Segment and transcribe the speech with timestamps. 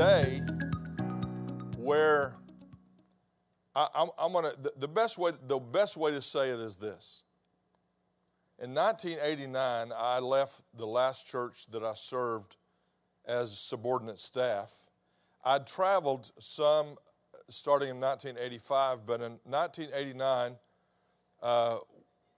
[0.00, 0.56] Live in a
[1.76, 2.34] day where
[3.74, 3.86] I,
[4.18, 7.22] am to the, the best way the best way to say it is this.
[8.62, 12.56] In 1989, I left the last church that I served
[13.26, 14.70] as subordinate staff.
[15.44, 16.96] I'd traveled some
[17.48, 20.56] starting in 1985, but in 1989
[21.42, 21.78] uh,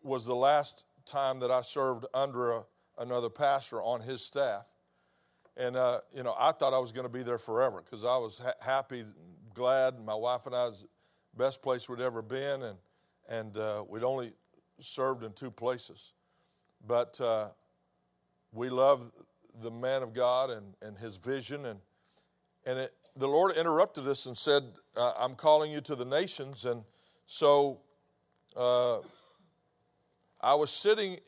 [0.02, 2.62] was the last time that I served under a,
[2.98, 4.71] another pastor on his staff.
[5.56, 8.16] And, uh, you know, I thought I was going to be there forever because I
[8.16, 9.04] was ha- happy,
[9.54, 10.02] glad.
[10.04, 10.88] My wife and I was the
[11.36, 12.78] best place we'd ever been, and,
[13.28, 14.32] and uh, we'd only
[14.80, 16.12] served in two places.
[16.86, 17.50] But uh,
[18.52, 19.12] we loved
[19.60, 21.66] the man of God and, and his vision.
[21.66, 21.80] And,
[22.64, 24.64] and it, the Lord interrupted us and said,
[24.96, 26.64] I'm calling you to the nations.
[26.64, 26.82] And
[27.26, 27.80] so
[28.56, 28.98] uh,
[30.40, 31.18] I was sitting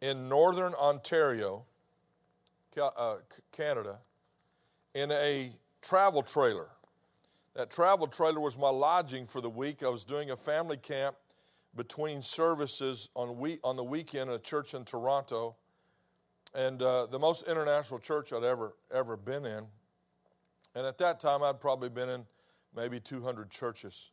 [0.00, 1.64] in northern Ontario
[3.50, 3.98] Canada
[4.94, 6.68] in a travel trailer.
[7.54, 9.82] That travel trailer was my lodging for the week.
[9.82, 11.16] I was doing a family camp
[11.74, 15.56] between services on, week, on the weekend at a church in Toronto,
[16.54, 19.64] and uh, the most international church I'd ever ever been in.
[20.74, 22.24] And at that time, I'd probably been in
[22.74, 24.10] maybe 200 churches.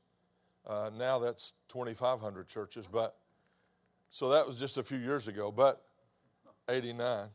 [0.67, 3.15] Uh, now that's 2,500 churches, but
[4.09, 5.51] so that was just a few years ago.
[5.51, 5.81] But
[6.67, 7.29] 89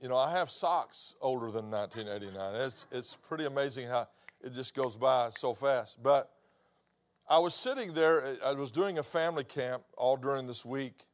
[0.00, 2.54] you know, I have socks older than 1989.
[2.54, 4.08] It's, it's pretty amazing how
[4.42, 6.02] it just goes by so fast.
[6.02, 6.30] But
[7.28, 11.06] I was sitting there, I was doing a family camp all during this week.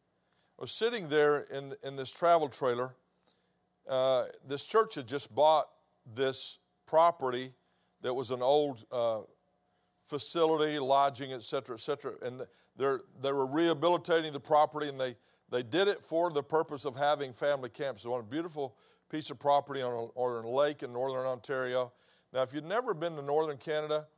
[0.58, 2.94] I was sitting there in, in this travel trailer.
[3.88, 5.68] Uh, this church had just bought
[6.14, 7.52] this property
[8.02, 9.20] that was an old uh,
[10.04, 12.12] facility, lodging, et cetera, et cetera.
[12.22, 12.42] And
[12.76, 15.16] they they were rehabilitating the property and they
[15.54, 18.04] they did it for the purpose of having family camps.
[18.04, 18.74] on a beautiful
[19.08, 21.92] piece of property on a, on a lake in northern Ontario.
[22.32, 24.08] Now, if you've never been to northern Canada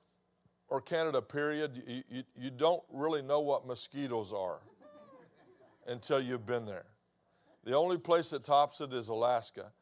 [0.69, 4.61] or Canada, period, you, you, you don't really know what mosquitoes are
[5.87, 6.87] until you've been there.
[7.65, 9.73] The only place that tops it is Alaska.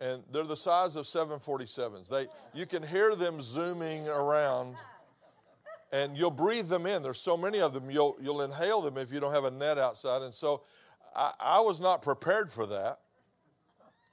[0.00, 2.10] And they're the size of 747s.
[2.10, 4.76] They, you can hear them zooming around
[5.92, 7.02] and you'll breathe them in.
[7.02, 9.78] There's so many of them, you'll, you'll inhale them if you don't have a net
[9.78, 10.22] outside.
[10.22, 10.62] And so
[11.14, 13.00] I, I was not prepared for that.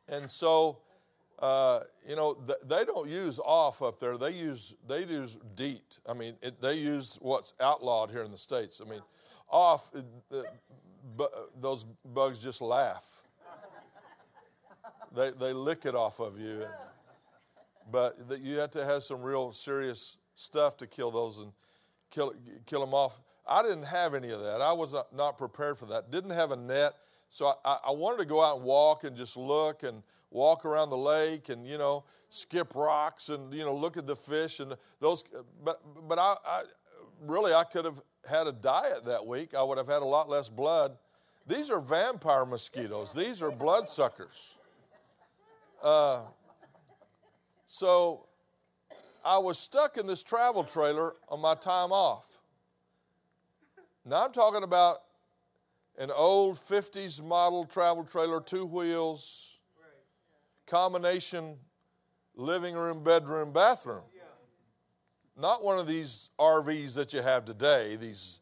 [0.09, 0.79] And so,
[1.39, 4.17] uh, you know, th- they don't use off up there.
[4.17, 5.99] They use they use DEET.
[6.07, 8.81] I mean, it, they use what's outlawed here in the states.
[8.85, 9.01] I mean,
[9.49, 10.41] off uh,
[11.15, 11.25] bu-
[11.59, 13.05] those bugs just laugh.
[15.15, 16.65] They they lick it off of you,
[17.91, 21.51] but you have to have some real serious stuff to kill those and
[22.11, 22.33] kill
[22.65, 23.19] kill them off.
[23.47, 24.61] I didn't have any of that.
[24.61, 26.11] I was not prepared for that.
[26.11, 26.95] Didn't have a net.
[27.29, 30.89] So I, I wanted to go out and walk and just look and walk around
[30.89, 34.75] the lake and, you know, skip rocks and, you know, look at the fish and
[34.99, 35.23] those.
[35.63, 36.63] But, but I, I
[37.25, 39.55] really, I could have had a diet that week.
[39.55, 40.97] I would have had a lot less blood.
[41.45, 44.55] These are vampire mosquitoes, these are bloodsuckers.
[45.81, 46.23] Uh,
[47.67, 48.25] so
[49.23, 52.25] I was stuck in this travel trailer on my time off.
[54.07, 54.99] Now I'm talking about
[55.97, 59.59] an old 50s model travel trailer, two wheels,
[60.65, 61.57] combination
[62.33, 64.03] living room, bedroom, bathroom.
[65.37, 68.39] Not one of these RVs that you have today, these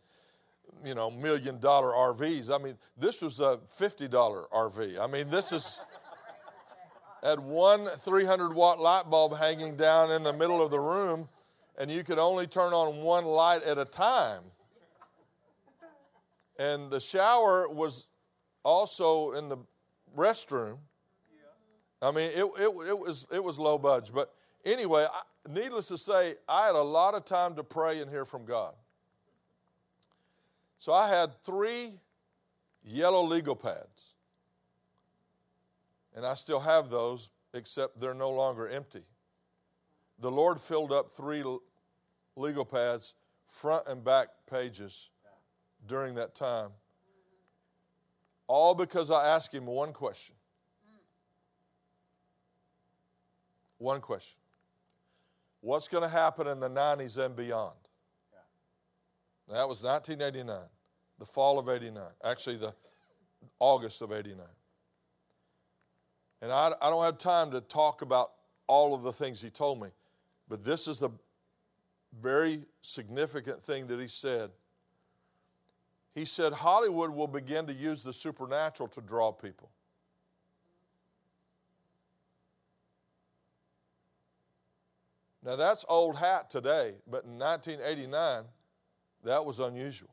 [0.85, 2.51] you know million dollar RVs.
[2.53, 4.99] I mean, this was a $50 RV.
[4.99, 5.79] I mean, this is
[7.23, 11.27] had one 300 watt light bulb hanging down in the middle of the room
[11.77, 14.43] and you could only turn on one light at a time.
[16.57, 18.07] And the shower was
[18.63, 19.57] also in the
[20.15, 20.77] restroom.
[22.01, 24.13] I mean, it, it, it, was, it was low budge.
[24.13, 28.09] But anyway, I, needless to say, I had a lot of time to pray and
[28.09, 28.73] hear from God.
[30.77, 31.93] So I had three
[32.83, 34.13] yellow legal pads.
[36.15, 39.03] And I still have those, except they're no longer empty.
[40.19, 41.43] The Lord filled up three
[42.35, 43.13] legal pads,
[43.47, 45.09] front and back pages
[45.87, 46.69] during that time.
[48.47, 50.35] All because I asked him one question
[53.77, 54.37] One question.
[55.61, 57.75] What's going to happen in the 90s and beyond?
[59.47, 60.57] That was 1989,
[61.19, 62.73] the fall of 89, actually, the
[63.59, 64.39] August of 89.
[66.41, 68.31] And I, I don't have time to talk about
[68.65, 69.89] all of the things he told me,
[70.49, 71.11] but this is the
[72.19, 74.49] very significant thing that he said.
[76.15, 79.69] He said Hollywood will begin to use the supernatural to draw people.
[85.43, 88.45] Now, that's old hat today, but in 1989,
[89.25, 90.09] that was unusual.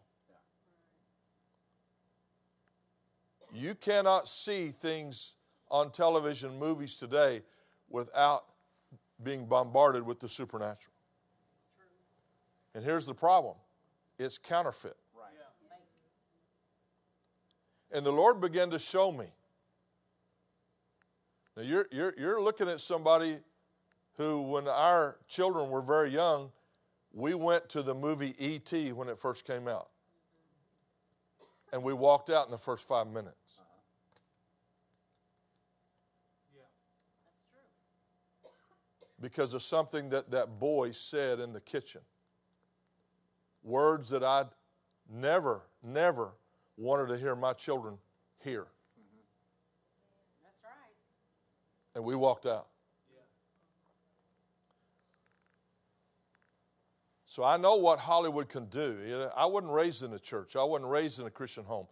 [3.55, 5.35] You cannot see things
[5.71, 7.43] on television, movies today,
[7.89, 8.45] without
[9.23, 10.93] being bombarded with the supernatural.
[12.75, 13.55] And here's the problem
[14.19, 14.97] it's counterfeit.
[17.93, 19.27] And the Lord began to show me.
[21.57, 23.37] Now, you're, you're, you're looking at somebody
[24.17, 26.51] who, when our children were very young,
[27.13, 28.93] we went to the movie E.T.
[28.93, 29.91] when it first came out.
[31.71, 33.59] And we walked out in the first five minutes.
[36.55, 36.63] Yeah.
[37.25, 37.45] That's
[38.43, 38.51] true.
[39.21, 42.01] Because of something that that boy said in the kitchen.
[43.63, 44.49] Words that I'd
[45.11, 46.33] never, never
[46.83, 47.97] wanted to hear my children
[48.43, 48.67] hear.
[50.43, 50.95] That's right.
[51.95, 52.67] And we walked out.
[57.27, 59.31] So I know what Hollywood can do.
[59.35, 61.87] I wasn't raised in a church, I wasn't raised in a Christian home.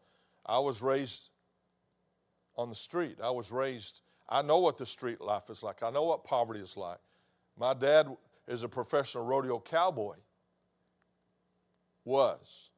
[0.44, 1.30] I was raised
[2.56, 3.16] on the street.
[3.22, 6.60] I was raised, I know what the street life is like, I know what poverty
[6.60, 6.98] is like.
[7.58, 8.08] My dad
[8.46, 10.16] is a professional rodeo cowboy.
[12.04, 12.70] Was.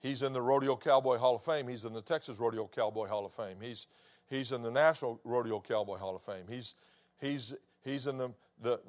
[0.00, 1.68] He's in the Rodeo Cowboy Hall of Fame.
[1.68, 3.56] He's in the Texas Rodeo Cowboy Hall of Fame.
[3.60, 3.86] He's,
[4.30, 6.44] he's in the National Rodeo Cowboy Hall of Fame.
[6.48, 6.74] He's,
[7.20, 7.54] he's,
[7.84, 8.30] he's in the,
[8.62, 8.80] the,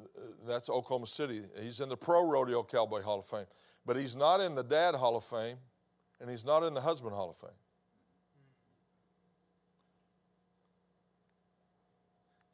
[0.47, 1.41] that's Oklahoma City.
[1.61, 3.47] He's in the Pro Rodeo Cowboy Hall of Fame.
[3.85, 5.57] But he's not in the Dad Hall of Fame,
[6.21, 7.49] and he's not in the Husband Hall of Fame.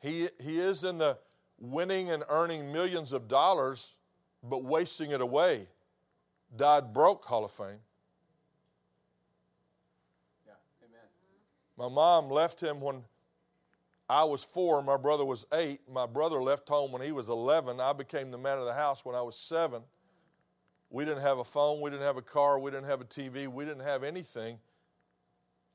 [0.01, 1.17] He, he is in the
[1.59, 3.95] winning and earning millions of dollars,
[4.43, 5.67] but wasting it away,
[6.55, 7.79] died broke Hall of Fame.
[10.45, 10.53] Yeah,
[10.83, 11.01] amen.
[11.77, 13.03] My mom left him when
[14.07, 15.81] I was four, my brother was eight.
[15.91, 17.79] My brother left home when he was 11.
[17.79, 19.81] I became the man of the house when I was seven.
[20.89, 23.47] We didn't have a phone, we didn't have a car, we didn't have a TV,
[23.47, 24.59] we didn't have anything.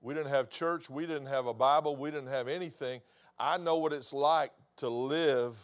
[0.01, 3.03] We didn't have church, we didn't have a Bible, we didn't have anything.
[3.39, 5.57] I know what it's like to live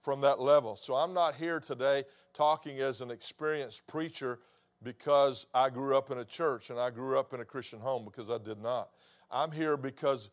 [0.00, 0.76] from that level.
[0.76, 4.40] So I'm not here today talking as an experienced preacher
[4.82, 8.04] because I grew up in a church and I grew up in a Christian home
[8.04, 8.90] because I did not.
[9.32, 10.28] I'm here because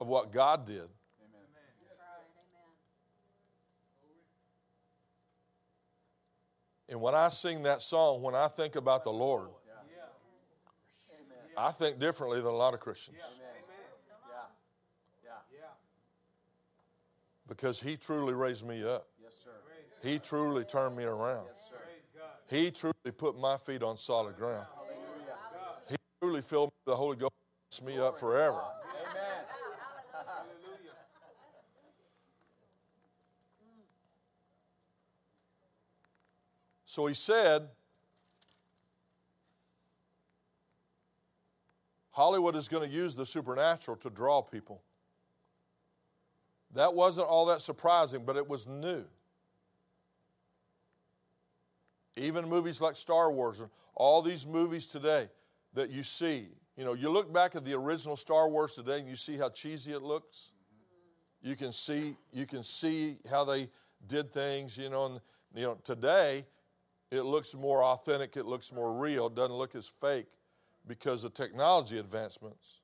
[0.00, 0.88] of what God did.
[6.88, 9.48] And when I sing that song, when I think about the Lord,
[11.58, 13.16] I think differently than a lot of Christians
[17.48, 19.08] because He truly raised me up.
[20.02, 21.46] He truly turned me around.
[22.48, 24.66] He truly put my feet on solid ground.
[25.88, 27.32] He truly filled me with the Holy Ghost
[27.82, 28.60] me up forever.
[36.96, 37.68] So he said,
[42.10, 44.80] Hollywood is going to use the supernatural to draw people.
[46.74, 49.04] That wasn't all that surprising, but it was new.
[52.16, 55.28] Even movies like Star Wars and all these movies today
[55.74, 59.08] that you see, you know, you look back at the original Star Wars today and
[59.08, 60.52] you see how cheesy it looks.
[61.42, 63.68] You can see you can see how they
[64.06, 65.20] did things, you know, and
[65.54, 66.44] you know, today
[67.10, 70.26] it looks more authentic, it looks more real, it doesn't look as fake
[70.86, 72.80] because of technology advancements.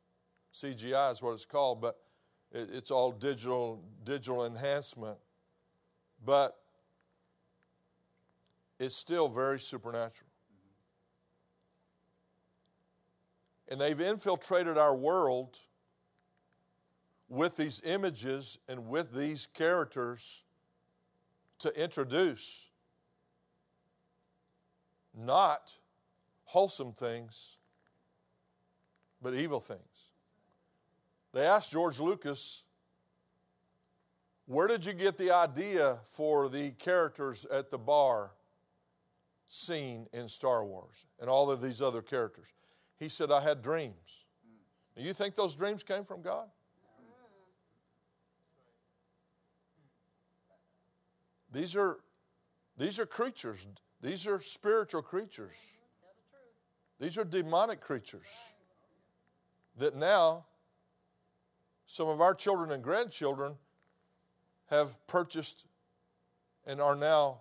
[0.55, 1.99] CGI is what it's called, but
[2.51, 5.19] it, it's all digital digital enhancement.
[6.25, 6.57] But
[8.79, 10.32] it's still very supernatural.
[13.73, 15.59] And they've infiltrated our world
[17.31, 20.43] with these images and with these characters
[21.61, 22.69] to introduce
[25.17, 25.73] not
[26.45, 27.57] wholesome things,
[29.23, 29.81] but evil things.
[31.33, 32.65] They asked George Lucas,
[34.45, 38.33] Where did you get the idea for the characters at the bar
[39.49, 42.53] scene in Star Wars and all of these other characters?
[43.03, 44.27] He said, I had dreams.
[44.97, 46.47] Do you think those dreams came from God?
[51.51, 51.99] These are
[52.79, 53.67] these are creatures.
[54.01, 55.57] These are spiritual creatures.
[57.01, 58.29] These are demonic creatures
[59.77, 60.45] that now
[61.87, 63.55] some of our children and grandchildren
[64.67, 65.67] have purchased
[66.69, 67.41] and are now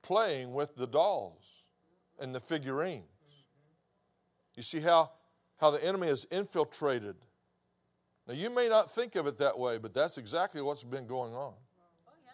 [0.00, 1.44] playing with the dolls
[2.18, 3.11] and the figurines.
[4.54, 5.10] You see how,
[5.58, 7.16] how the enemy has infiltrated.
[8.26, 11.34] Now, you may not think of it that way, but that's exactly what's been going
[11.34, 11.54] on.
[12.06, 12.30] Oh, yeah.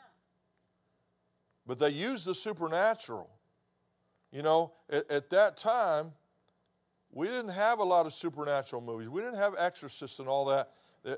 [1.66, 3.30] But they use the supernatural.
[4.30, 6.12] You know, at, at that time,
[7.10, 9.08] we didn't have a lot of supernatural movies.
[9.08, 10.70] We didn't have exorcists and all that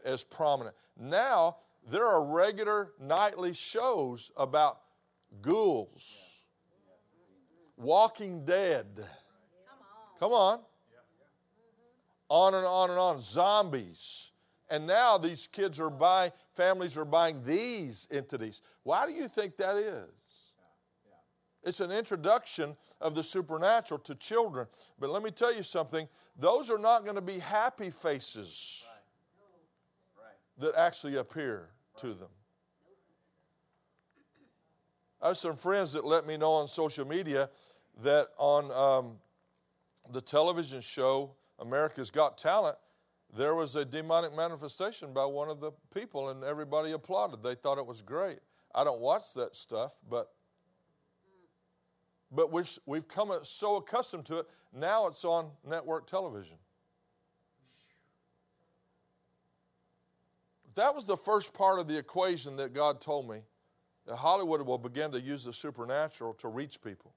[0.04, 0.76] as prominent.
[0.96, 1.56] Now,
[1.90, 4.80] there are regular nightly shows about
[5.42, 6.44] ghouls,
[7.76, 8.86] walking dead.
[8.96, 10.20] Come on.
[10.20, 10.60] Come on.
[12.30, 13.20] On and on and on.
[13.20, 14.32] Zombies.
[14.70, 18.62] And now these kids are buying, families are buying these entities.
[18.84, 20.08] Why do you think that is?
[21.62, 24.66] It's an introduction of the supernatural to children.
[24.98, 26.08] But let me tell you something
[26.38, 28.86] those are not going to be happy faces
[30.58, 31.68] that actually appear
[31.98, 32.28] to them.
[35.20, 37.50] I have some friends that let me know on social media
[38.02, 39.16] that on um,
[40.10, 42.76] the television show America's Got Talent,
[43.36, 47.42] there was a demonic manifestation by one of the people, and everybody applauded.
[47.42, 48.38] They thought it was great.
[48.74, 50.30] I don't watch that stuff, but
[52.32, 54.46] but we've, we've come so accustomed to it.
[54.72, 56.56] Now it's on network television.
[60.76, 63.40] That was the first part of the equation that God told me
[64.06, 67.12] that Hollywood will begin to use the supernatural to reach people.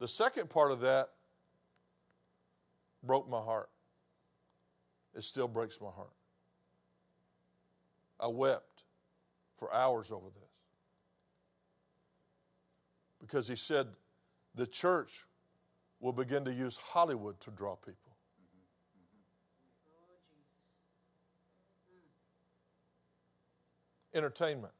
[0.00, 1.10] The second part of that
[3.06, 3.70] broke my heart.
[5.14, 6.12] It still breaks my heart.
[8.18, 8.82] I wept
[9.58, 10.50] for hours over this
[13.20, 13.88] because he said
[14.54, 15.26] the church
[16.00, 18.12] will begin to use Hollywood to draw people.
[24.14, 24.72] Entertainment,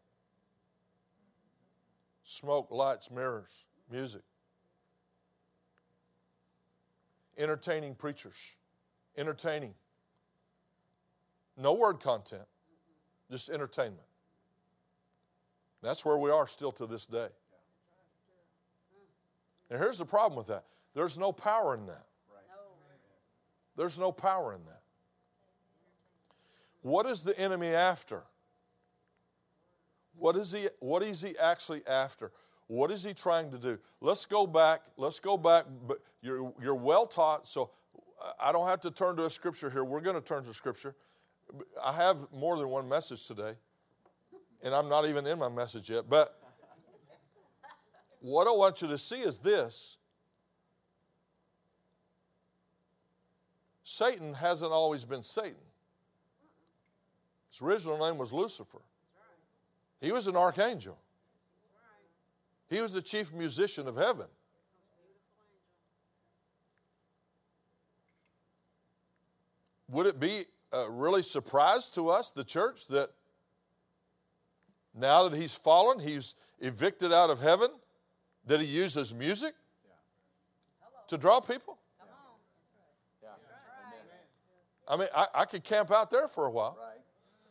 [2.24, 4.22] smoke, lights, mirrors, music,
[7.38, 8.56] entertaining preachers,
[9.16, 9.74] entertaining.
[11.56, 12.46] No word content,
[13.30, 14.06] just entertainment.
[15.82, 17.28] That's where we are still to this day.
[19.70, 20.64] Now, here's the problem with that
[20.94, 22.06] there's no power in that.
[23.76, 24.80] There's no power in that.
[26.82, 28.22] What is the enemy after?
[30.18, 32.32] What is he, what is he actually after?
[32.68, 33.78] What is he trying to do?
[34.00, 34.82] Let's go back.
[34.96, 35.66] Let's go back.
[35.86, 37.70] But you're, you're well taught, so
[38.40, 39.84] I don't have to turn to a scripture here.
[39.84, 40.94] We're going to turn to scripture.
[41.82, 43.52] I have more than one message today,
[44.62, 46.08] and I'm not even in my message yet.
[46.08, 46.40] But
[48.20, 49.98] what I want you to see is this
[53.84, 55.54] Satan hasn't always been Satan.
[57.50, 58.82] His original name was Lucifer.
[60.00, 60.98] He was an archangel.
[62.68, 64.26] He was the chief musician of heaven.
[69.88, 73.10] Would it be a really surprise to us, the church, that
[74.94, 77.70] now that he's fallen, he's evicted out of heaven,
[78.46, 79.54] that he uses music
[81.06, 81.78] to draw people?
[84.88, 86.78] I mean, I, I could camp out there for a while.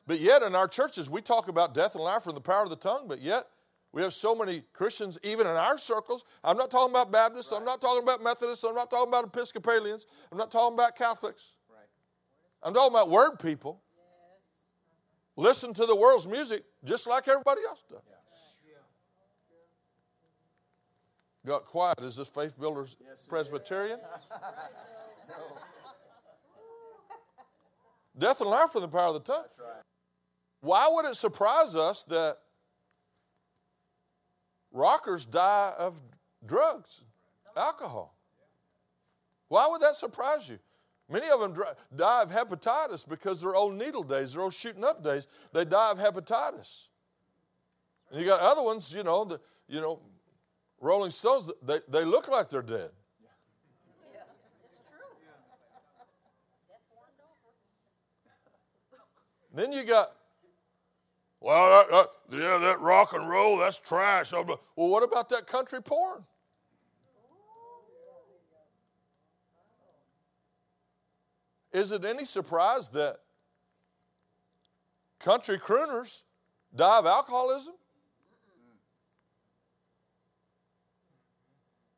[0.08, 2.70] But yet, in our churches, we talk about death and life and the power of
[2.70, 3.48] the tongue, but yet,
[3.96, 6.26] we have so many Christians, even in our circles.
[6.44, 10.06] I'm not talking about Baptists, I'm not talking about Methodists, I'm not talking about Episcopalians,
[10.30, 11.54] I'm not talking about Catholics.
[12.62, 13.82] I'm talking about word people.
[15.38, 18.02] Listen to the world's music just like everybody else does.
[21.46, 22.02] Got quiet.
[22.02, 22.98] Is this Faith Builders
[23.30, 24.00] Presbyterian?
[28.18, 29.46] Death and life are the power of the tongue.
[30.60, 32.40] Why would it surprise us that
[34.76, 35.96] rockers die of
[36.46, 37.02] drugs,
[37.58, 38.16] alcohol?
[39.48, 40.60] Why would that surprise you?
[41.10, 41.54] Many of them
[41.96, 45.28] die of hepatitis because they're old needle days, they're old shooting up days.
[45.54, 46.88] They die of hepatitis.
[48.12, 50.00] And you got other ones, you know, the, you know,
[50.80, 52.90] Rolling Stones, they, they look like they're dead.
[53.22, 53.30] Yeah,
[54.64, 55.08] it's true.
[56.68, 57.54] Death warmed over.
[59.54, 60.12] Then you got,
[61.40, 64.32] well, that, that, yeah, that rock and roll, that's trash.
[64.32, 66.24] Well, what about that country porn?
[71.72, 73.18] Is it any surprise that
[75.20, 76.24] country crooners
[76.74, 77.74] die of alcoholism?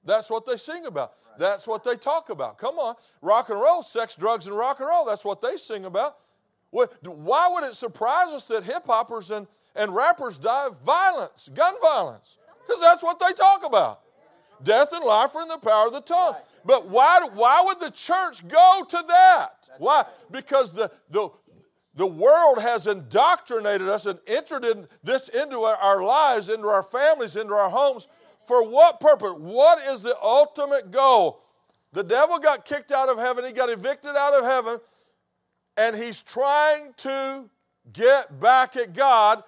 [0.03, 1.13] That's what they sing about.
[1.38, 2.58] That's what they talk about.
[2.58, 2.96] Come on.
[3.22, 5.06] Rock and roll, sex, drugs, and rock and roll.
[5.06, 6.17] That's what they sing about.
[6.71, 11.50] Wh- Why would it surprise us that hip hoppers and, and rappers die of violence,
[11.53, 12.38] gun violence?
[12.65, 14.01] Because that's what they talk about.
[14.63, 16.36] Death and life are in the power of the tongue.
[16.65, 19.50] But why, why would the church go to that?
[19.77, 20.03] Why?
[20.31, 21.29] Because the, the,
[21.95, 27.36] the world has indoctrinated us and entered in this into our lives, into our families,
[27.36, 28.07] into our homes.
[28.47, 29.33] For what purpose?
[29.38, 31.41] What is the ultimate goal?
[31.93, 34.79] The devil got kicked out of heaven, he got evicted out of heaven,
[35.77, 37.50] and he's trying to
[37.93, 39.43] get back at God,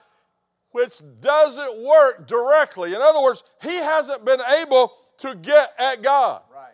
[0.72, 2.94] which doesn't work directly.
[2.94, 6.42] In other words, he hasn't been able to get at God.
[6.54, 6.72] Right.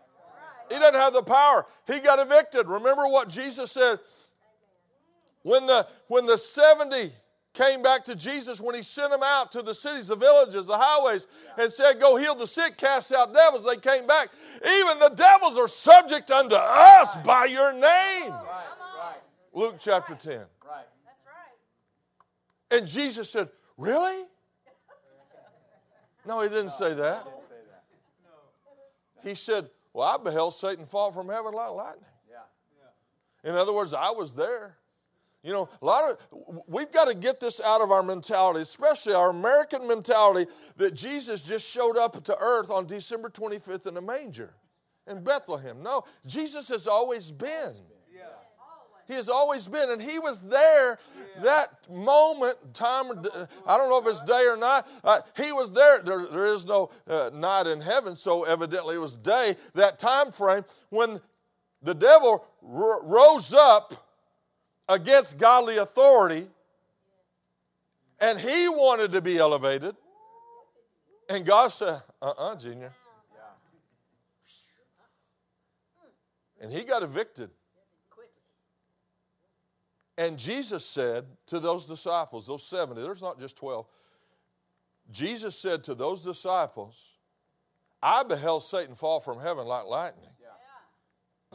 [0.69, 1.65] He doesn't have the power.
[1.87, 2.67] He got evicted.
[2.67, 3.99] Remember what Jesus said
[5.43, 7.11] when the when the 70
[7.53, 10.77] came back to Jesus when he sent them out to the cities, the villages, the
[10.77, 11.25] highways,
[11.57, 13.65] and said, Go heal the sick, cast out devils.
[13.65, 14.29] They came back.
[14.67, 18.31] Even the devils are subject unto us by your name.
[18.31, 18.65] Right.
[19.55, 20.33] Luke chapter 10.
[20.33, 20.45] Right.
[21.05, 22.77] That's right.
[22.77, 24.25] And Jesus said, Really?
[26.27, 27.23] No, he didn't say that.
[27.23, 29.27] Didn't say that.
[29.27, 32.03] He said, Well, I beheld Satan fall from heaven like lightning.
[32.29, 33.49] Yeah.
[33.49, 34.75] In other words, I was there.
[35.41, 39.13] You know, a lot of we've got to get this out of our mentality, especially
[39.13, 44.01] our American mentality that Jesus just showed up to earth on December 25th in a
[44.01, 44.53] manger
[45.07, 45.81] in Bethlehem.
[45.81, 47.75] No, Jesus has always been.
[49.07, 50.97] He has always been, and he was there
[51.41, 53.11] that moment, time.
[53.67, 54.83] I don't know if it's day or night.
[55.03, 56.01] Uh, he was there.
[56.01, 59.57] There, there is no uh, night in heaven, so evidently it was day.
[59.75, 61.21] That time frame when
[61.83, 64.07] the devil r- rose up
[64.89, 66.47] against godly authority,
[68.19, 69.95] and he wanted to be elevated,
[71.29, 72.91] and God said, "Uh-uh, Junior,"
[76.59, 77.51] and he got evicted.
[80.15, 80.29] Quickly.
[80.29, 83.85] And Jesus said to those disciples, those 70, there's not just 12.
[85.11, 87.11] Jesus said to those disciples,
[88.01, 90.29] I beheld Satan fall from heaven like lightning.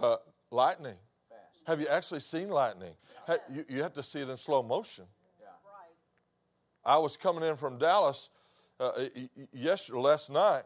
[0.02, 0.16] Uh,
[0.50, 0.96] lightning.
[1.28, 1.40] Fast.
[1.66, 2.92] Have you actually seen lightning?
[3.26, 5.04] Ha- you, you have to see it in slow motion.
[5.38, 5.46] Yeah.
[5.46, 6.94] Right.
[6.96, 8.30] I was coming in from Dallas
[8.78, 10.64] uh, y- y- yesterday, last night,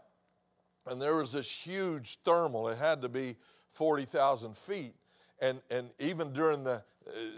[0.86, 2.68] and there was this huge thermal.
[2.68, 3.36] It had to be
[3.72, 4.94] 40,000 feet.
[5.40, 6.82] And, and even during the,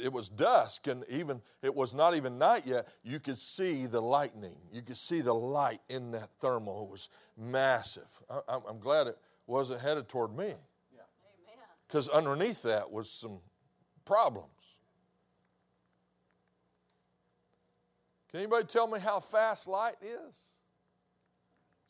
[0.00, 4.00] it was dusk, and even, it was not even night yet, you could see the
[4.00, 4.54] lightning.
[4.72, 6.84] You could see the light in that thermal.
[6.84, 8.22] It was massive.
[8.30, 10.56] I, I'm, I'm glad it wasn't headed toward me, Amen.
[11.86, 13.38] because underneath that was some
[14.04, 14.50] problems.
[18.30, 20.56] Can anybody tell me how fast light is?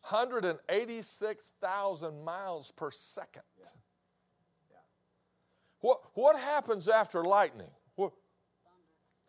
[0.09, 3.43] 186,000 miles per second.
[5.81, 7.71] What, what happens after lightning?
[7.95, 8.12] What?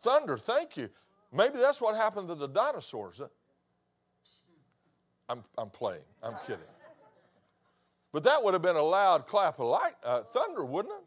[0.02, 0.88] Thunder, thank you.
[1.32, 3.20] Maybe that's what happened to the dinosaurs.
[5.28, 6.64] I'm, I'm playing, I'm kidding.
[8.12, 11.04] But that would have been a loud clap of light, uh, thunder, wouldn't it?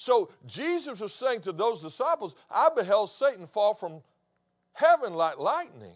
[0.00, 4.00] So Jesus was saying to those disciples, I beheld Satan fall from
[4.72, 5.92] heaven like lightning.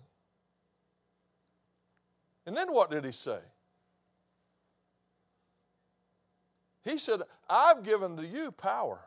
[2.44, 3.38] And then what did he say?
[6.84, 9.00] He said, I've given to you power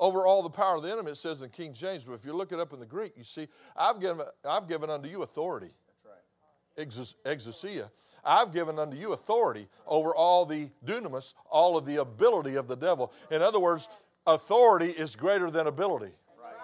[0.00, 2.04] over all the power of the enemy, it says in King James.
[2.04, 4.88] But if you look it up in the Greek, you see, I've given, I've given
[4.88, 5.70] unto you authority.
[5.86, 6.82] That's right.
[6.82, 7.90] Exous- Exousia.
[8.24, 12.76] I've given unto you authority over all the dunamis, all of the ability of the
[12.76, 13.12] devil.
[13.30, 13.88] In other words,
[14.26, 16.12] authority is greater than ability.
[16.42, 16.54] Right.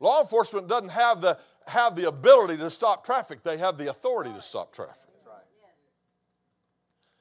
[0.00, 4.32] Law enforcement doesn't have the, have the ability to stop traffic, they have the authority
[4.32, 5.07] to stop traffic.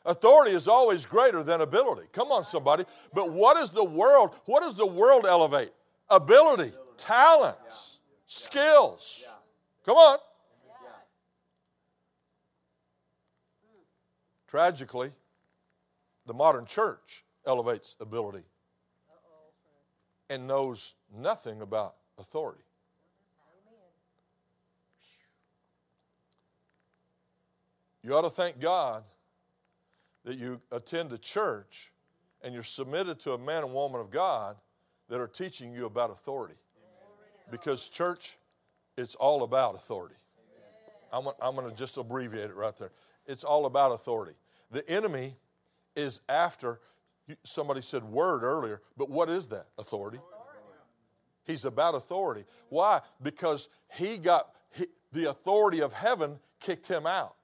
[0.07, 2.07] Authority is always greater than ability.
[2.13, 2.85] Come on, somebody.
[3.13, 4.33] But what is the world?
[4.45, 5.71] What does the world elevate?
[6.09, 9.25] Ability, talents, skills.
[9.85, 10.17] Come on.
[14.47, 15.11] Tragically,
[16.25, 18.43] the modern church elevates ability
[20.29, 22.63] and knows nothing about authority.
[28.03, 29.03] You ought to thank God
[30.27, 31.93] that you attend a church
[32.41, 34.57] and you're submitted to a man and woman of God
[35.07, 36.55] that are teaching you about authority.
[37.49, 38.37] Because, church,
[38.97, 40.15] it's all about authority.
[41.13, 42.91] I'm, I'm going to just abbreviate it right there.
[43.25, 44.33] It's all about authority.
[44.69, 45.37] The enemy
[45.95, 46.81] is after,
[47.45, 49.67] somebody said word earlier, but what is that?
[49.77, 50.19] Authority.
[51.45, 52.43] He's about authority.
[52.67, 52.99] Why?
[53.23, 57.36] Because he got he, the authority of heaven kicked him out.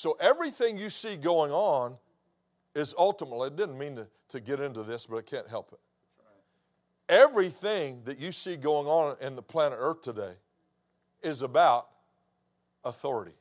[0.00, 1.94] So everything you see going on
[2.74, 5.78] is ultimately, it didn't mean to, to get into this, but I can't help it.
[7.06, 10.32] Everything that you see going on in the planet Earth today
[11.22, 11.88] is about
[12.82, 13.34] authority.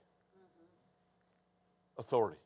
[1.98, 2.42] Authority.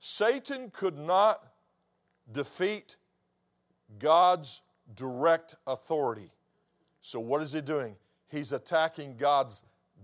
[0.00, 1.46] Satan could not
[2.30, 2.96] defeat
[3.98, 4.60] God's
[4.94, 6.30] direct authority.
[7.00, 7.96] So, what is he doing?
[8.28, 9.62] He's attacking God's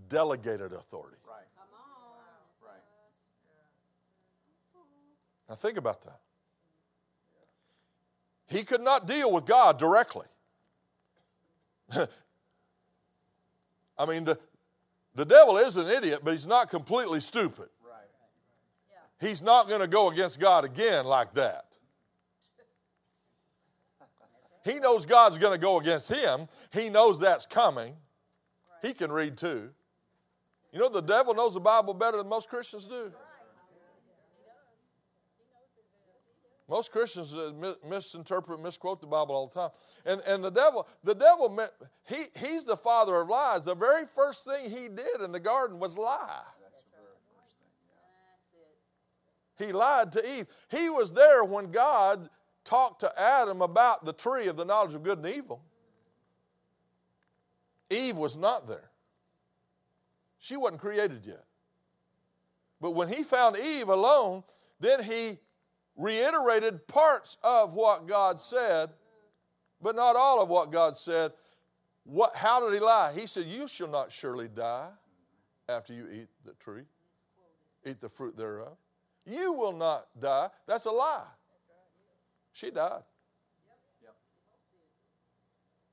[0.09, 1.17] delegated authority.
[1.27, 1.45] Right.
[1.55, 2.67] Come on.
[2.67, 2.81] Right.
[5.49, 6.19] Now, think about that.
[8.47, 10.27] He could not deal with God directly.
[13.97, 14.37] I mean, the,
[15.15, 17.69] the devil is an idiot, but he's not completely stupid.
[17.83, 18.09] Right.
[19.19, 21.65] He's not going to go against God again like that.
[24.63, 26.47] He knows God's going to go against him.
[26.71, 27.95] He knows that's coming.
[28.81, 29.69] He can read too.
[30.71, 33.11] You know, the devil knows the Bible better than most Christians do.
[36.69, 37.51] Most Christians uh,
[37.85, 39.69] misinterpret, misquote the Bible all the time.
[40.05, 41.59] And, and the devil, the devil,
[42.07, 43.65] he, he's the father of lies.
[43.65, 46.43] The very first thing he did in the garden was lie.
[49.57, 50.47] He lied to Eve.
[50.69, 52.29] He was there when God
[52.63, 55.61] talked to Adam about the tree of the knowledge of good and evil.
[57.89, 58.90] Eve was not there.
[60.41, 61.45] She wasn't created yet.
[62.81, 64.43] But when he found Eve alone,
[64.79, 65.37] then he
[65.95, 68.89] reiterated parts of what God said,
[69.79, 71.31] but not all of what God said.
[72.05, 73.13] What, how did he lie?
[73.13, 74.89] He said, You shall not surely die
[75.69, 76.85] after you eat the tree,
[77.85, 78.77] eat the fruit thereof.
[79.27, 80.49] You will not die.
[80.65, 81.27] That's a lie.
[82.51, 83.03] She died.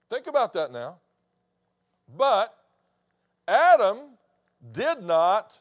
[0.09, 1.01] Think about that now.
[2.17, 2.57] But
[3.47, 4.17] Adam
[4.73, 5.61] did not,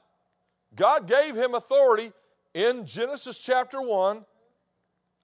[0.75, 2.11] God gave him authority
[2.53, 4.25] in Genesis chapter 1.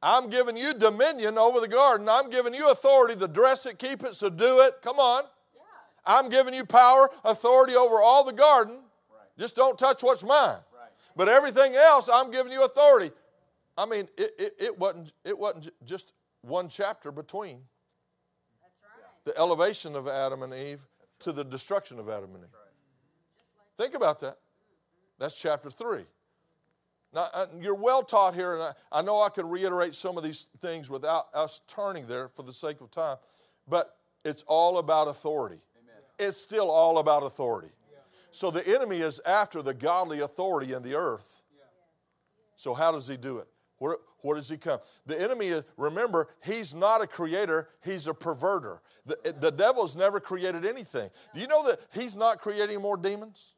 [0.01, 2.09] I'm giving you dominion over the garden.
[2.09, 4.81] I'm giving you authority to dress it, keep it, so do it.
[4.81, 5.23] Come on.
[5.55, 5.61] Yeah.
[6.05, 8.75] I'm giving you power, authority over all the garden.
[8.75, 9.27] Right.
[9.39, 10.57] Just don't touch what's mine.
[10.73, 10.89] Right.
[11.15, 13.11] But everything else, I'm giving you authority.
[13.77, 17.61] I mean, it, it, it, wasn't, it wasn't just one chapter between
[18.61, 19.33] That's right.
[19.33, 20.81] the elevation of Adam and Eve
[21.19, 22.49] to the destruction of Adam and Eve.
[23.77, 24.37] Think about that.
[25.19, 26.03] That's chapter 3.
[27.13, 30.23] Now, uh, you're well taught here, and I, I know I can reiterate some of
[30.23, 33.17] these things without us turning there for the sake of time,
[33.67, 35.61] but it's all about authority.
[35.79, 36.01] Amen.
[36.17, 37.69] It's still all about authority.
[38.33, 41.43] So the enemy is after the godly authority in the earth.
[42.55, 43.47] So, how does he do it?
[43.77, 44.79] Where, where does he come?
[45.05, 48.79] The enemy, is, remember, he's not a creator, he's a perverter.
[49.05, 51.09] The, the devil's never created anything.
[51.35, 53.53] Do you know that he's not creating more demons?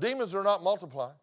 [0.00, 1.14] Demons are not multiplying.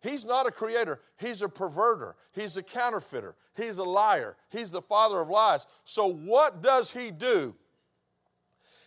[0.00, 4.82] He's not a creator, he's a perverter, he's a counterfeiter, he's a liar, he's the
[4.82, 5.66] father of lies.
[5.84, 7.54] So, what does he do?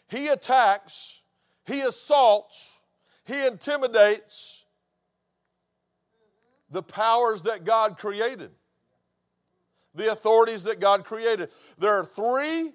[0.08, 1.22] He attacks,
[1.66, 2.82] he assaults,
[3.26, 4.64] he intimidates
[6.70, 8.52] the powers that God created,
[9.94, 11.50] the authorities that God created.
[11.78, 12.72] There are three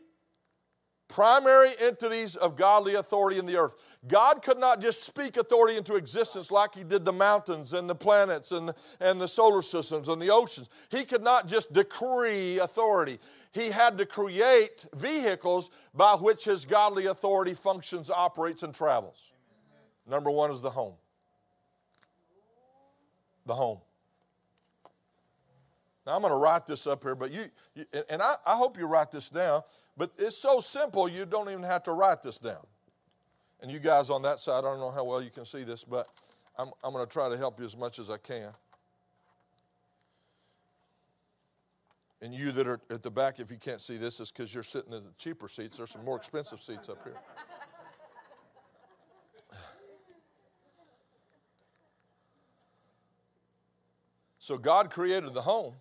[1.09, 3.77] primary entities of godly authority in the earth.
[4.07, 7.95] God could not just speak authority into existence like He did the mountains and the
[7.95, 10.69] planets and, and the solar systems and the oceans.
[10.91, 13.19] He could not just decree authority.
[13.53, 19.31] He had to create vehicles by which His godly authority functions, operates, and travels.
[20.07, 20.95] Number one is the home.
[23.47, 23.79] The home.
[26.07, 28.79] Now I'm going to write this up here, but you, you and I, I hope
[28.79, 29.63] you write this down.
[29.97, 32.67] But it's so simple, you don't even have to write this down.
[33.61, 35.85] And you guys on that side, I don't know how well you can see this,
[35.85, 36.09] but
[36.59, 38.51] I'm, I'm going to try to help you as much as I can.
[42.21, 44.63] And you that are at the back, if you can't see this, it's because you're
[44.63, 45.77] sitting in the cheaper seats.
[45.77, 47.17] There's some more expensive seats up here.
[54.39, 55.73] So God created the home.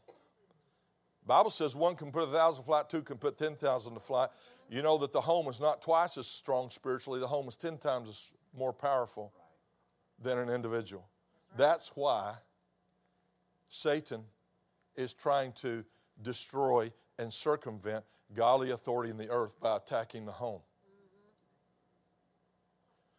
[1.25, 4.29] Bible says one can put a thousand flight, two can put ten thousand to flight.
[4.69, 7.19] You know that the home is not twice as strong spiritually.
[7.19, 9.33] The home is ten times as more powerful
[10.21, 11.07] than an individual.
[11.55, 12.35] That's why
[13.69, 14.23] Satan
[14.95, 15.83] is trying to
[16.21, 20.61] destroy and circumvent godly authority in the earth by attacking the home.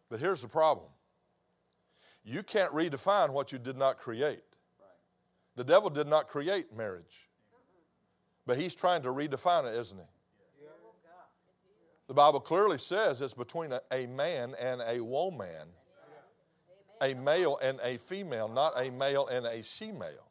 [0.09, 0.89] But here's the problem
[2.23, 4.43] you can't redefine what you did not create.
[5.55, 7.29] The devil did not create marriage,
[8.45, 10.05] but he's trying to redefine it, isn't he?
[12.07, 15.69] The Bible clearly says it's between a, a man and a woman,
[17.01, 20.29] a male and a female, not a male and a female.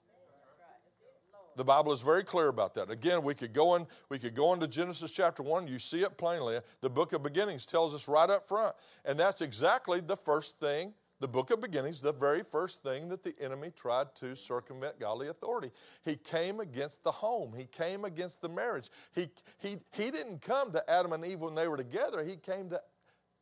[1.57, 2.91] The Bible is very clear about that.
[2.91, 6.17] Again, we could go in, we could go into Genesis chapter 1, you see it
[6.17, 6.59] plainly.
[6.81, 8.75] The book of beginnings tells us right up front.
[9.05, 13.25] And that's exactly the first thing, the book of beginnings, the very first thing that
[13.25, 15.71] the enemy tried to circumvent godly authority.
[16.05, 17.55] He came against the home.
[17.57, 18.91] He came against the marriage.
[19.15, 22.23] He, he, he didn't come to Adam and Eve when they were together.
[22.23, 22.83] He came to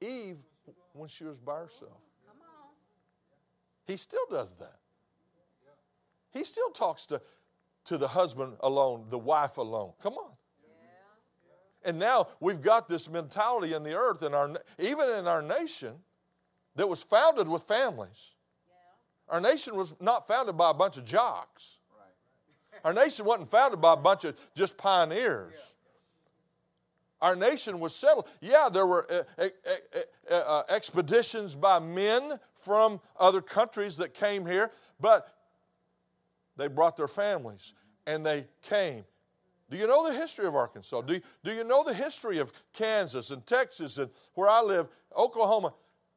[0.01, 0.37] Eve
[0.93, 1.99] when she was by herself.
[3.85, 4.79] He still does that.
[6.31, 7.21] He still talks to,
[7.87, 9.95] to the husband alone, the wife alone.
[10.01, 10.31] Come on.
[11.85, 15.95] And now we've got this mentality in the earth, and our, even in our nation,
[16.77, 18.33] that was founded with families.
[19.29, 21.79] Our nation was not founded by a bunch of jocks.
[22.85, 25.75] Our nation wasn't founded by a bunch of just pioneers.
[27.21, 28.27] Our nation was settled.
[28.41, 29.49] Yeah, there were uh, uh,
[30.29, 35.33] uh, uh, expeditions by men from other countries that came here, but
[36.57, 37.75] they brought their families
[38.09, 39.05] and they came.
[39.71, 41.01] Do you know the history of Arkansas?
[41.03, 44.89] Do you, do you know the history of Kansas and Texas and where I live,
[45.17, 45.73] Oklahoma?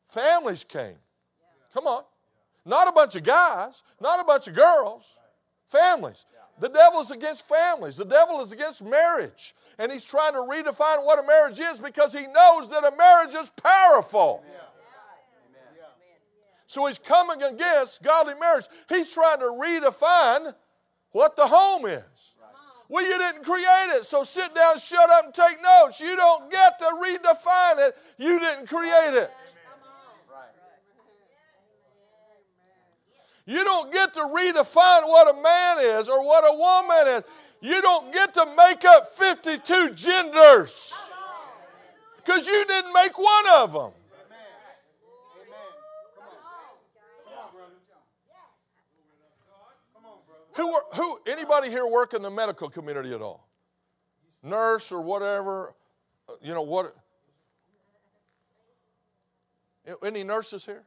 [0.08, 0.98] Families came.
[1.74, 2.04] Come on.
[2.66, 5.08] Not a bunch of guys, not a bunch of girls,
[5.68, 6.26] families.
[6.60, 7.96] The devil is against families.
[7.98, 9.54] The devil is against marriage.
[9.78, 13.34] And he's trying to redefine what a marriage is because he knows that a marriage
[13.34, 14.44] is powerful.
[16.66, 18.66] So he's coming against godly marriage.
[18.90, 20.56] He's trying to redefine
[21.12, 22.04] what the home is.
[22.88, 26.00] Well, you didn't create it, so sit down, shut up, and take notes.
[26.00, 27.98] You don't get to redefine it.
[28.18, 29.32] You didn't create it.
[33.46, 37.24] You don't get to redefine what a man is or what a woman is.
[37.62, 40.94] You don't get to make up 52 genders
[42.18, 43.92] because you didn't make one of them.
[50.54, 53.46] Who, who, anybody here work in the medical community at all?
[54.42, 55.74] Nurse or whatever,
[56.42, 56.96] you know what?
[60.04, 60.84] Any nurses here?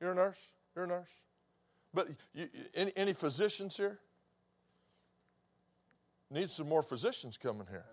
[0.00, 0.48] You're a nurse?
[0.74, 1.25] You're a nurse?
[1.96, 3.98] But you, any, any physicians here?
[6.30, 7.86] Need some more physicians coming here.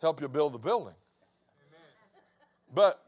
[0.00, 0.94] Help you build the building.
[2.74, 3.04] But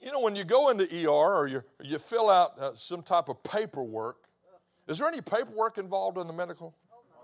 [0.00, 3.28] you know, when you go into ER or you, you fill out uh, some type
[3.28, 4.28] of paperwork,
[4.86, 6.76] is there any paperwork involved in the medical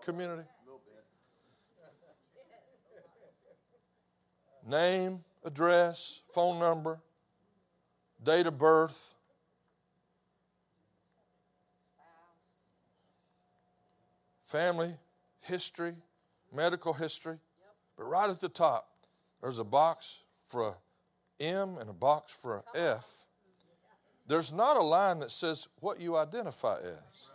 [0.02, 0.48] community?
[4.68, 6.98] Name, address, phone number,
[8.24, 9.13] date of birth.
[14.44, 14.94] Family
[15.40, 15.94] history,
[16.54, 17.38] medical history.
[17.96, 18.88] But right at the top,
[19.40, 20.74] there's a box for a
[21.42, 23.08] M and a box for a F.
[24.26, 27.28] There's not a line that says what you identify as.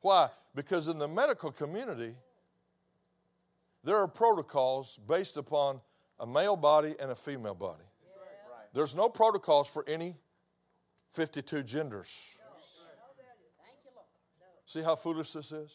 [0.00, 0.28] Why?
[0.54, 2.14] Because in the medical community,
[3.82, 5.80] there are protocols based upon
[6.18, 7.84] a male body and a female body.
[8.72, 10.16] There's no protocols for any
[11.12, 12.36] 52 genders.
[14.74, 15.72] See how foolish this is?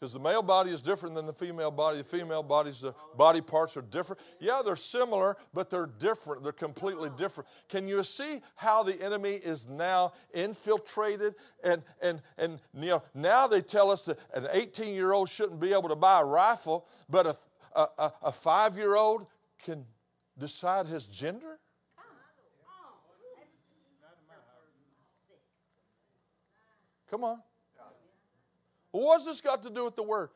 [0.00, 1.98] Because the male body is different than the female body.
[1.98, 4.22] The female body's the body parts are different.
[4.40, 6.42] Yeah, they're similar, but they're different.
[6.42, 7.50] They're completely different.
[7.68, 11.34] Can you see how the enemy is now infiltrated?
[11.62, 15.60] And and and you know now they tell us that an 18 year old shouldn't
[15.60, 17.36] be able to buy a rifle, but a
[17.74, 19.26] a, a, a five year old
[19.62, 19.84] can
[20.38, 21.58] decide his gender.
[27.10, 27.38] Come on.
[28.92, 30.30] Well, what's this got to do with the word?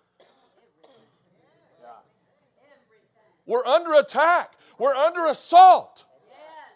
[3.46, 4.52] We're under attack.
[4.78, 6.04] We're under assault.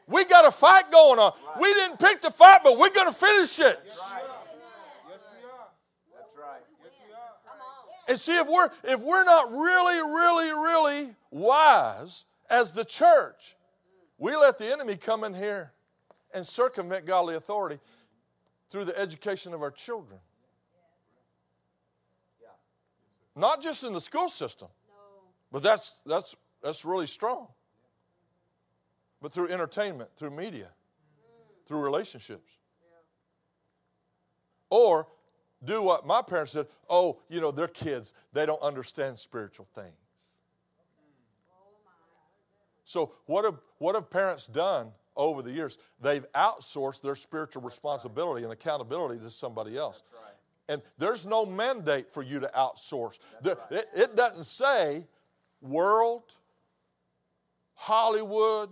[0.09, 1.33] We got a fight going on.
[1.61, 3.81] We didn't pick the fight, but we're going to finish it.
[3.87, 5.69] Yes, we are.
[6.13, 6.61] That's right.
[8.09, 13.57] And see if we're if we're not really, really, really wise as the church,
[14.19, 15.73] we let the enemy come in here
[16.35, 17.79] and circumvent godly authority
[18.75, 20.19] through the education of our children.
[23.37, 24.67] Not just in the school system,
[25.53, 27.47] but that's that's that's really strong.
[29.23, 30.71] But through entertainment, through media,
[31.69, 32.51] through relationships.
[34.71, 35.07] Or
[35.65, 36.67] do what my parents did.
[36.91, 38.13] Oh, you know, they're kids.
[38.33, 39.95] They don't understand spiritual things.
[42.85, 45.79] So what have what have parents done over the years?
[46.01, 50.03] They've outsourced their spiritual responsibility and accountability to somebody else.
[50.69, 53.19] And there's no mandate for you to outsource.
[53.43, 55.07] There, it, it doesn't say
[55.61, 56.23] world,
[57.75, 58.71] Hollywood,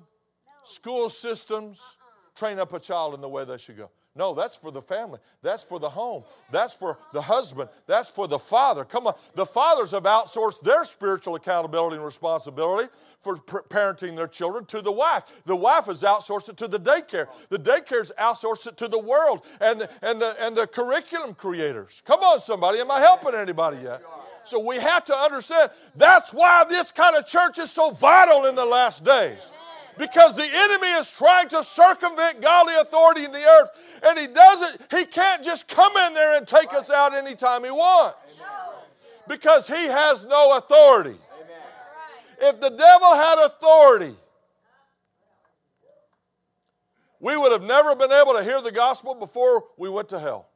[0.65, 1.99] school systems,
[2.35, 3.91] train up a child in the way they should go.
[4.15, 5.21] No, that's for the family.
[5.41, 6.25] That's for the home.
[6.51, 7.71] That's for the husband.
[7.87, 8.85] That's for the father.
[8.85, 9.15] Come on.
[9.35, 14.93] The fathers have outsourced their spiritual accountability and responsibility for parenting their children to the
[14.93, 15.43] wife.
[15.47, 17.29] The wife has outsourced it to the daycare.
[17.49, 22.03] The daycare's outsourced it to the world and the, and the, and the curriculum creators.
[22.05, 22.81] Come on, somebody.
[22.81, 24.03] Am I helping anybody yet?
[24.45, 28.57] So we have to understand that's why this kind of church is so vital in
[28.57, 29.53] the last days
[29.99, 33.71] because the enemy is trying to circumvent godly authority in the earth
[34.05, 37.71] and he doesn't he can't just come in there and take us out anytime he
[37.71, 38.41] wants
[39.29, 41.17] because he has no authority
[42.41, 44.15] if the devil had authority
[47.21, 50.49] we would have never been able to hear the gospel before we went to hell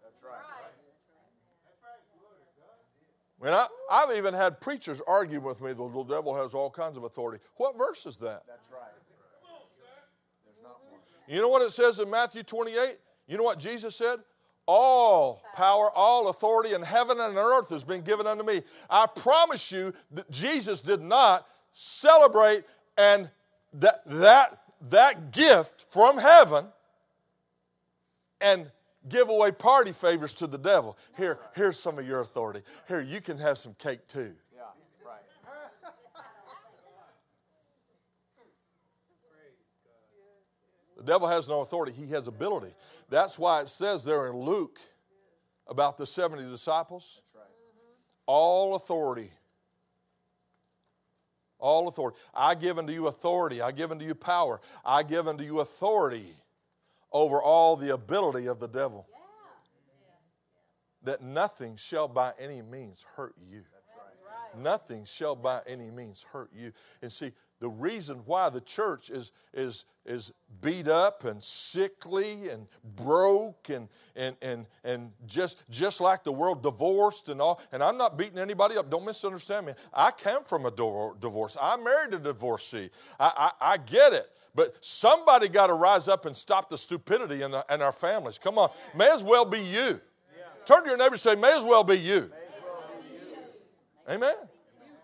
[3.46, 6.96] mean, I, I've even had preachers argue with me, the little devil has all kinds
[6.96, 7.42] of authority.
[7.56, 8.42] What verse is that?
[8.46, 8.95] That's right.
[11.28, 12.96] You know what it says in Matthew 28?
[13.26, 14.20] You know what Jesus said?
[14.66, 18.62] All power, all authority in heaven and earth has been given unto me.
[18.90, 22.64] I promise you that Jesus did not celebrate
[22.98, 23.30] and
[23.74, 24.60] that, that,
[24.90, 26.66] that gift from heaven
[28.40, 28.70] and
[29.08, 30.96] give away party favors to the devil.
[31.16, 32.62] Here, here's some of your authority.
[32.88, 34.32] Here, you can have some cake too.
[41.06, 42.72] Devil has no authority, he has ability.
[43.08, 44.78] That's why it says there in Luke
[45.66, 47.20] about the 70 disciples
[48.26, 49.30] all authority.
[51.58, 52.18] All authority.
[52.34, 53.62] I give unto you authority.
[53.62, 54.60] I give unto you power.
[54.84, 56.26] I give unto you authority
[57.12, 59.06] over all the ability of the devil.
[61.02, 63.62] That nothing shall by any means hurt you.
[64.58, 66.72] Nothing shall by any means hurt you.
[67.00, 72.66] And see, the reason why the church is, is, is beat up and sickly and
[72.96, 77.62] broke and, and, and, and just, just like the world divorced and all.
[77.72, 78.90] And I'm not beating anybody up.
[78.90, 79.72] Don't misunderstand me.
[79.92, 81.56] I came from a divorce.
[81.60, 82.90] I married a divorcee.
[83.18, 84.30] I, I, I get it.
[84.54, 88.38] But somebody got to rise up and stop the stupidity in, the, in our families.
[88.38, 88.70] Come on.
[88.94, 90.00] May as well be you.
[90.66, 92.30] Turn to your neighbor and say, May as well be you.
[94.08, 94.34] Amen.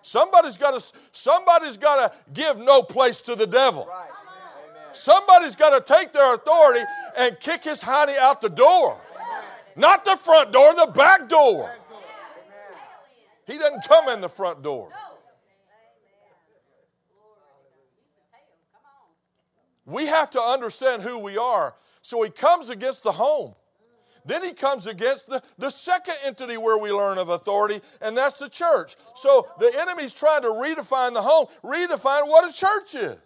[0.03, 3.87] Somebody's got to somebody's got to give no place to the devil.
[3.87, 4.09] Right.
[4.93, 6.85] Somebody's got to take their authority
[7.17, 9.01] and kick his honey out the door.
[9.15, 9.45] Amen.
[9.77, 11.71] Not the front door, the back door.
[13.47, 14.91] He doesn't come in the front door.
[19.85, 21.75] We have to understand who we are.
[22.03, 23.55] So he comes against the home.
[24.25, 28.39] Then he comes against the, the second entity where we learn of authority, and that's
[28.39, 28.97] the church.
[29.17, 33.19] So the enemy's trying to redefine the home, redefine what a church is.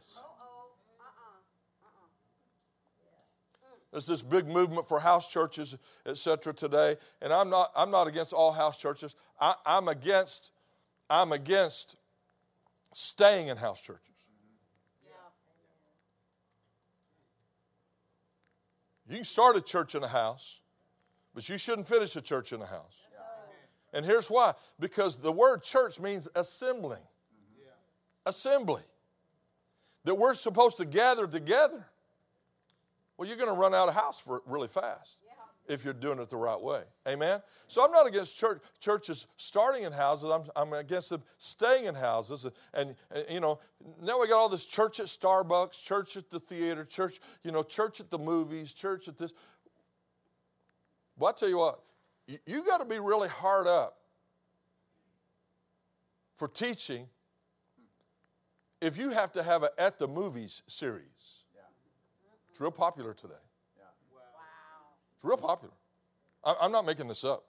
[3.93, 6.53] There's this big movement for house churches, etc.
[6.53, 9.17] today, and I'm not, I'm not against all house churches.
[9.41, 10.51] I, I'm against,
[11.09, 11.97] I'm against
[12.93, 14.03] staying in house churches.
[19.09, 20.61] You can start a church in a house,
[21.37, 22.97] but you shouldn't finish a church in a house.
[23.93, 27.03] And here's why because the word church means assembling.
[28.25, 28.83] Assembly.
[30.05, 31.87] That we're supposed to gather together.
[33.17, 35.19] Well, you're going to run out of house for really fast
[35.69, 36.83] if you're doing it the right way.
[37.07, 37.43] Amen?
[37.69, 40.31] So I'm not against church, churches starting in houses.
[40.31, 42.47] I'm, I'm against them staying in houses.
[42.73, 43.59] And, and, you know,
[44.03, 47.63] now we got all this church at Starbucks, church at the theater, church, you know,
[47.63, 49.33] church at the movies, church at this.
[51.19, 51.81] Well, I tell you what,
[52.27, 53.97] you, you got to be really hard up
[56.37, 57.09] for teaching
[58.81, 61.45] if you have to have an at the movies series.
[61.55, 61.63] Yeah.
[62.51, 63.35] It's real popular today.
[63.77, 63.85] Yeah.
[64.13, 64.21] Wow.
[65.17, 65.75] It's real popular.
[66.45, 67.45] I, am not making this up.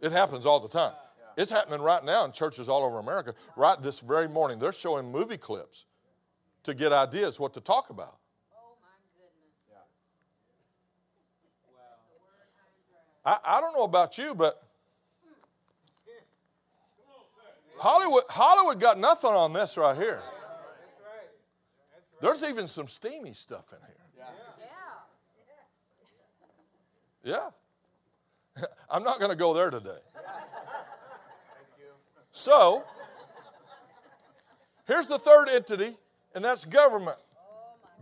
[0.00, 0.92] it happens all the time.
[1.18, 1.42] Yeah.
[1.42, 3.34] It's happening right now in churches all over America.
[3.56, 5.86] Right this very morning, they're showing movie clips
[6.62, 8.18] to get ideas what to talk about.
[13.24, 14.62] I, I don't know about you, but
[17.78, 20.20] Hollywood, Hollywood got nothing on this right here.
[22.20, 23.94] There's even some steamy stuff in here.
[27.24, 28.64] Yeah.
[28.90, 29.98] I'm not going to go there today.
[32.32, 32.84] So,
[34.86, 35.96] here's the third entity,
[36.34, 37.18] and that's government.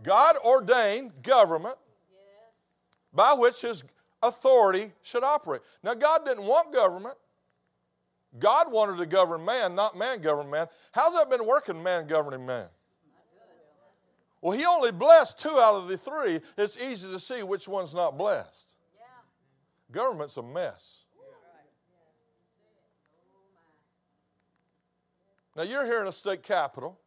[0.01, 1.77] God ordained government
[3.13, 3.83] by which his
[4.23, 5.61] authority should operate.
[5.83, 7.15] Now, God didn't want government.
[8.39, 10.67] God wanted to govern man, not man govern man.
[10.91, 12.65] How's that been working, man governing man?
[14.41, 16.39] Well, he only blessed two out of the three.
[16.57, 18.75] It's easy to see which one's not blessed.
[19.91, 21.01] Government's a mess.
[25.55, 26.99] Now, you're here in a state capital.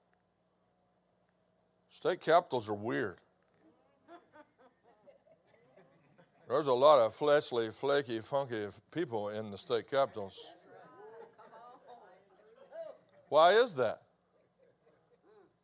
[1.90, 3.18] State capitals are weird.
[6.48, 10.38] There's a lot of fleshly, flaky, funky people in the state capitals.
[13.28, 14.02] Why is that?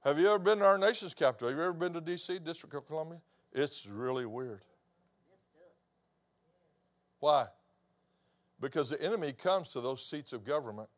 [0.03, 1.49] Have you ever been to our nation's capital?
[1.49, 3.21] Have you ever been to D.C., District of Columbia?
[3.53, 4.65] It's really weird.
[7.21, 7.47] Why?
[8.61, 10.89] Because the enemy comes to those seats of government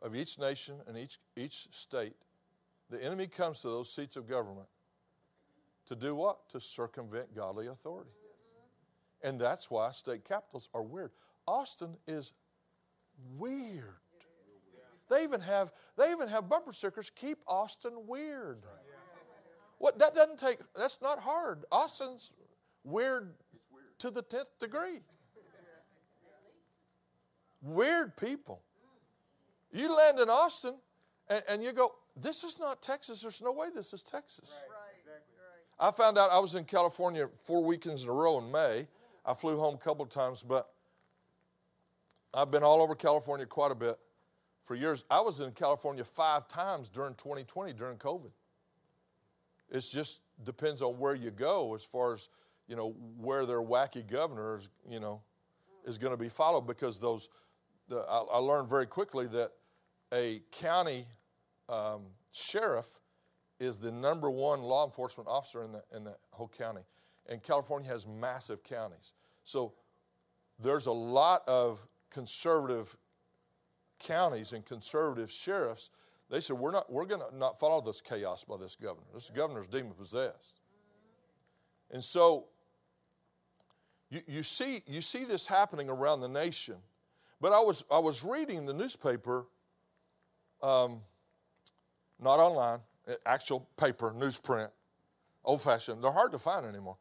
[0.00, 2.16] of each nation and each, each state.
[2.88, 4.68] The enemy comes to those seats of government
[5.88, 6.48] to do what?
[6.50, 8.10] To circumvent godly authority.
[9.22, 11.10] And that's why state capitals are weird.
[11.46, 12.32] Austin is
[13.38, 13.96] weird.
[15.10, 17.10] They even have they even have bumper stickers.
[17.10, 18.62] Keep Austin weird.
[19.78, 20.58] What that doesn't take.
[20.76, 21.64] That's not hard.
[21.70, 22.30] Austin's
[22.84, 23.34] weird
[23.98, 25.00] to the tenth degree.
[27.60, 28.62] Weird people.
[29.72, 30.74] You land in Austin,
[31.28, 31.92] and, and you go.
[32.16, 33.22] This is not Texas.
[33.22, 34.52] There's no way this is Texas.
[35.78, 38.86] I found out I was in California four weekends in a row in May.
[39.24, 40.70] I flew home a couple of times, but
[42.34, 43.98] I've been all over California quite a bit
[44.64, 45.04] for years.
[45.10, 48.30] I was in California five times during 2020 during COVID.
[49.70, 52.28] It just depends on where you go as far as
[52.68, 55.20] you know where their wacky governor is, you know,
[55.86, 57.28] is going to be followed because those.
[57.88, 59.52] The, I, I learned very quickly that
[60.14, 61.06] a county
[61.68, 63.00] um, sheriff
[63.58, 66.82] is the number one law enforcement officer in the in the whole county,
[67.28, 69.12] and California has massive counties.
[69.44, 69.72] So
[70.58, 72.96] there's a lot of conservative
[74.02, 75.90] counties and conservative sheriffs,
[76.28, 79.06] they said, We're, not, we're going to not follow this chaos by this governor.
[79.14, 80.60] This governor's demon possessed.
[81.90, 82.46] And so
[84.10, 86.76] you, you, see, you see this happening around the nation.
[87.40, 89.46] But I was, I was reading the newspaper,
[90.62, 91.00] um,
[92.20, 92.80] not online,
[93.26, 94.70] actual paper, newsprint,
[95.44, 96.02] old fashioned.
[96.02, 96.96] They're hard to find anymore.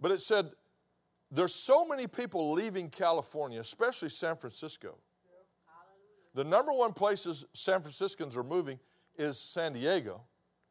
[0.00, 0.50] But it said,
[1.30, 4.96] there's so many people leaving California, especially San Francisco,
[6.34, 8.78] the number one places San Franciscans are moving
[9.18, 10.22] is San Diego.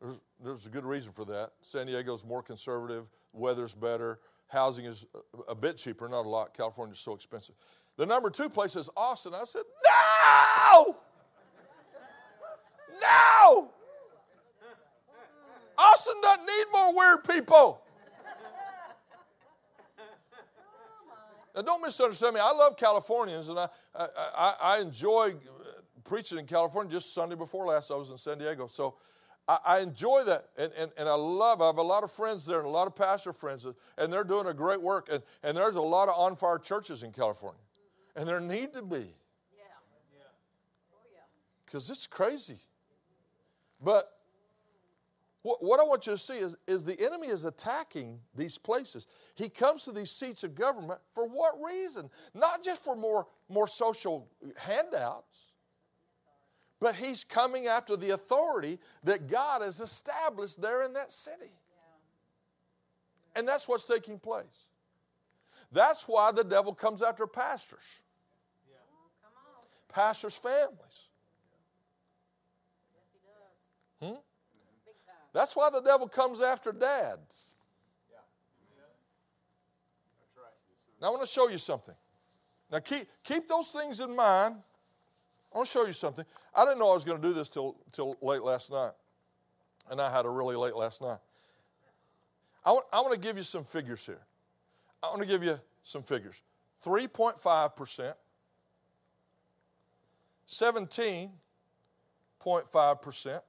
[0.01, 1.51] There's, there's a good reason for that.
[1.61, 6.29] San Diego is more conservative, weather's better, housing is a, a bit cheaper, not a
[6.29, 6.53] lot.
[6.53, 7.55] California's so expensive.
[7.97, 9.33] The number two place is Austin.
[9.33, 10.97] I said, no!
[13.01, 13.71] No!
[15.77, 17.81] Austin doesn't need more weird people.
[21.55, 22.41] Now, don't misunderstand me.
[22.41, 26.91] I love Californians, and I, I, I enjoy uh, preaching in California.
[26.91, 28.67] Just Sunday before last, I was in San Diego.
[28.67, 28.95] So
[29.47, 32.45] I, I enjoy that, and, and, and I love I have a lot of friends
[32.45, 33.65] there and a lot of pastor friends,
[33.97, 35.09] and they're doing a great work.
[35.11, 37.61] And, and there's a lot of on fire churches in California,
[38.15, 38.97] and there need to be.
[39.57, 39.63] Yeah.
[40.93, 41.19] Oh, yeah.
[41.65, 42.59] Because it's crazy.
[43.81, 44.11] But
[45.61, 49.07] what I want you to see is, is the enemy is attacking these places.
[49.35, 52.09] He comes to these seats of government for what reason?
[52.33, 54.27] Not just for more, more social
[54.57, 55.53] handouts,
[56.79, 61.51] but he's coming after the authority that God has established there in that city.
[63.35, 64.67] And that's what's taking place.
[65.71, 67.83] That's why the devil comes after pastors,
[69.87, 70.77] pastors' families.
[74.01, 74.15] Hmm?
[75.33, 77.55] That's why the devil comes after dads.
[81.01, 81.95] Now, I want to show you something.
[82.71, 84.55] Now, keep, keep those things in mind.
[85.53, 86.25] I want to show you something.
[86.53, 88.91] I didn't know I was going to do this till, till late last night,
[89.89, 91.17] and I had a really late last night.
[92.65, 94.19] I want, I want to give you some figures here.
[95.01, 96.41] I want to give you some figures
[96.85, 98.13] 3.5%,
[100.47, 103.41] 17.5%,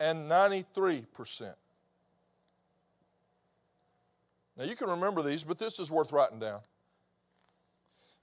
[0.00, 1.54] and 93%.
[4.56, 6.60] Now, you can remember these, but this is worth writing down.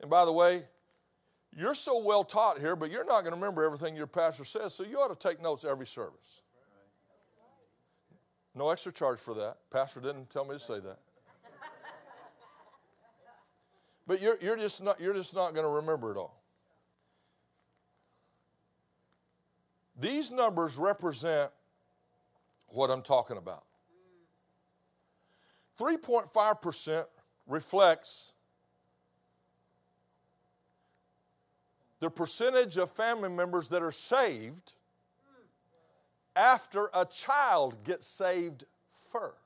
[0.01, 0.63] And by the way,
[1.57, 4.73] you're so well taught here, but you're not going to remember everything your pastor says,
[4.73, 6.41] so you ought to take notes every service.
[8.53, 9.57] No extra charge for that.
[9.69, 10.99] Pastor didn't tell me to say that.
[14.07, 16.39] But you're, you're just not, you're just not going to remember it all.
[19.99, 21.51] These numbers represent
[22.75, 23.63] what I'm talking about.
[25.79, 27.05] 3.5%
[27.47, 28.31] reflects
[31.99, 34.73] the percentage of family members that are saved
[36.35, 38.65] after a child gets saved
[39.11, 39.37] first.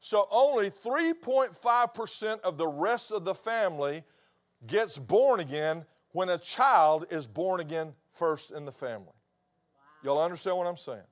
[0.00, 4.04] So only 3.5% of the rest of the family
[4.66, 9.12] gets born again when a child is born again first in the family.
[10.02, 11.06] Y'all understand what I'm saying?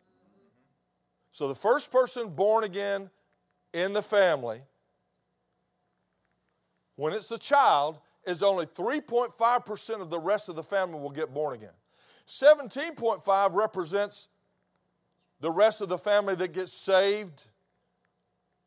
[1.30, 3.10] So the first person born again
[3.72, 4.60] in the family,
[6.96, 11.32] when it's a child, is only 3.5% of the rest of the family will get
[11.32, 11.70] born again.
[12.28, 14.28] 17.5 represents
[15.40, 17.46] the rest of the family that gets saved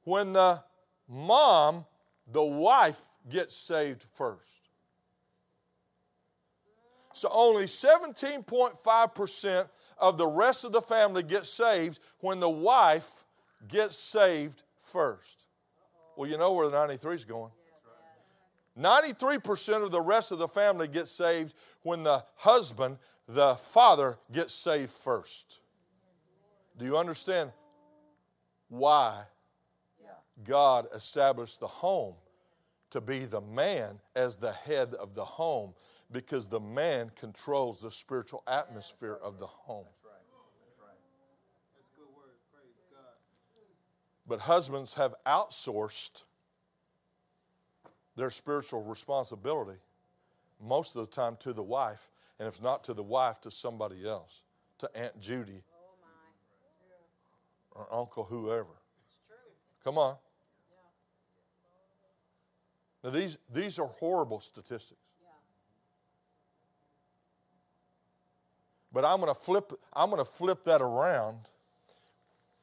[0.03, 0.61] when the
[1.07, 1.85] mom,
[2.31, 4.54] the wife, gets saved first.
[7.15, 13.23] So only 17.5% of the rest of the family gets saved when the wife
[13.69, 15.45] gets saved first.
[16.17, 17.51] Well, you know where the 93 is going.
[18.77, 21.53] 93% of the rest of the family gets saved
[21.83, 22.97] when the husband,
[23.29, 25.59] the father, gets saved first.
[26.77, 27.53] Do you understand
[28.67, 29.23] why
[30.43, 32.15] God established the home
[32.89, 35.73] to be the man as the head of the home?
[36.15, 39.83] Because the man controls the spiritual atmosphere of the home.
[44.25, 46.23] But husbands have outsourced
[48.15, 49.77] their spiritual responsibility
[50.65, 52.09] most of the time to the wife,
[52.39, 54.43] and if not to the wife, to somebody else,
[54.77, 55.63] to Aunt Judy
[57.71, 58.79] or Uncle whoever.
[59.83, 60.15] Come on.
[63.03, 65.04] Now these these are horrible statistics.
[68.95, 71.39] But I'm going to flip I'm going to flip that around.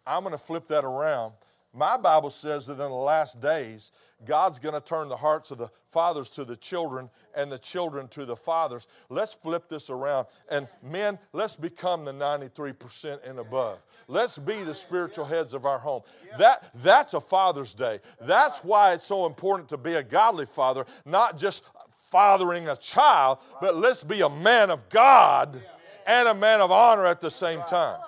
[0.06, 1.34] I'm going to flip that around.
[1.74, 3.92] My Bible says that in the last days,
[4.24, 8.08] God's going to turn the hearts of the fathers to the children and the children
[8.08, 8.86] to the fathers.
[9.10, 10.26] Let's flip this around.
[10.50, 13.78] And men, let's become the 93% and above.
[14.08, 16.02] Let's be the spiritual heads of our home.
[16.38, 18.00] That, that's a Father's Day.
[18.20, 21.62] That's why it's so important to be a godly father, not just
[22.10, 25.62] fathering a child, but let's be a man of God
[26.06, 27.98] and a man of honor at the same time.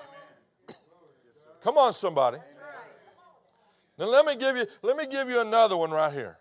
[1.63, 2.39] Come on, somebody.
[3.99, 6.39] Now let me give you let me give you another one right here.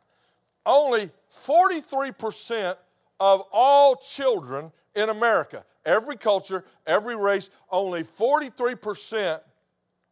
[0.66, 2.76] Only 43%
[3.20, 9.40] of all children in America, every culture, every race, only 43%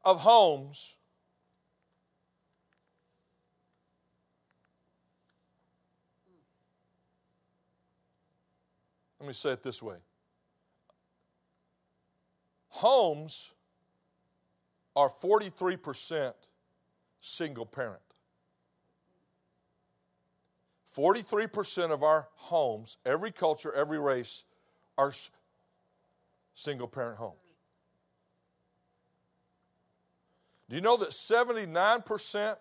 [0.03, 0.97] of homes
[9.21, 9.97] Let me say it this way.
[12.81, 13.51] Homes
[14.95, 16.33] are 43%
[17.21, 18.01] single parent.
[20.97, 24.45] 43% of our homes, every culture, every race,
[24.97, 25.13] are
[26.55, 27.35] single parent homes.
[30.67, 32.55] Do you know that 79%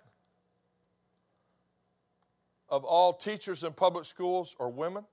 [2.68, 5.06] of all teachers in public schools are women?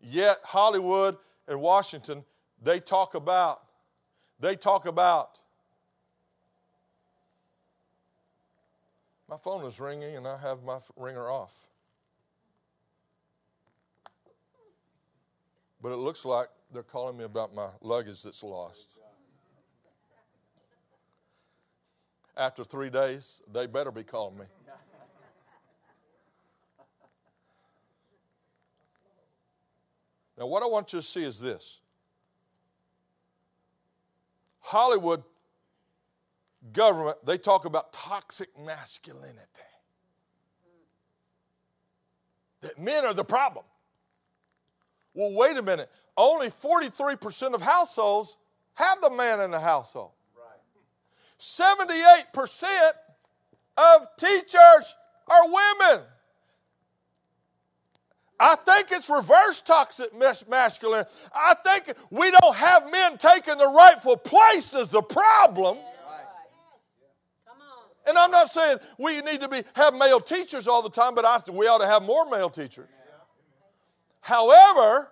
[0.00, 2.24] Yet Hollywood and Washington,
[2.62, 3.62] they talk about
[4.40, 5.38] they talk about
[9.32, 11.54] My phone is ringing and I have my ringer off.
[15.80, 18.98] But it looks like they're calling me about my luggage that's lost.
[22.36, 24.44] After three days, they better be calling me.
[30.42, 31.78] Now, what I want you to see is this
[34.58, 35.22] Hollywood
[36.72, 39.38] government, they talk about toxic masculinity.
[42.62, 43.64] That men are the problem.
[45.14, 45.88] Well, wait a minute.
[46.16, 48.36] Only 43% of households
[48.74, 50.10] have the man in the household.
[50.36, 50.58] Right.
[51.38, 52.90] 78%
[53.76, 54.96] of teachers
[55.30, 56.02] are women.
[58.42, 60.10] I think it's reverse toxic
[60.48, 61.08] masculinity.
[61.32, 65.78] I think we don't have men taking the rightful place is the problem.
[68.04, 71.24] And I'm not saying we need to be have male teachers all the time, but
[71.24, 72.88] I, we ought to have more male teachers.
[74.20, 75.08] However,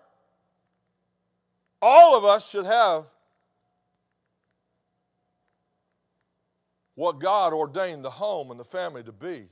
[1.80, 3.04] all of us should have
[6.96, 9.46] what God ordained the home and the family to be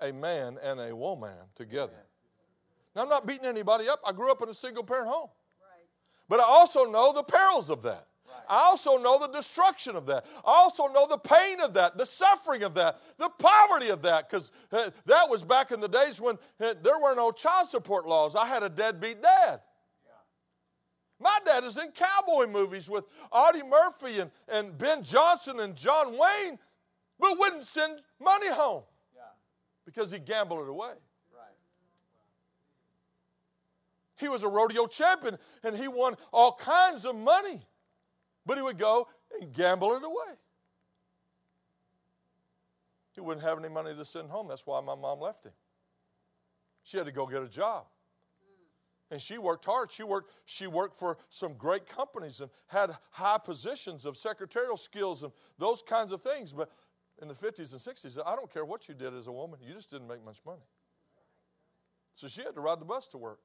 [0.00, 2.01] a man and a woman together.
[2.94, 4.00] Now, I'm not beating anybody up.
[4.06, 5.30] I grew up in a single parent home.
[6.28, 8.06] But I also know the perils of that.
[8.48, 10.24] I also know the destruction of that.
[10.44, 14.28] I also know the pain of that, the suffering of that, the poverty of that,
[14.28, 18.06] because uh, that was back in the days when uh, there were no child support
[18.06, 18.34] laws.
[18.34, 19.60] I had a deadbeat dad.
[21.20, 26.18] My dad is in cowboy movies with Audie Murphy and, and Ben Johnson and John
[26.18, 26.58] Wayne,
[27.20, 28.82] but wouldn't send money home
[29.14, 29.22] Yeah.
[29.86, 30.94] because he gambled it away.
[31.32, 31.54] Right.
[34.22, 37.60] He was a rodeo champion and he won all kinds of money,
[38.46, 39.08] but he would go
[39.40, 40.36] and gamble it away.
[43.16, 44.46] He wouldn't have any money to send home.
[44.46, 45.50] That's why my mom left him.
[46.84, 47.86] She had to go get a job.
[49.10, 49.90] And she worked hard.
[49.90, 55.24] She worked, she worked for some great companies and had high positions of secretarial skills
[55.24, 56.52] and those kinds of things.
[56.52, 56.70] But
[57.20, 59.74] in the 50s and 60s, I don't care what you did as a woman, you
[59.74, 60.62] just didn't make much money.
[62.14, 63.40] So she had to ride the bus to work.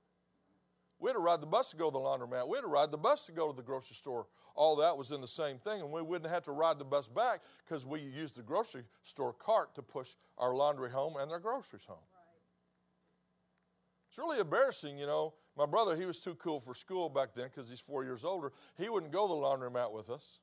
[1.00, 2.48] We had to ride the bus to go to the laundromat.
[2.48, 4.26] We had to ride the bus to go to the grocery store.
[4.56, 7.08] All that was in the same thing, and we wouldn't have to ride the bus
[7.08, 11.40] back because we used the grocery store cart to push our laundry home and our
[11.40, 11.98] groceries home.
[14.10, 15.36] It's really embarrassing, you know.
[15.56, 18.52] My brother, he was too cool for school back then because he's four years older.
[18.78, 20.40] He wouldn't go to the laundromat with us.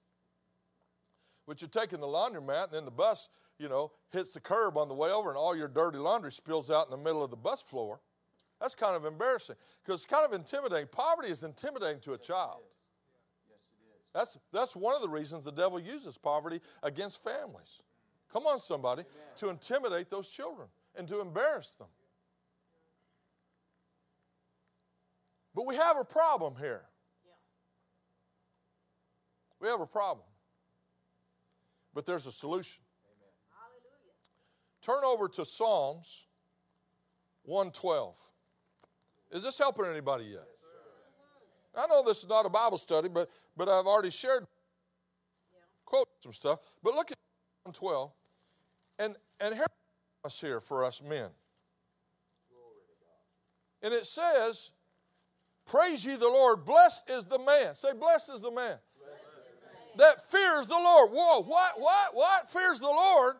[1.47, 3.29] But you're taking the laundromat, and then the bus,
[3.59, 6.71] you know, hits the curb on the way over, and all your dirty laundry spills
[6.71, 8.01] out in the middle of the bus floor.
[8.61, 10.89] That's kind of embarrassing because it's kind of intimidating.
[10.91, 12.63] Poverty is intimidating to a child.
[13.51, 14.03] Yes, it is.
[14.13, 17.83] That's, that's one of the reasons the devil uses poverty against families.
[18.33, 19.05] Come on, somebody,
[19.37, 21.89] to intimidate those children and to embarrass them.
[25.55, 26.83] But we have a problem here.
[27.25, 27.33] Yeah.
[29.61, 30.27] We have a problem.
[31.95, 32.83] But there's a solution.
[33.53, 34.15] Hallelujah.
[34.83, 36.27] Turn over to Psalms
[37.45, 38.17] 112.
[39.35, 40.47] Is this helping anybody yet?
[41.77, 44.47] I know this is not a Bible study, but, but I've already shared
[45.85, 46.61] quote some stuff.
[46.83, 47.17] But look at
[47.65, 48.13] 112.
[49.01, 49.67] And and here
[50.25, 51.29] us here for us men.
[53.83, 54.71] And it says,
[55.67, 56.65] Praise ye the Lord.
[56.65, 57.75] Blessed is the man.
[57.75, 58.77] Say, blessed is the man.
[59.97, 61.11] That fears the Lord.
[61.13, 62.51] Whoa, what, what, what?
[62.51, 63.37] Fears the Lord.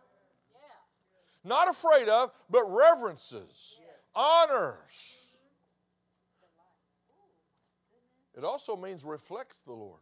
[0.55, 1.49] Yeah.
[1.49, 3.81] Not afraid of, but reverences,
[4.15, 5.24] honors.
[8.37, 10.01] It also means reflects the Lord.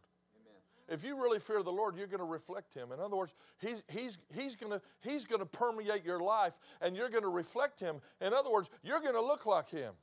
[0.89, 2.91] If you really fear the Lord, you're going to reflect Him.
[2.91, 6.95] In other words, He's, he's, he's going to he's going to permeate your life and
[6.95, 8.01] you're going to reflect Him.
[8.19, 9.93] In other words, you're going to look like Him.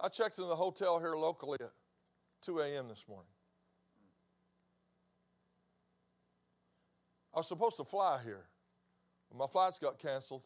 [0.00, 1.72] I checked in the hotel here locally at
[2.42, 2.88] 2 a.m.
[2.88, 3.26] this morning.
[7.34, 8.44] I was supposed to fly here.
[9.36, 10.42] My flights got canceled.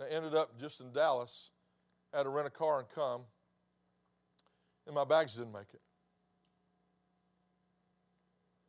[0.00, 1.50] I ended up just in Dallas.
[2.14, 3.22] Had to rent a car and come.
[4.86, 5.80] And my bags didn't make it.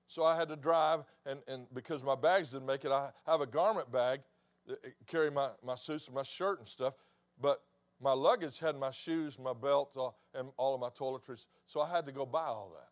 [0.07, 3.41] So I had to drive, and, and because my bags didn't make it, I have
[3.41, 4.21] a garment bag
[4.65, 6.93] that uh, carry my, my suits and my shirt and stuff.
[7.39, 7.61] But
[8.01, 9.97] my luggage had my shoes, my belt,
[10.33, 11.47] and all of my toiletries.
[11.65, 12.89] So I had to go buy all that.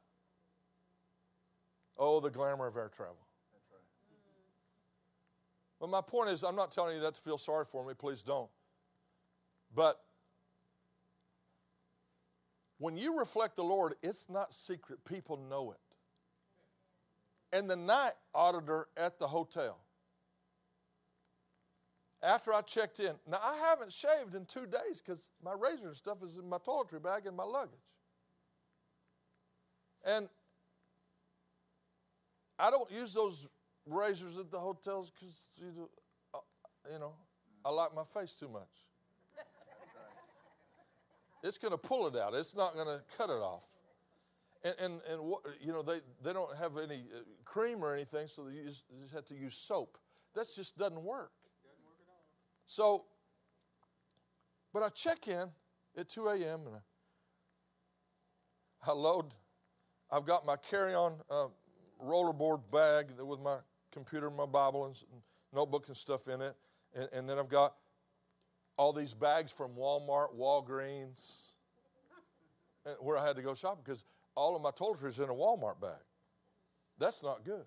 [1.98, 3.16] Oh, the glamour of air travel.
[5.80, 7.94] But my point is, I'm not telling you that to feel sorry for me.
[7.94, 8.50] Please don't.
[9.76, 10.00] But
[12.84, 15.06] when you reflect the Lord, it's not secret.
[15.06, 17.58] People know it.
[17.58, 19.78] And the night auditor at the hotel,
[22.22, 25.96] after I checked in, now I haven't shaved in two days because my razor and
[25.96, 27.80] stuff is in my toiletry bag and my luggage.
[30.04, 30.28] And
[32.60, 33.48] I don't use those
[33.86, 35.90] razors at the hotels because, you know,
[36.34, 37.14] uh, you know,
[37.64, 38.68] I like my face too much.
[41.44, 42.34] It's going to pull it out.
[42.34, 43.66] It's not going to cut it off.
[44.64, 48.28] And, and, and what, you know, they, they don't have any uh, cream or anything,
[48.30, 49.98] so you just, you just have to use soap.
[50.36, 51.34] That just doesn't work.
[52.66, 53.04] So,
[54.74, 55.50] but I check in
[55.98, 56.62] at 2 a.m.
[56.66, 56.76] and
[58.88, 59.34] I, I load,
[60.10, 61.48] I've got my carry on uh,
[62.02, 63.58] rollerboard bag with my
[63.92, 64.96] computer, my Bible, and
[65.54, 66.56] notebook and stuff in it.
[66.96, 67.76] And, and then I've got
[68.78, 71.42] all these bags from Walmart, Walgreens,
[73.00, 74.04] where I had to go shopping because
[74.36, 76.02] all of my toiletry is in a Walmart bag.
[76.98, 77.66] That's not good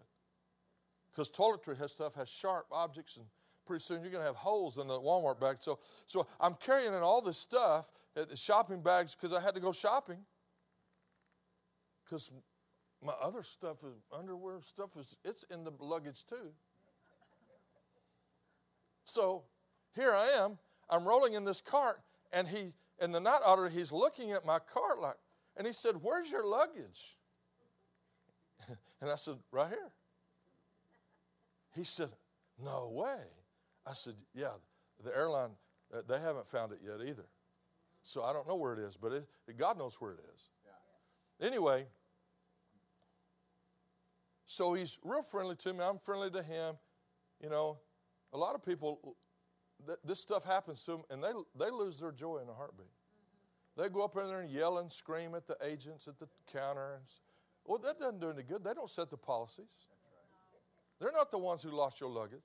[1.10, 3.26] because toiletry has stuff has sharp objects and
[3.66, 5.56] pretty soon you're going to have holes in the Walmart bag.
[5.60, 9.54] So, so I'm carrying in all this stuff, at the shopping bags, because I had
[9.54, 10.18] to go shopping.
[12.04, 12.30] Because
[13.04, 16.52] my other stuff is underwear stuff is it's in the luggage too.
[19.04, 19.42] So
[19.94, 20.58] here I am.
[20.88, 22.00] I'm rolling in this cart,
[22.32, 25.16] and he and the night auditor he's looking at my cart like,
[25.56, 27.16] And he said, Where's your luggage?
[29.00, 29.90] And I said, Right here.
[31.74, 32.08] He said,
[32.62, 33.24] No way.
[33.86, 34.52] I said, Yeah,
[35.04, 35.50] the airline,
[35.94, 37.26] uh, they haven't found it yet either.
[38.02, 39.26] So I don't know where it is, but it,
[39.58, 40.50] God knows where it is.
[41.40, 41.84] Anyway,
[44.46, 45.84] so he's real friendly to me.
[45.84, 46.76] I'm friendly to him.
[47.42, 47.78] You know,
[48.32, 49.16] a lot of people,
[49.84, 52.86] th- this stuff happens to them, and they, they lose their joy in a heartbeat.
[53.76, 57.00] They go up in there and yell and scream at the agents at the counter.
[57.66, 58.64] Well, that doesn't do any good.
[58.64, 59.66] They don't set the policies.
[60.98, 62.40] They're not the ones who lost your luggage.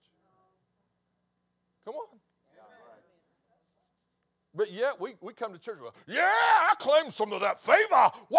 [1.85, 2.19] Come on.
[4.53, 5.77] But yet we, we come to church.
[5.81, 8.11] Well, yeah, I claim some of that favor.
[8.29, 8.37] Woo!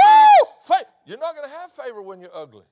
[0.63, 2.67] Fa- you're not going to have favor when you're ugly.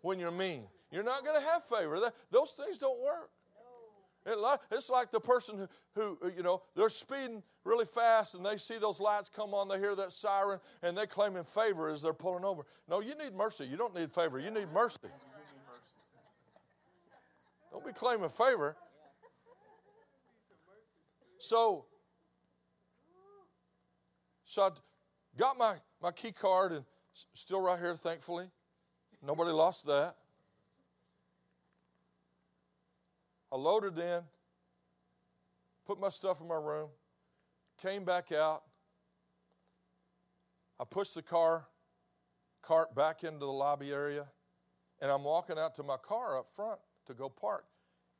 [0.00, 1.98] When you're mean, you're not going to have favor.
[2.00, 3.30] That, those things don't work.
[4.26, 4.36] It
[4.70, 8.58] it's like the person who, who, uh, you know, they're speeding really fast and they
[8.58, 12.02] see those lights come on, they hear that siren, and they claim in favor as
[12.02, 12.66] they're pulling over.
[12.88, 13.64] No, you need mercy.
[13.64, 14.38] You don't need favor.
[14.38, 15.08] You need mercy.
[17.70, 18.76] Don't be claiming favor.
[21.38, 21.84] So,
[24.44, 24.70] so I
[25.36, 26.84] got my, my key card and
[27.34, 28.46] still right here, thankfully.
[29.24, 30.16] Nobody lost that.
[33.50, 34.20] I loaded in,
[35.86, 36.88] put my stuff in my room,
[37.80, 38.62] came back out.
[40.80, 41.66] I pushed the car
[42.62, 44.26] cart back into the lobby area,
[45.00, 47.64] and I'm walking out to my car up front to go park.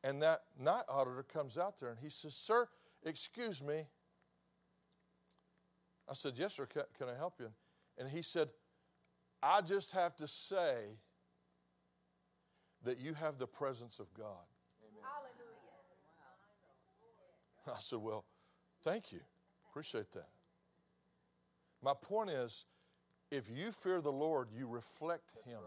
[0.03, 2.69] And that night auditor comes out there and he says, Sir,
[3.05, 3.85] excuse me.
[6.09, 7.51] I said, Yes, sir, can, can I help you?
[7.99, 8.49] And he said,
[9.43, 10.99] I just have to say
[12.85, 14.47] that you have the presence of God.
[17.77, 18.25] I said, Well,
[18.83, 19.21] thank you.
[19.71, 20.29] Appreciate that.
[21.83, 22.65] My point is,
[23.31, 25.59] if you fear the Lord, you reflect Him.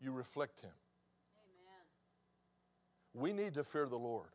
[0.00, 0.70] You reflect Him.
[3.14, 3.22] Amen.
[3.22, 4.28] We need to fear the Lord.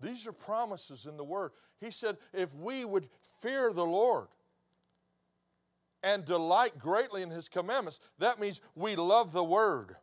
[0.00, 1.52] These are promises in the Word.
[1.80, 3.08] He said, if we would
[3.40, 4.28] fear the Lord
[6.02, 9.96] and delight greatly in His commandments, that means we love the Word.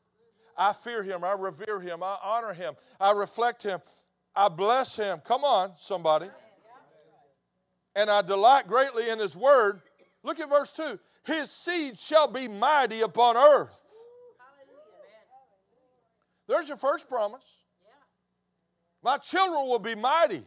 [0.57, 3.79] I fear Him, I revere Him, I honor Him, I reflect Him,
[4.35, 5.21] I bless Him.
[5.23, 6.27] Come on, somebody.
[7.95, 9.81] And I delight greatly in His Word.
[10.23, 13.79] Look at verse 2 His seed shall be mighty upon earth.
[16.47, 17.63] There's your first promise.
[19.01, 20.43] My children will be mighty.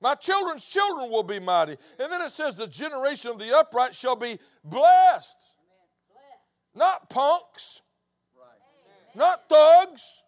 [0.00, 1.76] My children's children will be mighty.
[1.98, 5.36] And then it says, the generation of the upright shall be blessed.
[6.74, 7.82] Not punks,
[9.14, 10.22] not thugs.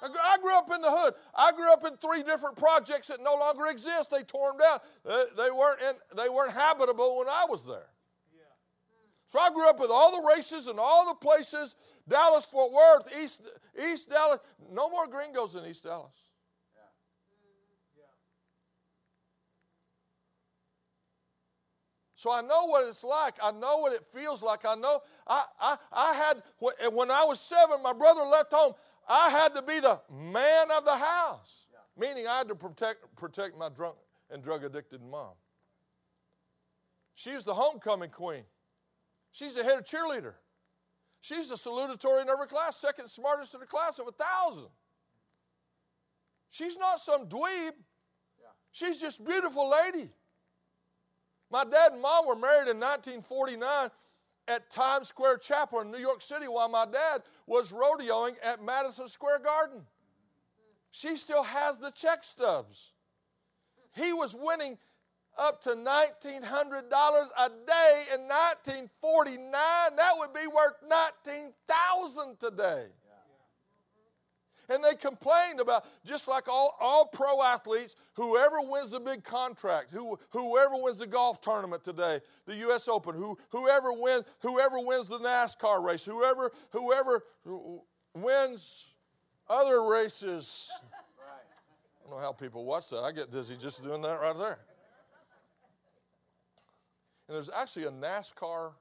[0.00, 1.14] I grew up in the hood.
[1.34, 4.10] I grew up in three different projects that no longer exist.
[4.10, 4.78] They tore them down.
[5.04, 7.88] They, they weren't in, they weren't habitable when I was there.
[9.26, 11.76] So I grew up with all the races and all the places
[12.08, 13.42] Dallas, Fort Worth, East,
[13.78, 14.38] East Dallas.
[14.72, 16.14] No more gringos in East Dallas.
[22.18, 23.36] So I know what it's like.
[23.40, 24.66] I know what it feels like.
[24.66, 26.42] I know I, I, I had,
[26.92, 28.72] when I was seven, my brother left home.
[29.08, 31.66] I had to be the man of the house,
[31.96, 33.94] meaning I had to protect, protect my drunk
[34.32, 35.34] and drug addicted mom.
[37.14, 38.42] She was the homecoming queen.
[39.30, 40.34] She's the head cheerleader.
[41.20, 44.70] She's the salutatory in every class, second smartest in the class of a thousand.
[46.50, 47.74] She's not some dweeb.
[48.72, 50.10] She's just beautiful lady.
[51.50, 53.90] My dad and mom were married in 1949
[54.48, 59.08] at Times Square Chapel in New York City while my dad was rodeoing at Madison
[59.08, 59.82] Square Garden.
[60.90, 62.92] She still has the check stubs.
[63.94, 64.78] He was winning
[65.38, 69.50] up to $1,900 a day in 1949.
[69.52, 72.86] That would be worth 19000 today.
[74.68, 79.92] And they complained about, just like all, all pro athletes, whoever wins the big contract,
[79.92, 82.86] who, whoever wins the golf tournament today, the U.S.
[82.86, 87.24] Open, who, whoever, win, whoever wins the NASCAR race, whoever, whoever
[88.14, 88.88] wins
[89.48, 90.68] other races.
[92.04, 93.00] I don't know how people watch that.
[93.00, 94.58] I get dizzy just doing that right there.
[97.26, 98.72] And there's actually a NASCAR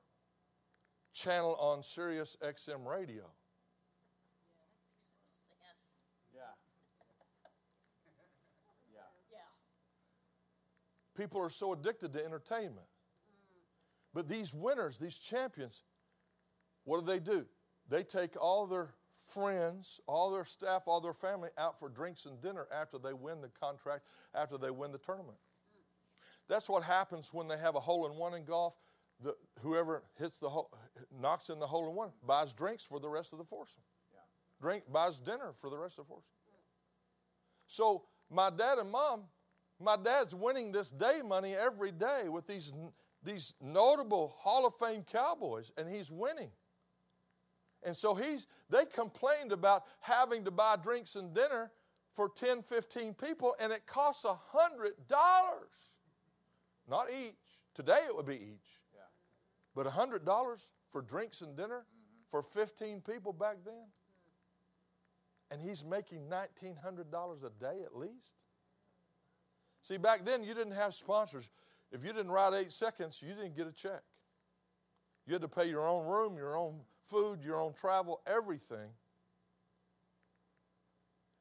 [1.14, 3.24] channel on Sirius XM radio.
[11.18, 12.86] People are so addicted to entertainment.
[14.14, 15.84] But these winners, these champions,
[16.86, 17.46] what do they do?
[17.90, 18.94] They take all their
[19.28, 23.42] friends, all their staff, all their family out for drinks and dinner after they win
[23.42, 24.04] the contract,
[24.34, 25.38] after they win the tournament.
[26.48, 28.78] That's what happens when they have a hole in one in golf.
[29.22, 30.72] The, whoever hits the hole,
[31.20, 33.82] knocks in the hole in one buys drinks for the rest of the foursome.
[34.62, 36.32] Drink buys dinner for the rest of the foursome.
[37.68, 39.24] So my dad and mom,
[39.80, 42.74] my dad's winning this day money every day with these
[43.24, 46.50] these notable Hall of Fame Cowboys, and he's winning.
[47.84, 51.72] And so he's they complained about having to buy drinks and dinner
[52.14, 55.70] for 10, 15 people, and it costs a hundred dollars.
[56.90, 57.36] Not each.
[57.76, 58.70] Today it would be each.
[58.94, 59.02] Yeah.
[59.76, 62.32] But a hundred dollars for drinks and dinner mm-hmm.
[62.32, 63.86] for 15 people back then.
[65.52, 68.36] And he's making $1,900 a day at least.
[69.88, 71.48] See, back then you didn't have sponsors.
[71.94, 74.02] If you didn't ride eight seconds, you didn't get a check.
[75.26, 78.90] You had to pay your own room, your own food, your own travel, everything.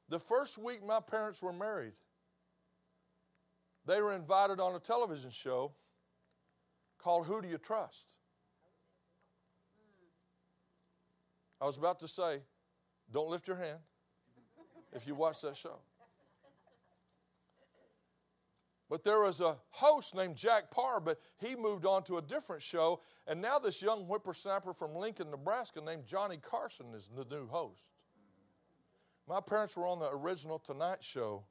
[0.09, 1.94] The first week my parents were married,
[3.84, 5.72] they were invited on a television show
[6.99, 8.07] called Who Do You Trust?
[11.61, 12.42] I was about to say,
[13.12, 13.78] don't lift your hand
[14.92, 15.80] if you watch that show.
[18.89, 22.62] But there was a host named Jack Paar, but he moved on to a different
[22.62, 23.01] show.
[23.26, 27.89] And now this young whippersnapper from Lincoln, Nebraska, named Johnny Carson, is the new host.
[29.28, 31.45] My parents were on the original Tonight Show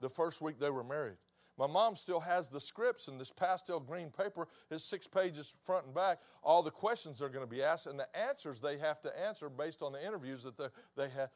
[0.00, 1.16] the first week they were married.
[1.58, 4.46] My mom still has the scripts in this pastel green paper.
[4.70, 6.20] It's six pages front and back.
[6.42, 9.48] All the questions are going to be asked and the answers they have to answer
[9.48, 11.30] based on the interviews that they, they had.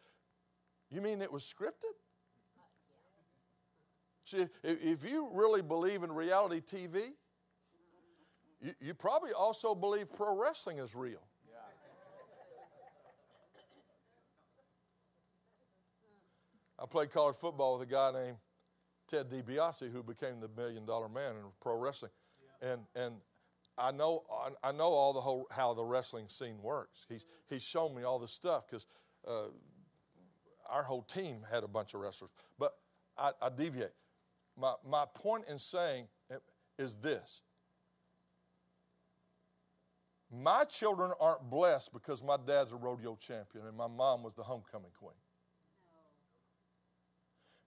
[0.91, 1.97] You mean it was scripted?
[4.62, 7.12] If you really believe in reality TV,
[8.61, 11.23] you, you probably also believe pro wrestling is real.
[16.79, 18.37] I played college football with a guy named
[19.07, 22.11] Ted DiBiase who became the million dollar man in pro wrestling.
[22.61, 23.14] And, and
[23.79, 24.25] I know,
[24.62, 27.07] I know all the whole, how the wrestling scene works.
[27.09, 28.87] He's, he's shown me all this stuff because
[29.27, 29.47] uh,
[30.68, 32.33] our whole team had a bunch of wrestlers.
[32.59, 32.75] But
[33.16, 33.93] I, I deviate.
[34.59, 36.07] My, my point in saying
[36.79, 37.43] is this
[40.31, 44.43] my children aren't blessed because my dad's a rodeo champion and my mom was the
[44.43, 45.13] homecoming queen.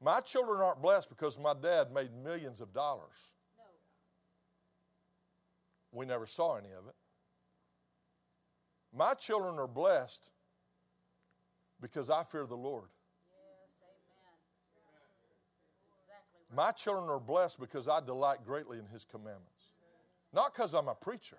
[0.01, 3.31] My children aren't blessed because my dad made millions of dollars.
[3.57, 3.63] No.
[5.91, 6.95] We never saw any of it.
[8.93, 10.29] My children are blessed
[11.81, 12.89] because I fear the Lord.
[16.53, 19.71] My children are blessed because I delight greatly in His commandments.
[20.33, 21.37] Not because I'm a preacher,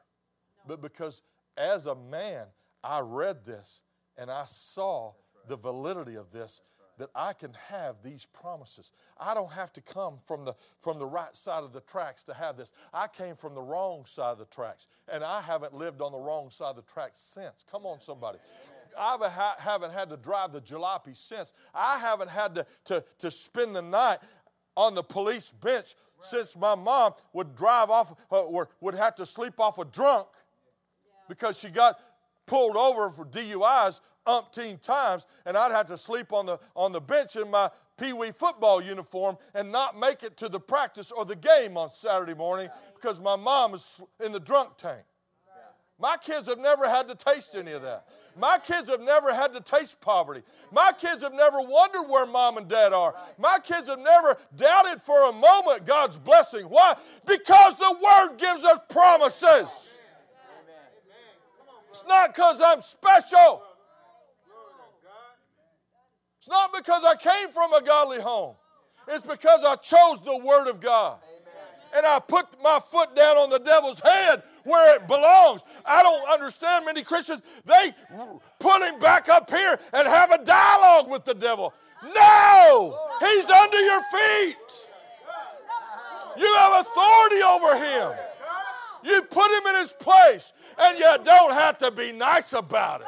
[0.66, 1.22] but because
[1.56, 2.46] as a man,
[2.82, 3.82] I read this
[4.16, 5.12] and I saw
[5.48, 6.60] the validity of this
[6.98, 8.90] that I can have these promises.
[9.18, 12.34] I don't have to come from the, from the right side of the tracks to
[12.34, 12.72] have this.
[12.92, 16.18] I came from the wrong side of the tracks, and I haven't lived on the
[16.18, 17.64] wrong side of the tracks since.
[17.70, 18.38] Come on, somebody.
[18.98, 21.52] I haven't had to drive the jalopy since.
[21.74, 24.20] I haven't had to, to, to spend the night
[24.76, 29.26] on the police bench since my mom would drive off uh, or would have to
[29.26, 30.28] sleep off a drunk
[31.28, 31.98] because she got
[32.46, 37.00] pulled over for DUIs umpteen times, and I'd have to sleep on the, on the
[37.00, 41.24] bench in my Pee Wee football uniform and not make it to the practice or
[41.24, 45.02] the game on Saturday morning because my mom is in the drunk tank.
[45.98, 48.06] My kids have never had to taste any of that.
[48.38, 50.42] My kids have never had to taste poverty.
[50.70, 53.14] My kids have never wondered where mom and dad are.
[53.38, 56.64] My kids have never doubted for a moment God's blessing.
[56.64, 56.96] Why?
[57.24, 59.94] Because the Word gives us promises.
[61.90, 63.62] It's not because I'm special.
[66.38, 68.54] It's not because I came from a godly home.
[69.08, 71.18] It's because I chose the Word of God.
[71.94, 75.62] And I put my foot down on the devil's head where it belongs.
[75.84, 77.42] I don't understand many Christians.
[77.64, 77.94] They
[78.58, 81.72] put him back up here and have a dialogue with the devil.
[82.14, 82.98] No!
[83.20, 84.56] He's under your feet.
[86.38, 88.12] You have authority over him.
[89.04, 93.06] You put him in his place, and you don't have to be nice about it.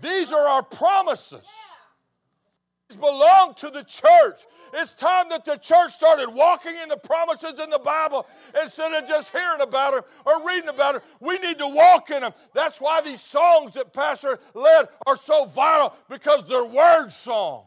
[0.00, 1.42] These are our promises
[2.96, 4.46] belong to the church.
[4.74, 8.26] It's time that the church started walking in the promises in the Bible
[8.62, 11.02] instead of just hearing about them or reading about them.
[11.20, 12.32] We need to walk in them.
[12.54, 17.66] That's why these songs that Pastor led are so vital because they're word songs.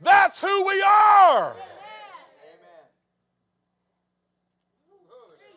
[0.00, 1.54] That's who we are.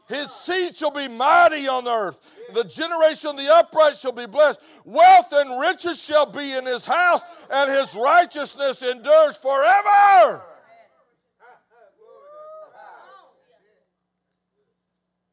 [0.07, 2.19] His seed shall be mighty on earth.
[2.53, 4.59] The generation of the upright shall be blessed.
[4.83, 10.43] Wealth and riches shall be in his house, and his righteousness endures forever.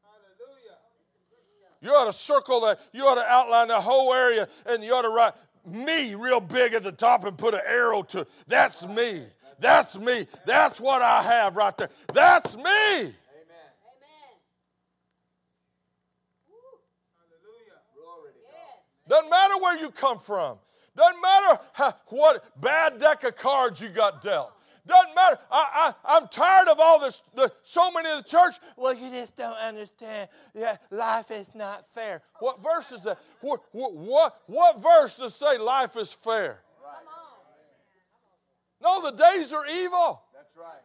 [0.01, 0.77] Hallelujah.
[1.81, 2.79] You ought to circle that.
[2.93, 5.33] You ought to outline the whole area, and you ought to write
[5.65, 8.25] me real big at the top and put an arrow to.
[8.47, 9.21] That's me.
[9.59, 10.27] That's me.
[10.45, 11.89] That's what I have right there.
[12.13, 12.63] That's me.
[12.63, 13.11] Amen.
[18.51, 18.79] Yes.
[19.07, 20.57] Doesn't matter where you come from.
[20.95, 24.53] Doesn't matter how, what bad deck of cards you got dealt.
[24.85, 25.39] Doesn't matter.
[25.49, 27.21] I, I, I'm tired of all this.
[27.33, 30.27] The, so many of the church, well, you just don't understand.
[30.53, 32.21] Yeah, life is not fair.
[32.39, 33.17] What verse is that?
[33.41, 36.59] What, what, what, what verse does say life is fair?
[36.81, 37.07] Come
[38.91, 39.01] on.
[39.01, 40.21] No, the days are evil.
[40.33, 40.83] That's right.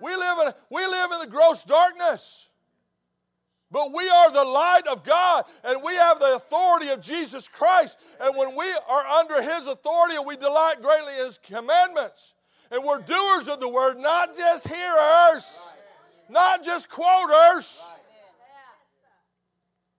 [0.00, 2.49] We live in, we live in the gross darkness.
[3.72, 7.98] But we are the light of God, and we have the authority of Jesus Christ.
[8.20, 12.34] And when we are under His authority, and we delight greatly in His commandments.
[12.72, 15.58] And we're doers of the word, not just hearers,
[16.28, 17.82] not just quoters.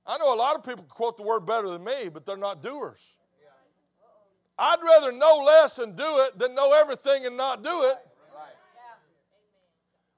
[0.06, 2.62] I know a lot of people quote the word better than me, but they're not
[2.62, 3.16] doers.
[4.58, 7.98] I'd rather know less and do it than know everything and not do it.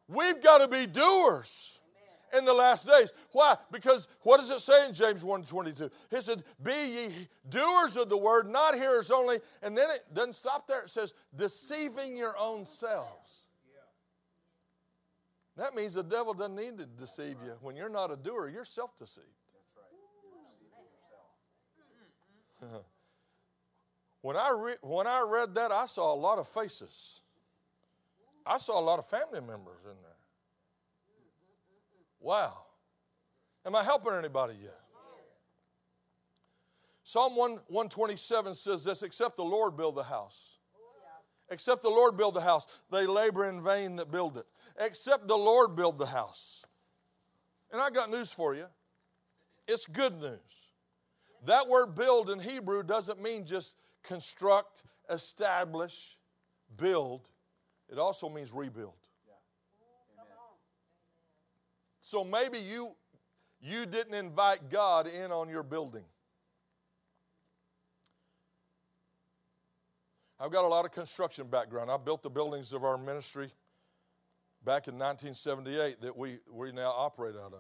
[0.08, 1.73] We've got to be doers
[2.36, 3.14] in the last days.
[3.32, 3.58] Why?
[3.72, 5.92] Because what does it say in James 1:22?
[6.10, 10.34] He said, "Be ye doers of the word, not hearers only." And then it doesn't
[10.34, 10.82] stop there.
[10.84, 13.48] It says, "Deceiving your own selves."
[15.56, 17.56] That means the devil doesn't need to deceive you.
[17.62, 19.28] When you're not a doer, you're self-deceived.
[24.22, 27.20] when I re- when I read that, I saw a lot of faces.
[28.46, 30.13] I saw a lot of family members in there.
[32.24, 32.54] Wow.
[33.66, 34.80] Am I helping anybody yet?
[37.04, 40.58] Psalm 1, 127 says this Except the Lord build the house.
[41.50, 44.46] Except the Lord build the house, they labor in vain that build it.
[44.80, 46.64] Except the Lord build the house.
[47.72, 48.66] And I got news for you.
[49.68, 50.40] It's good news.
[51.46, 56.18] That word build in Hebrew doesn't mean just construct, establish,
[56.78, 57.30] build.
[57.92, 59.03] It also means rebuild.
[62.06, 62.96] So maybe you
[63.62, 66.04] you didn't invite God in on your building.
[70.38, 71.90] I've got a lot of construction background.
[71.90, 73.54] I built the buildings of our ministry
[74.66, 77.54] back in 1978 that we, we now operate out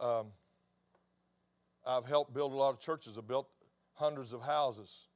[0.00, 0.20] of.
[0.20, 0.26] Um,
[1.86, 3.18] I've helped build a lot of churches.
[3.18, 3.50] I've built
[3.92, 5.08] hundreds of houses,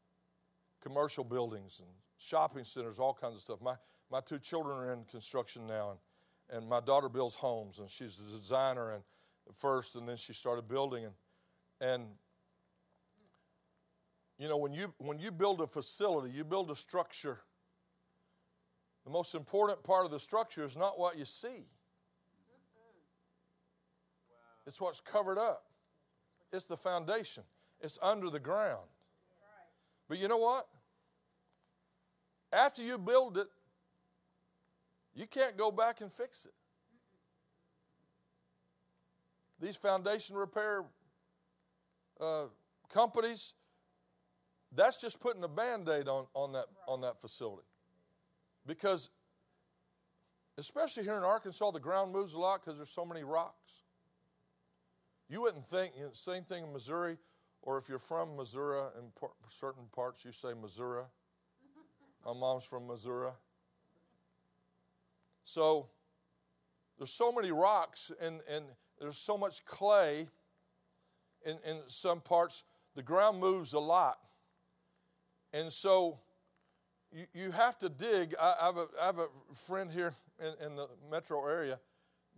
[0.83, 3.63] commercial buildings, and shopping centers, all kinds of stuff.
[3.63, 3.77] My,
[4.11, 5.99] my two children are in construction now, and
[6.53, 9.03] and my daughter builds homes, and she's a designer and
[9.55, 11.15] first, and then she started building, and
[11.81, 12.07] and
[14.39, 17.41] you know when you when you build a facility, you build a structure.
[19.05, 21.67] The most important part of the structure is not what you see.
[24.65, 25.65] It's what's covered up.
[26.53, 27.43] It's the foundation.
[27.81, 28.87] It's under the ground.
[30.09, 30.69] But you know what?
[32.53, 33.49] After you build it,
[35.15, 36.53] you can't go back and fix it.
[39.61, 40.85] These foundation repair
[42.21, 42.47] uh,
[42.89, 43.55] companies,
[44.75, 47.67] that's just putting a band aid on, on, that, on that facility.
[48.67, 49.11] Because,
[50.59, 53.73] especially here in Arkansas, the ground moves a lot because there's so many rocks.
[55.29, 57.17] You wouldn't think, you know, same thing in Missouri,
[57.63, 61.05] or if you're from Missouri, in par- certain parts you say Missouri.
[62.25, 63.31] My mom's from Missouri.
[65.45, 65.89] So
[66.99, 68.65] there's so many rocks and, and
[69.01, 70.29] there's so much clay
[71.45, 72.65] in, in some parts.
[72.95, 74.19] The ground moves a lot.
[75.53, 76.19] And so
[77.13, 78.35] you, you have to dig.
[78.41, 81.79] I, I, have a, I have a friend here in, in the metro area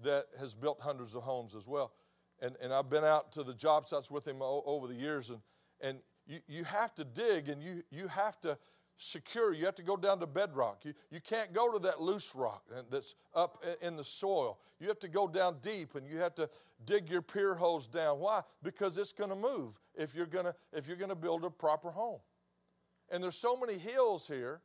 [0.03, 1.93] that has built hundreds of homes as well.
[2.41, 5.31] And, and I've been out to the job sites with him o- over the years.
[5.31, 5.41] And,
[5.81, 8.59] and you, you have to dig and you, you have to
[8.97, 9.53] secure.
[9.53, 10.85] You have to go down to bedrock.
[10.85, 14.59] You, you can't go to that loose rock that's up in the soil.
[14.81, 16.49] You have to go down deep and you have to
[16.85, 18.19] dig your pier holes down.
[18.19, 18.43] Why?
[18.63, 21.51] Because it's going to move if you're going to if you're going to build a
[21.51, 22.21] proper home.
[23.11, 24.61] And there's so many hills here.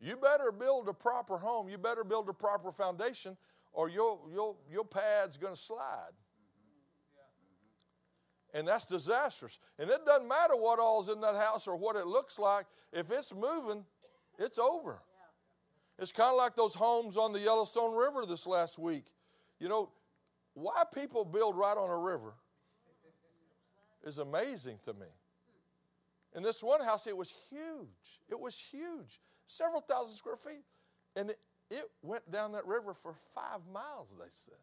[0.00, 1.68] You better build a proper home.
[1.68, 3.36] You better build a proper foundation
[3.72, 6.12] or your your your pad's going to slide.
[8.54, 9.58] And that's disastrous.
[9.78, 12.66] And it doesn't matter what all's in that house or what it looks like.
[12.92, 13.84] If it's moving,
[14.38, 15.00] it's over.
[15.98, 19.04] It's kind of like those homes on the Yellowstone River this last week.
[19.58, 19.90] You know,
[20.54, 22.34] why people build right on a river
[24.04, 25.06] is amazing to me.
[26.36, 28.20] In this one house, it was huge.
[28.30, 30.64] It was huge, several thousand square feet.
[31.16, 31.38] And it,
[31.70, 34.58] it went down that river for five miles, they said.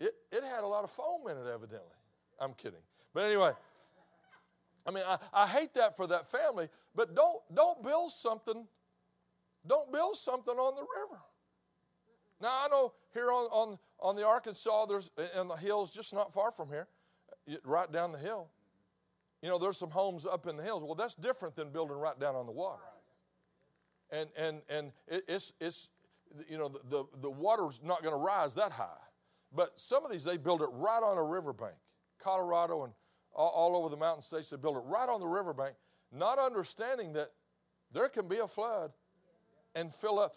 [0.00, 1.96] It, it had a lot of foam in it, evidently.
[2.40, 2.80] I'm kidding.
[3.12, 3.52] But anyway,
[4.86, 8.66] I mean, I, I hate that for that family, but don't, don't build something,
[9.66, 11.20] don't build something on the river.
[12.40, 16.32] Now, I know here on, on, on the Arkansas, there's in the hills just not
[16.32, 16.88] far from here,
[17.64, 18.48] right down the hill.
[19.42, 20.82] You know, there's some homes up in the hills.
[20.82, 22.82] Well, that's different than building right down on the water.
[24.10, 25.90] And, and, and it, it's, it's,
[26.48, 28.86] you know, the, the, the water's not going to rise that high.
[29.54, 31.74] But some of these, they build it right on a riverbank.
[32.22, 32.92] Colorado and
[33.34, 35.74] all, all over the mountain states, they build it right on the riverbank,
[36.12, 37.30] not understanding that
[37.92, 38.92] there can be a flood
[39.74, 40.36] and fill up.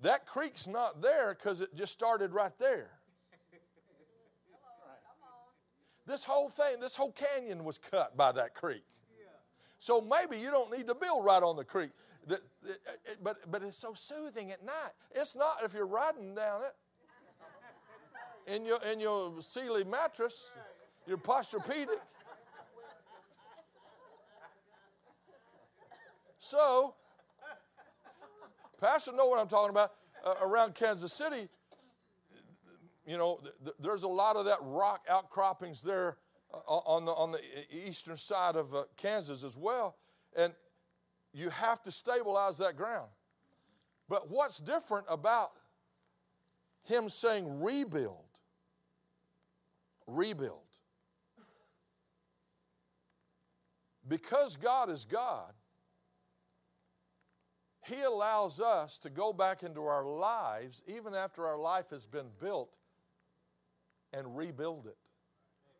[0.00, 2.90] That creek's not there because it just started right there.
[6.06, 8.82] This whole thing, this whole canyon was cut by that creek.
[9.78, 11.90] So maybe you don't need to build right on the creek.
[13.22, 14.92] But, but it's so soothing at night.
[15.12, 16.72] It's not if you're riding down it
[18.50, 20.50] in your, in your Sealy mattress,
[21.06, 22.00] your Posturepedic.
[26.38, 26.94] So,
[28.80, 29.92] Pastor know what I'm talking about.
[30.24, 31.48] Uh, around Kansas City,
[33.06, 36.18] you know, th- there's a lot of that rock outcroppings there
[36.52, 37.40] uh, on, the, on the
[37.70, 39.96] eastern side of uh, Kansas as well.
[40.36, 40.52] And
[41.32, 43.08] you have to stabilize that ground.
[44.08, 45.52] But what's different about
[46.82, 48.19] him saying rebuild?
[50.10, 50.58] Rebuild.
[54.06, 55.52] Because God is God,
[57.86, 62.26] he allows us to go back into our lives, even after our life has been
[62.40, 62.76] built,
[64.12, 64.96] and rebuild it,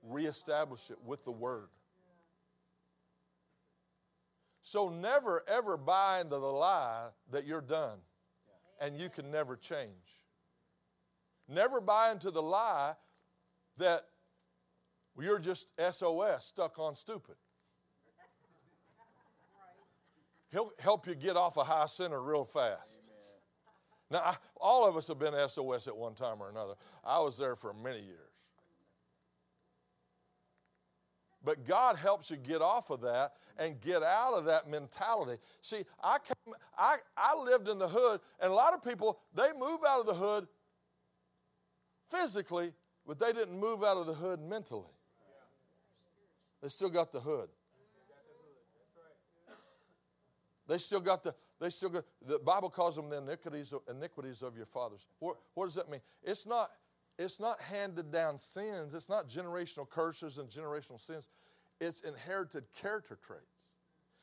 [0.03, 1.69] reestablish it with the Word.
[4.63, 7.99] So never, ever buy into the lie that you're done
[8.81, 9.91] and you can never change.
[11.49, 12.95] Never buy into the lie
[13.79, 14.07] that
[15.23, 17.37] you're just SOS, stuck on stupid.
[20.53, 23.11] He'll help you get off a high center real fast.
[24.11, 26.75] Now, I, all of us have been SOS at one time or another.
[27.05, 28.19] I was there for many years.
[31.43, 35.41] But God helps you get off of that and get out of that mentality.
[35.63, 39.49] See, I, came, I, I lived in the hood, and a lot of people, they
[39.59, 40.49] move out of the hood
[42.09, 42.73] physically,
[43.07, 44.93] but they didn't move out of the hood mentally.
[46.63, 47.49] They still got the hood.
[50.67, 54.41] They still got the, they still got, the Bible calls them the iniquities of, iniquities
[54.41, 55.05] of your fathers.
[55.19, 56.01] What, what does that mean?
[56.23, 56.71] It's not,
[57.19, 58.95] it's not handed down sins.
[58.95, 61.29] It's not generational curses and generational sins.
[61.81, 63.65] It's inherited character traits.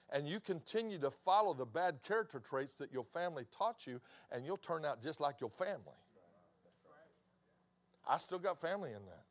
[0.10, 4.00] And you continue to follow the bad character traits that your family taught you,
[4.32, 6.00] and you'll turn out just like your family.
[8.08, 9.26] I still got family in that.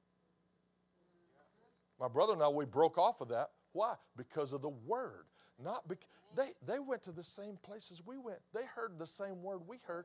[2.01, 3.51] My brother and I, we broke off of that.
[3.73, 3.95] Why?
[4.17, 5.27] Because of the word.
[5.63, 8.39] Not because they, they went to the same places we went.
[8.55, 10.05] They heard the same word we heard.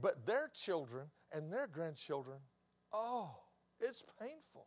[0.00, 2.38] But their children and their grandchildren,
[2.92, 3.30] oh,
[3.80, 4.66] it's painful.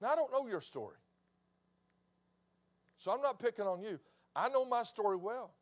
[0.00, 0.96] Now, I don't know your story.
[2.98, 3.98] So I'm not picking on you.
[4.34, 5.52] I know my story well.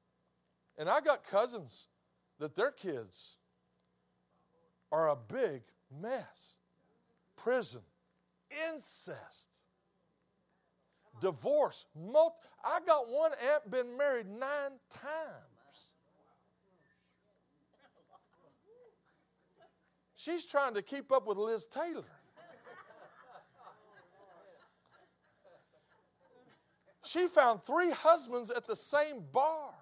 [0.78, 1.88] And I got cousins
[2.38, 3.36] that their kids
[4.92, 5.62] are a big
[6.00, 6.54] mess
[7.36, 7.80] prison,
[8.74, 9.48] incest,
[11.20, 11.86] divorce.
[11.94, 15.92] Multi- I got one aunt been married nine times.
[20.16, 22.04] She's trying to keep up with Liz Taylor.
[27.04, 29.72] She found three husbands at the same bar.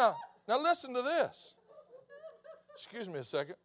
[0.00, 0.16] Now,
[0.48, 1.54] now listen to this.
[2.74, 3.56] Excuse me a second.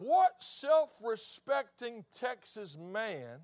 [0.00, 3.38] What self respecting Texas man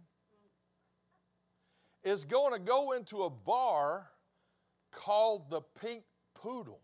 [2.02, 4.08] is going to go into a bar
[4.90, 6.02] called the Pink
[6.34, 6.80] Poodle?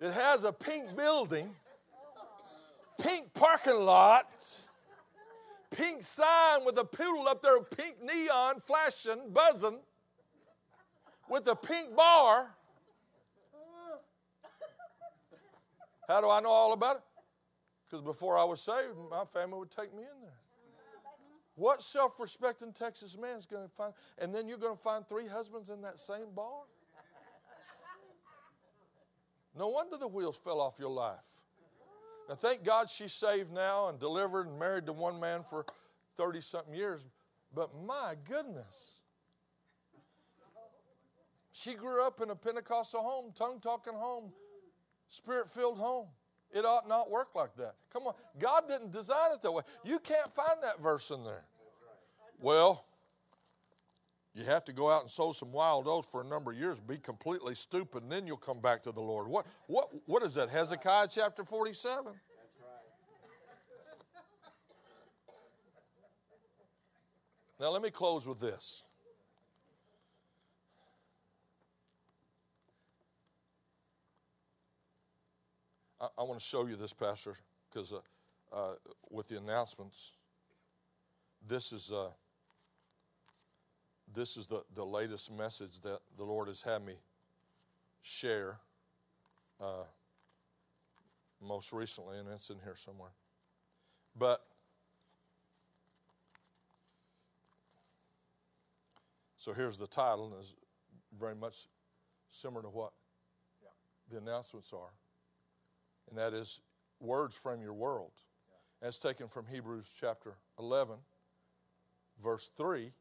[0.00, 1.56] It has a pink building
[3.00, 4.30] pink parking lot,
[5.70, 9.78] pink sign with a poodle up there, pink neon flashing, buzzing.
[11.28, 12.54] with a pink bar.
[16.06, 17.02] How do I know all about it?
[17.88, 20.38] Because before I was saved, my family would take me in there.
[21.56, 23.94] What self respecting Texas man is going to find?
[24.18, 26.62] And then you're going to find three husbands in that same bar?
[29.56, 31.33] No wonder the wheels fell off your life.
[32.28, 35.66] Now, thank God she's saved now and delivered and married to one man for
[36.16, 37.04] 30 something years.
[37.54, 38.98] But my goodness.
[41.52, 44.32] She grew up in a Pentecostal home, tongue talking home,
[45.08, 46.06] spirit filled home.
[46.50, 47.74] It ought not work like that.
[47.92, 48.14] Come on.
[48.38, 49.62] God didn't design it that way.
[49.84, 51.44] You can't find that verse in there.
[52.40, 52.84] Well,
[54.34, 56.80] you have to go out and sow some wild oats for a number of years,
[56.80, 59.28] be completely stupid, and then you'll come back to the Lord.
[59.28, 60.50] What, what, what is that?
[60.50, 62.12] Hezekiah chapter 47?
[67.60, 68.82] Now, let me close with this.
[76.00, 77.36] I, I want to show you this, Pastor,
[77.72, 78.00] because uh,
[78.52, 78.74] uh,
[79.08, 80.10] with the announcements,
[81.46, 81.92] this is.
[81.92, 82.08] Uh,
[84.14, 86.94] this is the, the latest message that the Lord has had me
[88.02, 88.58] share
[89.60, 89.84] uh,
[91.42, 93.10] most recently, and it's in here somewhere.
[94.16, 94.44] But
[99.36, 100.54] so here's the title, and is
[101.18, 101.66] very much
[102.30, 102.92] similar to what
[103.62, 103.68] yeah.
[104.10, 104.92] the announcements are,
[106.08, 106.60] and that is
[107.00, 108.12] words from your world.
[108.48, 108.86] Yeah.
[108.86, 110.96] That's taken from Hebrews chapter 11,
[112.22, 112.92] verse 3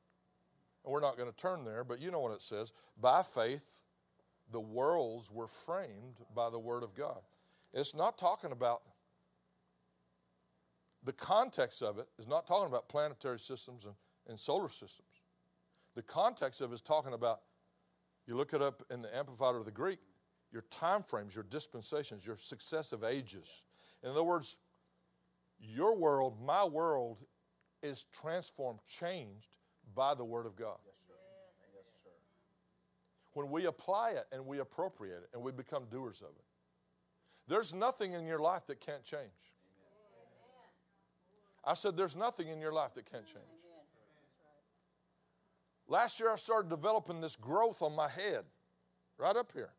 [0.84, 2.73] and we're not going to turn there, but you know what it says.
[2.99, 3.80] By faith,
[4.51, 7.22] the worlds were framed by the Word of God.
[7.73, 8.81] It's not talking about,
[11.03, 13.95] the context of it is not talking about planetary systems and,
[14.27, 15.10] and solar systems.
[15.95, 17.41] The context of it is talking about,
[18.26, 19.99] you look it up in the Amplified of the Greek,
[20.51, 23.64] your time frames, your dispensations, your successive ages.
[24.03, 24.57] In other words,
[25.60, 27.19] your world, my world,
[27.81, 29.55] is transformed, changed
[29.95, 30.78] by the Word of God.
[30.86, 31.14] Yes, sir.
[31.74, 32.10] Yes, sir.
[33.34, 36.45] When we apply it and we appropriate it and we become doers of it,
[37.48, 39.53] there's nothing in your life that can't change.
[41.65, 43.45] I said, There's nothing in your life that can't change.
[45.88, 48.45] Last year, I started developing this growth on my head,
[49.18, 49.72] right up here.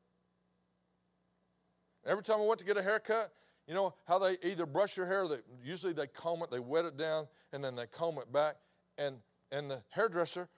[2.06, 3.32] Every time I went to get a haircut,
[3.66, 6.84] you know how they either brush your hair, they, usually they comb it, they wet
[6.84, 8.56] it down, and then they comb it back.
[8.98, 9.16] And
[9.54, 10.48] and the hairdresser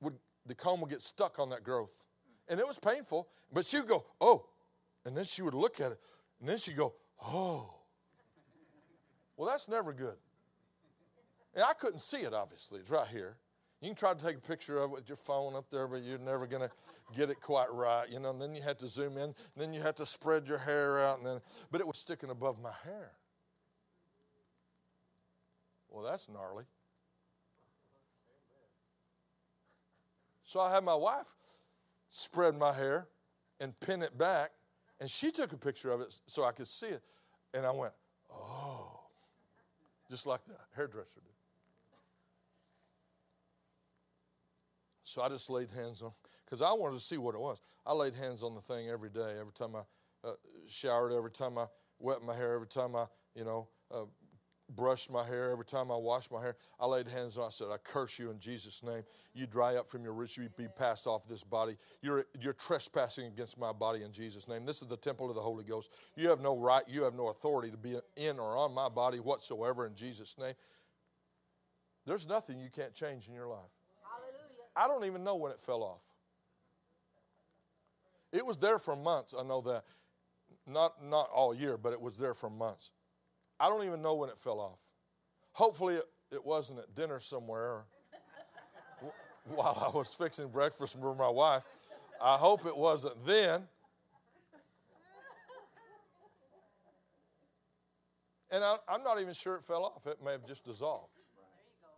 [0.00, 0.14] would
[0.46, 2.02] the comb would get stuck on that growth.
[2.48, 4.46] And it was painful, but she would go, oh.
[5.06, 6.00] And then she would look at it,
[6.40, 7.74] and then she'd go, oh.
[9.36, 10.16] Well, that's never good.
[11.54, 12.80] And I couldn't see it, obviously.
[12.80, 13.36] It's right here.
[13.80, 16.02] You can try to take a picture of it with your phone up there, but
[16.02, 16.70] you're never going to
[17.16, 18.30] get it quite right, you know.
[18.30, 21.18] And then you had to zoom in, then you had to spread your hair out,
[21.18, 21.40] and then,
[21.70, 23.12] but it was sticking above my hair.
[25.88, 26.64] Well, that's gnarly.
[30.54, 31.34] So I had my wife
[32.10, 33.08] spread my hair
[33.58, 34.52] and pin it back,
[35.00, 37.02] and she took a picture of it so I could see it.
[37.52, 37.92] And I went,
[38.32, 39.00] oh,
[40.08, 41.32] just like the hairdresser did.
[45.02, 46.12] So I just laid hands on,
[46.44, 47.58] because I wanted to see what it was.
[47.84, 49.80] I laid hands on the thing every day, every time I
[50.28, 50.34] uh,
[50.68, 51.66] showered, every time I
[51.98, 54.04] wet my hair, every time I, you know, uh,
[54.70, 57.46] brushed my hair, every time I washed my hair, I laid hands on.
[57.46, 59.04] I said, "I curse you in Jesus' name.
[59.34, 60.36] You dry up from your roots.
[60.36, 61.76] You be passed off this body.
[62.00, 64.64] You're you're trespassing against my body in Jesus' name.
[64.64, 65.90] This is the temple of the Holy Ghost.
[66.16, 66.82] You have no right.
[66.88, 70.54] You have no authority to be in or on my body whatsoever in Jesus' name.
[72.06, 73.70] There's nothing you can't change in your life.
[74.02, 74.64] Hallelujah.
[74.76, 76.02] I don't even know when it fell off.
[78.32, 79.34] It was there for months.
[79.38, 79.84] I know that.
[80.66, 82.90] Not not all year, but it was there for months.
[83.64, 84.78] I don't even know when it fell off.
[85.52, 87.84] Hopefully, it, it wasn't at dinner somewhere
[89.46, 91.62] while I was fixing breakfast for my wife.
[92.20, 93.62] I hope it wasn't then.
[98.50, 100.06] And I, am not even sure it fell off.
[100.06, 101.14] It may have just dissolved.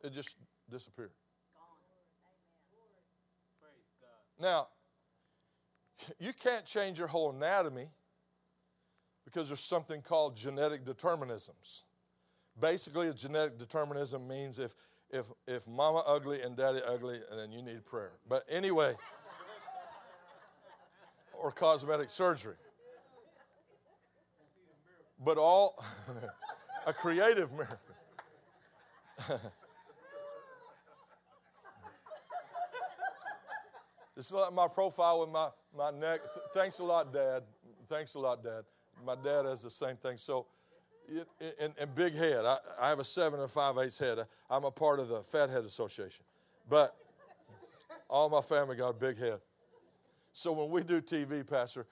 [0.05, 0.37] It just
[0.71, 1.11] disappeared.
[4.41, 4.69] Now,
[6.21, 7.89] you can't change your whole anatomy
[9.27, 11.83] because there's something called genetic determinisms.
[12.59, 14.75] Basically, a genetic determinism means if,
[15.11, 18.13] if, if mama ugly and daddy ugly, then you need prayer.
[18.27, 18.95] But anyway,
[21.39, 22.55] or cosmetic surgery.
[25.23, 25.85] But all,
[26.87, 27.79] a creative miracle.
[34.17, 36.21] This is like my profile with my, my neck.
[36.55, 37.43] Thanks a lot, Dad.
[37.87, 38.65] Thanks a lot, Dad.
[39.05, 40.17] My dad has the same thing.
[40.17, 40.47] So,
[41.61, 42.45] and, and big head.
[42.45, 44.19] I, I have a seven and five eighths head.
[44.51, 46.25] I'm a part of the Fat Head Association.
[46.69, 46.97] But
[48.09, 49.41] all my family got a big head.
[50.33, 51.87] So when we do TV, Pastor,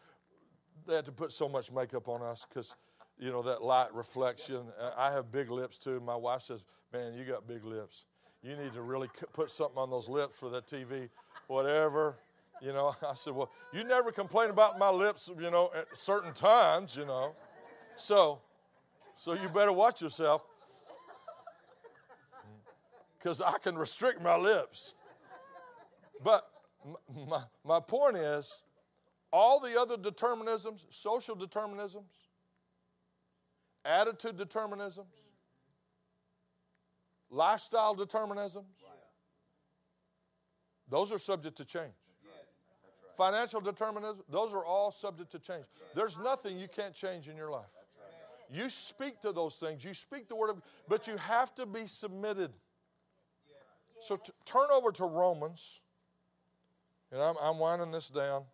[0.86, 2.74] they have to put so much makeup on us because,
[3.18, 4.62] you know, that light reflection.
[4.78, 6.00] Uh, I have big lips too.
[6.00, 8.04] My wife says, Man, you got big lips.
[8.40, 11.08] You need to really put something on those lips for that TV,
[11.48, 12.16] whatever.
[12.60, 16.32] You know, I said, Well, you never complain about my lips, you know, at certain
[16.32, 17.34] times, you know.
[17.96, 18.40] So,
[19.14, 20.42] so you better watch yourself
[23.18, 24.94] because I can restrict my lips.
[26.22, 26.48] But
[27.28, 28.62] my, my point is
[29.32, 32.10] all the other determinisms, social determinisms,
[33.84, 35.06] attitude determinisms,
[37.30, 38.64] lifestyle determinisms,
[40.88, 41.92] those are subject to change.
[43.16, 45.64] Financial determinism, those are all subject to change.
[45.94, 47.66] There's nothing you can't change in your life.
[48.50, 51.86] You speak to those things, you speak the word of, but you have to be
[51.86, 52.50] submitted.
[54.00, 55.80] So t- turn over to Romans,
[57.10, 58.44] and I'm, I'm winding this down.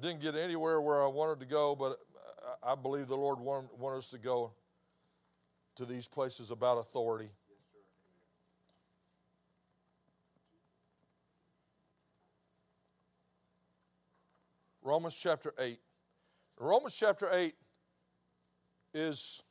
[0.00, 1.98] Didn't get anywhere where I wanted to go, but
[2.62, 4.52] I believe the Lord wanted, wanted us to go
[5.76, 7.30] to these places about authority.
[14.82, 15.78] Romans chapter 8.
[16.58, 17.54] Romans chapter 8
[18.92, 19.42] is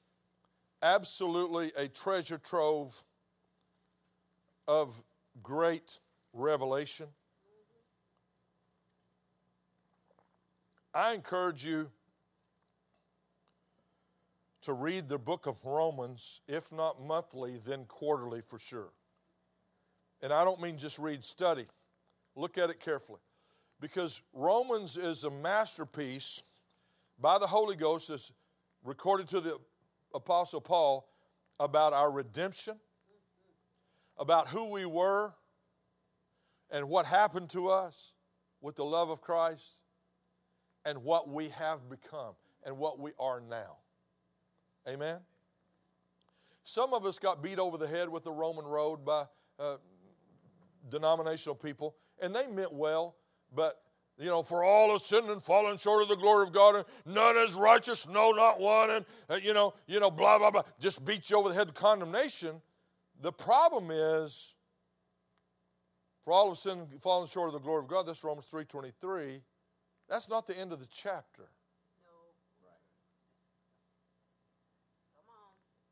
[0.82, 3.04] absolutely a treasure trove
[4.68, 5.02] of
[5.42, 6.00] great
[6.34, 7.08] revelation.
[10.94, 11.90] I encourage you
[14.64, 18.90] to read the book of Romans, if not monthly, then quarterly for sure.
[20.22, 21.68] And I don't mean just read, study.
[22.36, 23.22] Look at it carefully.
[23.82, 26.44] Because Romans is a masterpiece
[27.20, 28.32] by the Holy Ghost, as
[28.84, 29.58] recorded to the
[30.14, 31.10] Apostle Paul,
[31.60, 32.76] about our redemption,
[34.20, 35.34] about who we were,
[36.70, 38.14] and what happened to us
[38.62, 39.74] with the love of Christ,
[40.86, 43.78] and what we have become, and what we are now.
[44.88, 45.18] Amen?
[46.64, 49.26] Some of us got beat over the head with the Roman road by
[49.60, 49.78] uh,
[50.90, 53.16] denominational people, and they meant well,
[53.54, 53.82] but
[54.18, 56.86] you know, for all have sinned and fallen short of the glory of God, and
[57.06, 60.64] none is righteous, no, not one, and uh, you know, you know, blah blah blah,
[60.80, 62.62] just beat you over the head with condemnation.
[63.20, 64.56] The problem is,
[66.24, 68.06] for all of sin fallen short of the glory of God.
[68.06, 69.42] This Romans three twenty three.
[70.08, 71.50] That's not the end of the chapter.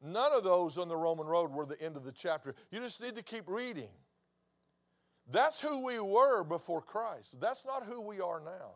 [0.01, 2.55] None of those on the Roman road were the end of the chapter.
[2.71, 3.89] You just need to keep reading.
[5.31, 7.39] That's who we were before Christ.
[7.39, 8.71] That's not who we are now.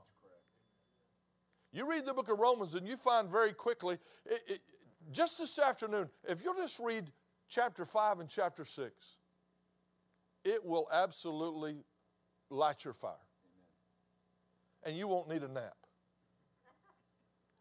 [1.72, 4.62] You read the book of Romans and you find very quickly, it, it,
[5.12, 7.12] just this afternoon, if you'll just read
[7.50, 8.92] chapter 5 and chapter 6,
[10.46, 11.78] it will absolutely
[12.52, 13.14] light your fire.
[14.84, 15.76] And you won't need a nap.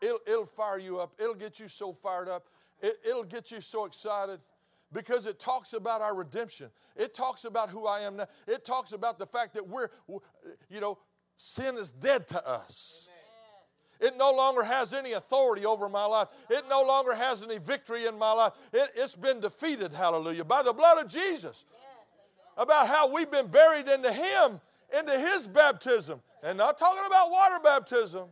[0.02, 2.48] It'll, it'll fire you up, it'll get you so fired up
[2.82, 4.40] it, it'll get you so excited
[4.92, 6.70] because it talks about our redemption.
[6.96, 8.26] It talks about who I am now.
[8.46, 9.88] It talks about the fact that we're,
[10.68, 10.98] you know,
[11.36, 13.08] sin is dead to us.
[14.00, 16.28] It no longer has any authority over my life.
[16.50, 18.52] It no longer has any victory in my life.
[18.72, 21.64] It, has been defeated, hallelujah, by the blood of Jesus.
[22.56, 24.60] About how we've been buried into Him,
[24.98, 26.20] into His baptism.
[26.42, 28.24] And not talking about water baptism.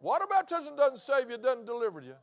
[0.00, 2.14] Water baptism doesn't save you, doesn't deliver you.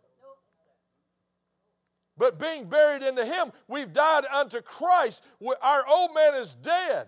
[2.18, 5.24] But being buried into Him, we've died unto Christ.
[5.62, 7.08] Our old man is dead.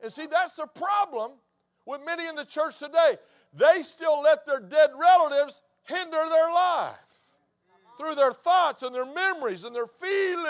[0.00, 1.32] And see, that's the problem
[1.84, 3.16] with many in the church today.
[3.52, 6.94] They still let their dead relatives hinder their life
[7.96, 10.46] through their thoughts and their memories and their feelings.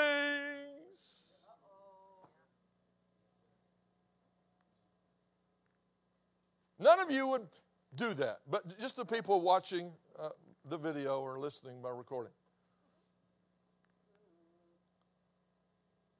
[6.79, 7.47] None of you would
[7.95, 10.31] do that, but just the people watching uh,
[10.69, 12.33] the video or listening by recording.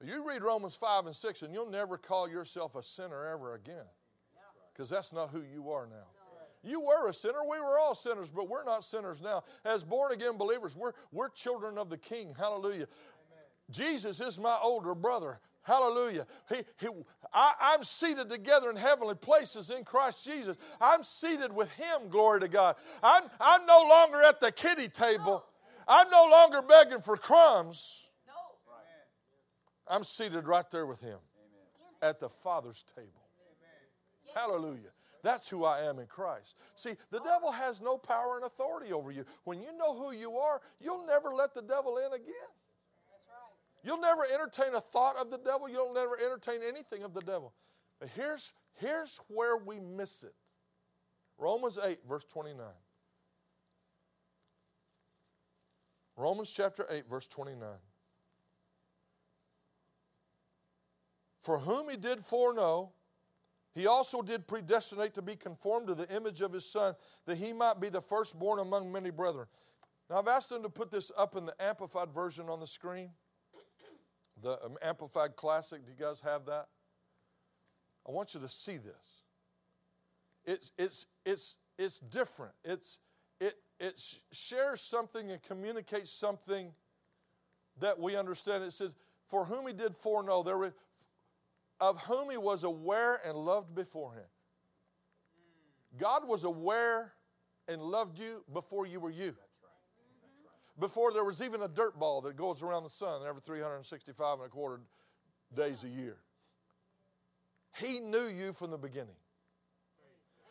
[0.05, 3.85] You read Romans 5 and 6, and you'll never call yourself a sinner ever again.
[4.73, 6.07] Because that's not who you are now.
[6.63, 7.45] You were a sinner.
[7.49, 9.45] We were all sinners, but we're not sinners now.
[9.65, 12.35] As born again believers, we're, we're children of the King.
[12.37, 12.89] Hallelujah.
[13.71, 15.39] Jesus is my older brother.
[15.63, 16.27] Hallelujah.
[16.49, 16.89] He, he,
[17.33, 20.57] I, am seated together in heavenly places in Christ Jesus.
[20.81, 22.77] I'm seated with Him, glory to God.
[23.03, 25.45] I'm, I'm no longer at the kiddie table,
[25.89, 28.06] I'm no longer begging for crumbs.
[29.89, 31.19] I'm seated right there with him
[32.03, 33.29] at the Father's table.
[34.35, 34.91] Hallelujah.
[35.23, 36.57] That's who I am in Christ.
[36.75, 39.25] See, the devil has no power and authority over you.
[39.45, 42.35] When you know who you are, you'll never let the devil in again.
[43.83, 45.69] You'll never entertain a thought of the devil.
[45.69, 47.53] You'll never entertain anything of the devil.
[48.01, 50.35] But here's, here's where we miss it
[51.39, 52.65] Romans 8, verse 29.
[56.17, 57.69] Romans chapter 8, verse 29.
[61.47, 62.91] For whom he did foreknow,
[63.73, 67.53] he also did predestinate to be conformed to the image of his Son, that he
[67.53, 69.47] might be the firstborn among many brethren.
[70.11, 73.11] Now, I've asked them to put this up in the Amplified version on the screen,
[74.43, 75.87] the um, Amplified Classic.
[75.87, 76.67] Do you guys have that?
[78.09, 79.23] I want you to see this.
[80.45, 82.55] It's, it's, it's, it's different.
[82.65, 82.99] It's,
[83.41, 84.03] it, it
[84.33, 86.73] shares something and communicates something
[87.79, 88.65] that we understand.
[88.65, 88.91] It says,
[89.29, 90.75] For whom he did foreknow, there were,
[91.81, 94.27] of whom he was aware and loved beforehand.
[95.99, 97.13] God was aware
[97.69, 99.35] and loved you before you were you.
[100.79, 104.47] Before there was even a dirt ball that goes around the sun every 365 and
[104.47, 104.81] a quarter
[105.55, 106.19] days a year.
[107.79, 109.17] He knew you from the beginning.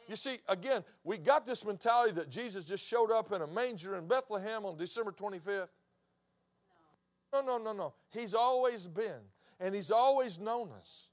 [0.08, 3.98] You see, again, we got this mentality that Jesus just showed up in a manger
[3.98, 5.68] in Bethlehem on December 25th.
[7.34, 7.94] No, no, no, no.
[8.12, 9.22] He's always been,
[9.60, 11.10] and He's always known us.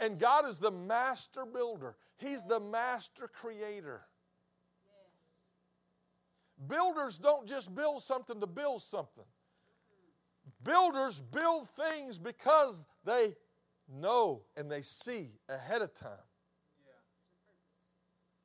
[0.00, 4.02] And God is the master builder, He's the master creator.
[6.68, 9.24] Builders don't just build something to build something.
[10.62, 13.34] Builders build things because they
[13.88, 16.10] know and they see ahead of time.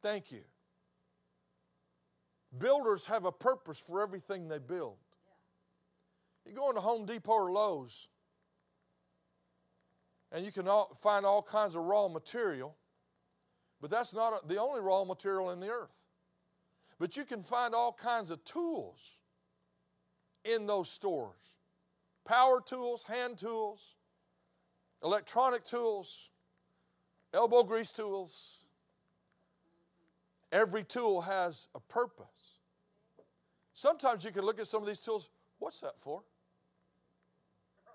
[0.02, 0.44] Thank you.
[2.58, 4.96] Builders have a purpose for everything they build.
[6.46, 8.08] You go into Home Depot or Lowe's,
[10.36, 12.76] and you can all, find all kinds of raw material,
[13.82, 15.96] but that's not the only raw material in the earth.
[17.00, 19.20] But you can find all kinds of tools
[20.44, 21.56] in those stores
[22.26, 23.96] power tools, hand tools,
[25.04, 26.30] electronic tools,
[27.34, 28.66] elbow grease tools,
[30.52, 32.26] Every tool has a purpose.
[33.74, 35.30] Sometimes you can look at some of these tools,
[35.60, 36.24] what's that for?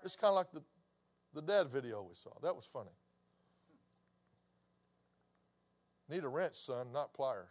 [0.04, 0.60] It's kind of like the,
[1.34, 2.30] the dad video we saw.
[2.42, 2.90] That was funny.
[6.08, 7.46] Need a wrench, son, not pliers.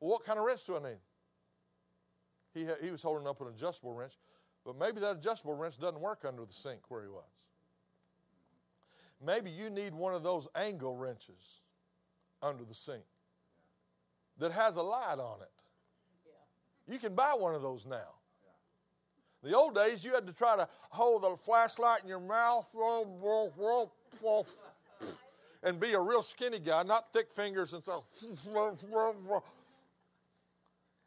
[0.00, 0.98] Well, what kind of wrench do I need?
[2.54, 4.12] He, ha- he was holding up an adjustable wrench,
[4.64, 7.24] but maybe that adjustable wrench doesn't work under the sink where he was.
[9.24, 11.62] Maybe you need one of those angle wrenches
[12.42, 13.02] under the sink
[14.38, 15.50] that has a light on it.
[16.90, 18.17] You can buy one of those now.
[19.42, 22.66] The old days, you had to try to hold the flashlight in your mouth
[25.62, 28.04] and be a real skinny guy, not thick fingers and so.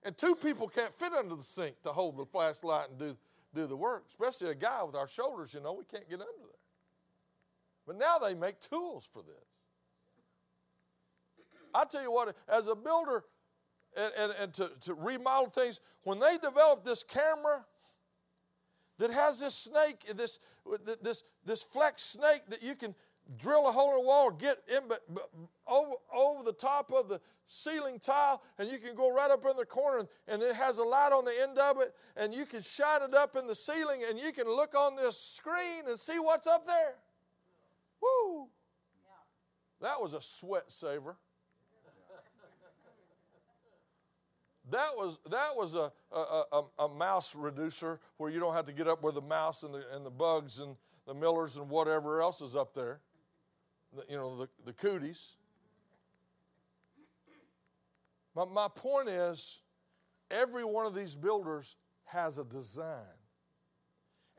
[0.03, 3.17] And two people can't fit under the sink to hold the flashlight and do,
[3.53, 6.31] do the work, especially a guy with our shoulders, you know, we can't get under
[6.39, 6.47] there.
[7.85, 9.35] But now they make tools for this.
[11.73, 13.23] I tell you what, as a builder
[13.95, 17.65] and, and, and to, to remodel things, when they developed this camera
[19.01, 20.39] that has this snake, this,
[21.01, 22.93] this, this flex snake that you can
[23.37, 25.29] drill a hole in the wall, get in but, but
[25.67, 29.57] over, over the top of the ceiling tile, and you can go right up in
[29.57, 32.45] the corner, and, and it has a light on the end of it, and you
[32.45, 35.99] can shine it up in the ceiling, and you can look on this screen and
[35.99, 36.95] see what's up there.
[38.01, 38.47] Woo!
[39.81, 41.17] That was a sweat saver.
[44.71, 48.71] That was, that was a, a, a, a, mouse reducer where you don't have to
[48.71, 52.21] get up where the mouse and the, and the bugs and the millers and whatever
[52.21, 53.01] else is up there.
[53.95, 55.35] The, you know, the, the cooties.
[58.33, 59.59] But my point is,
[60.29, 61.75] every one of these builders
[62.05, 63.17] has a design.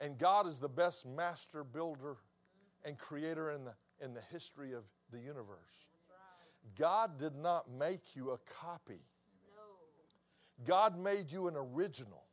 [0.01, 2.17] And God is the best master builder
[2.85, 5.87] and creator in the, in the history of the universe.
[6.79, 9.01] God did not make you a copy.
[10.65, 12.25] God made you an original.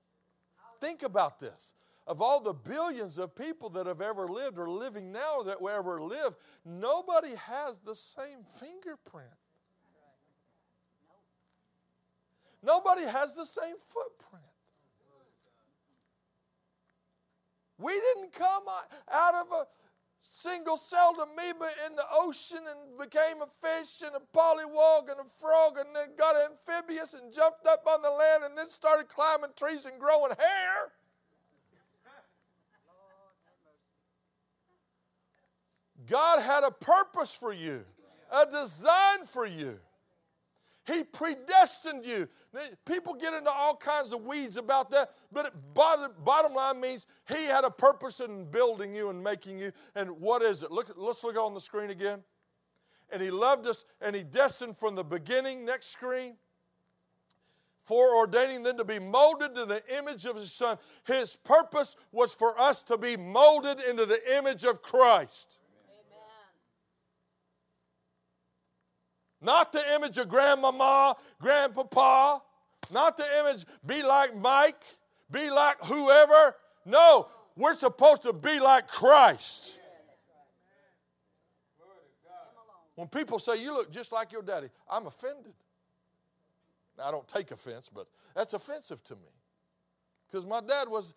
[0.80, 1.74] Think about this.
[2.08, 5.70] Of all the billions of people that have ever lived or living now that will
[5.70, 6.36] ever live,
[6.66, 9.30] nobody has the same fingerprint.
[12.64, 14.44] Nobody has the same footprint.
[17.78, 18.64] We didn't come
[19.12, 19.68] out of a
[20.22, 25.30] single celled amoeba in the ocean and became a fish and a pollywog and a
[25.40, 29.50] frog and then got amphibious and jumped up on the land and then started climbing
[29.56, 30.92] trees and growing hair.
[36.08, 37.86] God had a purpose for you,
[38.32, 39.80] a design for you.
[40.86, 42.28] He predestined you.
[42.86, 47.46] People get into all kinds of weeds about that, but bottom, bottom line means He
[47.46, 49.72] had a purpose in building you and making you.
[49.96, 50.72] And what is it?
[50.72, 52.24] Look, let's look on the screen again.
[53.12, 55.64] And He loved us and He destined from the beginning.
[55.64, 56.38] Next screen.
[57.88, 60.78] Foreordaining them to be molded to the image of His Son.
[61.06, 65.59] His purpose was for us to be molded into the image of Christ.
[69.42, 72.42] Not the image of grandmama, grandpapa.
[72.92, 74.82] Not the image, be like Mike,
[75.32, 76.56] be like whoever.
[76.86, 79.80] No, we're supposed to be like Christ.
[82.96, 85.54] When people say, You look just like your daddy, I'm offended.
[86.98, 89.32] Now, I don't take offense, but that's offensive to me.
[90.30, 91.14] Because my dad was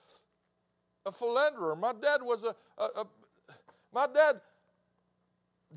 [1.04, 1.74] a philanderer.
[1.74, 3.06] My dad was a, a, a
[3.92, 4.40] my dad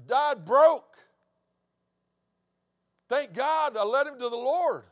[0.08, 0.96] died broke.
[3.16, 4.84] Thank God I led him to the Lord.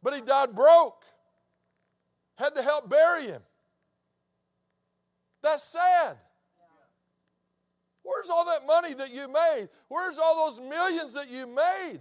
[0.00, 1.02] But he died broke.
[2.36, 3.42] Had to help bury him.
[5.42, 6.16] That's sad.
[8.04, 9.70] Where's all that money that you made?
[9.88, 11.98] Where's all those millions that you made?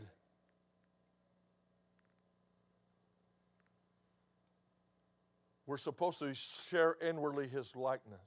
[5.65, 8.19] We're supposed to share inwardly his likeness.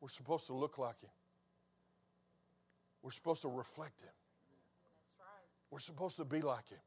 [0.00, 1.10] We're supposed to look like him.
[3.04, 4.08] We're supposed to reflect Him.
[5.20, 5.46] Right.
[5.70, 6.78] We're supposed to be like Him.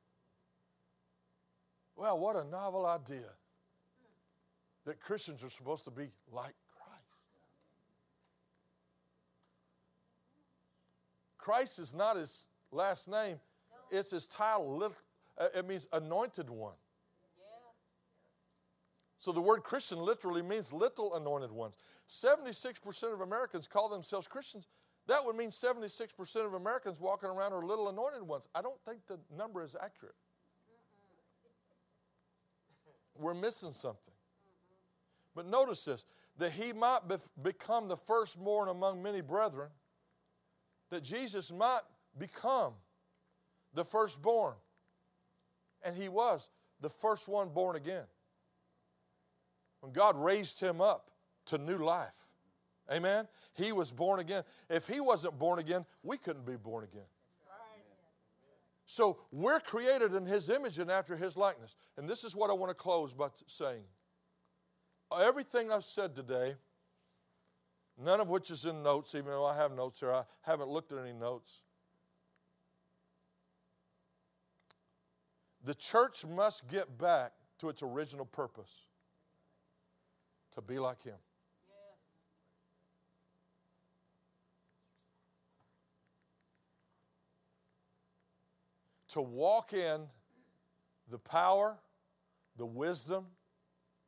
[1.96, 3.30] Well, what a novel idea
[4.86, 7.18] that Christians are supposed to be like Christ.
[11.38, 13.40] Christ is not his last name,
[13.92, 14.92] it's his title.
[15.38, 16.74] Uh, it means anointed one.
[19.20, 21.76] So the word Christian literally means little anointed ones.
[22.10, 24.68] 76% of Americans call themselves Christians,
[25.08, 28.48] that would mean 76% of Americans walking around are little anointed ones.
[28.54, 30.16] I don't think the number is accurate.
[33.18, 34.14] We're missing something.
[35.36, 36.06] But notice this
[36.38, 37.00] that he might
[37.42, 39.70] become the firstborn among many brethren,
[40.92, 41.82] that Jesus might
[42.18, 42.74] become
[43.74, 44.54] the firstborn.
[45.84, 48.06] And he was the first one born again.
[49.80, 51.10] When God raised him up
[51.46, 52.27] to new life.
[52.92, 53.28] Amen?
[53.54, 54.44] He was born again.
[54.70, 57.06] If he wasn't born again, we couldn't be born again.
[58.86, 61.76] So we're created in his image and after his likeness.
[61.98, 63.84] And this is what I want to close by saying.
[65.20, 66.56] Everything I've said today,
[68.02, 70.94] none of which is in notes, even though I have notes here, I haven't looked
[70.94, 71.64] at any notes.
[75.66, 78.72] The church must get back to its original purpose
[80.56, 81.18] to be like him.
[89.18, 90.02] To walk in
[91.10, 91.78] the power,
[92.58, 93.26] the wisdom,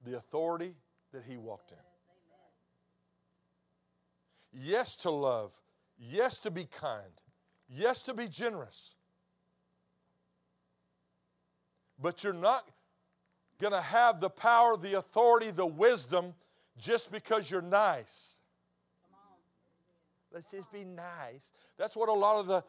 [0.05, 0.75] the authority
[1.11, 1.77] that he walked in.
[4.53, 5.51] Yes, to love.
[5.97, 7.03] Yes, to be kind.
[7.67, 8.95] Yes, to be generous.
[12.01, 12.67] But you're not
[13.59, 16.33] going to have the power, the authority, the wisdom
[16.77, 18.39] just because you're nice.
[20.33, 21.51] Let's just be nice.
[21.77, 22.63] That's what a lot of the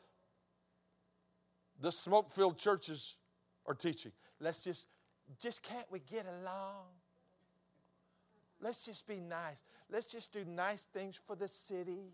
[1.81, 3.17] the smoke filled churches
[3.67, 4.13] are teaching.
[4.41, 4.87] Let's just,
[5.41, 6.87] just can't we get along?
[8.61, 9.65] Let's just be nice.
[9.91, 12.13] Let's just do nice things for the city.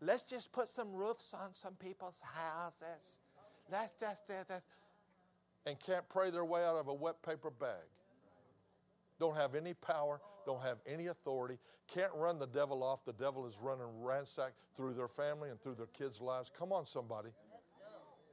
[0.00, 3.18] Let's just put some roofs on some people's houses.
[3.70, 4.62] That's just that.
[5.66, 7.84] And can't pray their way out of a wet paper bag.
[9.20, 11.58] Don't have any power, don't have any authority,
[11.92, 13.04] can't run the devil off.
[13.04, 16.50] The devil is running ransack through their family and through their kids' lives.
[16.56, 17.30] Come on, somebody.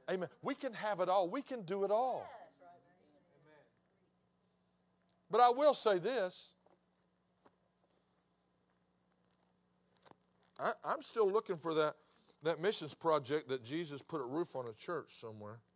[0.10, 0.30] Amen.
[0.42, 2.30] We can have it all, we can do it all.
[5.32, 6.52] But I will say this
[10.60, 11.96] I, am still looking for that,
[12.44, 15.60] that missions project that Jesus put a roof on a church somewhere.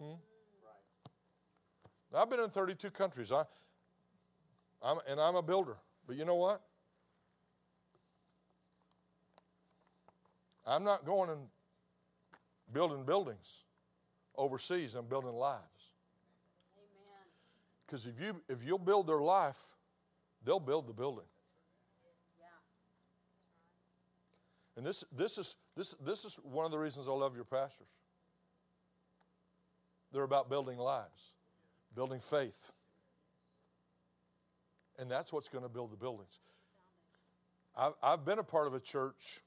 [0.00, 0.14] Hmm?
[2.12, 3.30] I've been in 32 countries.
[3.30, 3.44] I,
[4.82, 5.76] I'm, and I'm a builder.
[6.06, 6.62] But you know what?
[10.66, 11.40] I'm not going and
[12.72, 13.64] building buildings
[14.36, 15.62] overseas, I'm building lives.
[17.86, 19.60] Because if, you, if you'll build their life,
[20.44, 21.24] they'll build the building.
[24.76, 27.86] And this, this, is, this, this is one of the reasons I love your pastors.
[30.12, 31.32] They're about building lives,
[31.94, 32.72] building faith,
[34.98, 36.38] And that's what's going to build the buildings.
[37.76, 39.40] I've, I've been a part of a church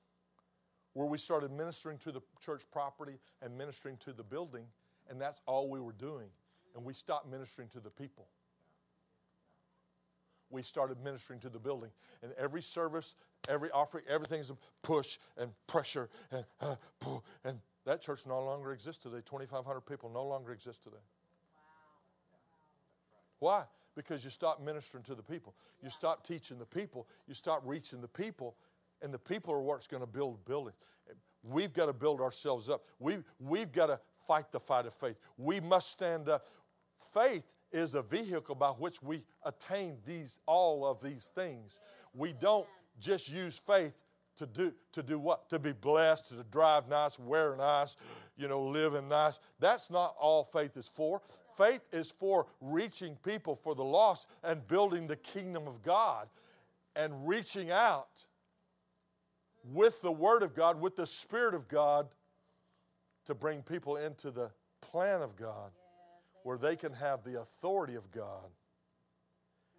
[0.98, 4.66] where we started ministering to the church property and ministering to the building,
[5.12, 6.26] and that's all we were doing.
[6.76, 8.26] And we stopped ministering to the people.
[10.50, 11.92] We started ministering to the building.
[12.24, 13.14] And every service,
[13.48, 17.24] every offering, everything's a push and pressure and uh, pull.
[17.46, 19.22] And that church no longer exists today.
[19.24, 20.98] 2,500 people no longer exist today.
[23.38, 23.66] Why?
[23.96, 25.54] Because you stop ministering to the people.
[25.84, 27.08] You stop teaching the people.
[27.28, 28.56] You stop reaching the people.
[29.02, 30.76] And the people are what's going to build buildings.
[31.44, 32.84] We've got to build ourselves up.
[33.00, 35.18] We've, we've got to fight the fight of faith.
[35.38, 36.46] We must stand up.
[37.14, 41.80] Faith is a vehicle by which we attain these all of these things.
[42.14, 42.68] We don't
[43.00, 43.94] just use faith
[44.38, 45.50] to do to do what?
[45.50, 47.96] To be blessed, to drive nice, wear nice,
[48.38, 49.40] you know, living nice.
[49.60, 51.22] That's not all faith is for.
[51.58, 56.28] Faith is for reaching people for the lost and building the kingdom of God
[56.96, 58.10] and reaching out
[59.72, 62.08] with the Word of God, with the Spirit of God,
[63.26, 65.72] to bring people into the plan of God
[66.44, 68.50] where they can have the authority of God.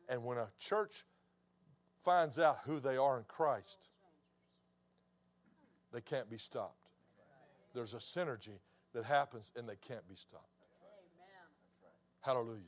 [0.09, 1.05] And when a church
[2.03, 3.89] finds out who they are in Christ,
[5.93, 6.89] they can't be stopped.
[7.75, 8.59] There's a synergy
[8.93, 10.45] that happens and they can't be stopped.
[12.21, 12.61] Hallelujah.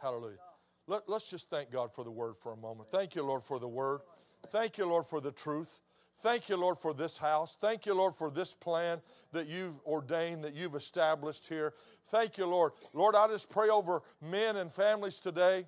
[0.00, 0.38] Hallelujah.
[0.86, 2.88] Let, us just thank God for the word for a moment.
[2.90, 4.00] Thank you, Lord, for the word.
[4.48, 5.80] Thank you, Lord, for the truth.
[6.20, 7.56] Thank you, Lord, for this house.
[7.60, 9.00] Thank you, Lord, for this plan
[9.32, 11.74] that you've ordained, that you've established here.
[12.06, 12.72] Thank you, Lord.
[12.92, 15.66] Lord, I just pray over men and families today.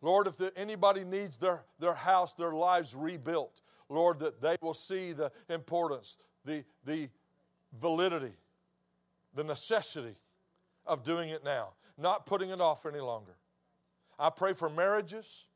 [0.00, 5.12] Lord, if anybody needs their, their house, their lives rebuilt, Lord, that they will see
[5.12, 7.08] the importance, the, the
[7.78, 8.36] validity,
[9.34, 10.16] the necessity
[10.86, 13.36] of doing it now, not putting it off any longer.
[14.18, 15.47] I pray for marriages.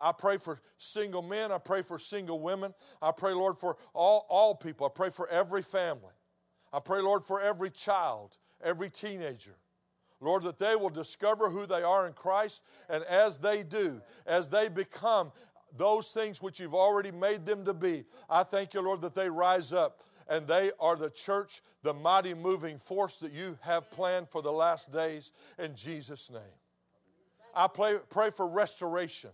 [0.00, 1.52] I pray for single men.
[1.52, 2.74] I pray for single women.
[3.00, 4.86] I pray, Lord, for all, all people.
[4.86, 6.14] I pray for every family.
[6.72, 9.56] I pray, Lord, for every child, every teenager.
[10.20, 12.62] Lord, that they will discover who they are in Christ.
[12.88, 15.32] And as they do, as they become
[15.76, 18.04] those things which you've already made them to be.
[18.28, 22.34] I thank you, Lord, that they rise up and they are the church, the mighty
[22.34, 26.40] moving force that you have planned for the last days in Jesus' name.
[27.54, 29.30] I pray, pray for restoration.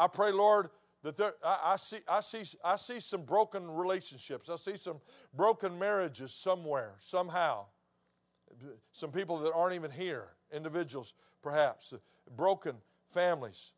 [0.00, 0.70] I pray, Lord,
[1.02, 4.48] that there, I, I, see, I, see, I see some broken relationships.
[4.48, 4.96] I see some
[5.36, 7.66] broken marriages somewhere, somehow.
[8.92, 11.12] Some people that aren't even here, individuals
[11.42, 11.92] perhaps,
[12.34, 12.76] broken
[13.10, 13.72] families.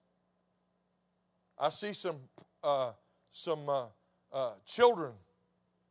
[1.58, 2.16] I see some,
[2.62, 2.92] uh,
[3.32, 3.86] some uh,
[4.32, 5.14] uh, children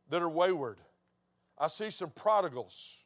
[0.08, 0.78] that are wayward.
[1.58, 3.04] I see some prodigals.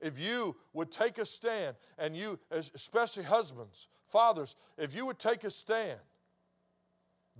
[0.00, 5.44] If you would take a stand, and you, especially husbands, fathers, if you would take
[5.44, 5.98] a stand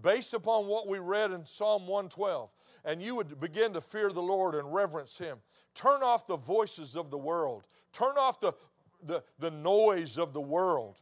[0.00, 2.50] based upon what we read in Psalm 112,
[2.84, 5.38] and you would begin to fear the Lord and reverence Him,
[5.74, 8.52] turn off the voices of the world, turn off the,
[9.04, 10.96] the, the noise of the world,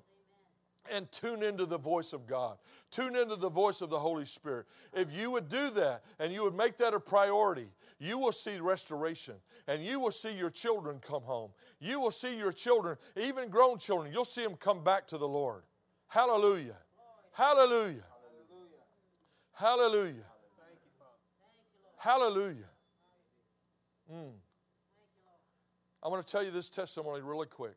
[0.90, 2.56] and tune into the voice of God.
[2.90, 4.66] Tune into the voice of the Holy Spirit.
[4.94, 7.68] If you would do that and you would make that a priority,
[7.98, 9.34] you will see restoration
[9.66, 11.50] and you will see your children come home.
[11.80, 15.28] You will see your children, even grown children, you'll see them come back to the
[15.28, 15.62] Lord.
[16.06, 16.76] Hallelujah.
[17.32, 18.04] Hallelujah.
[19.52, 20.24] Hallelujah.
[21.96, 22.70] Hallelujah.
[24.12, 24.32] Mm.
[26.02, 27.74] I want to tell you this testimony really quick.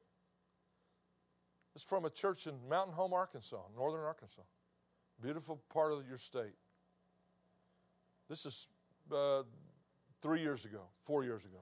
[1.74, 4.42] It's from a church in Mountain Home, Arkansas, northern Arkansas.
[5.22, 6.56] Beautiful part of your state.
[8.30, 8.68] This is
[9.12, 9.44] uh,
[10.22, 11.62] three years ago, four years ago.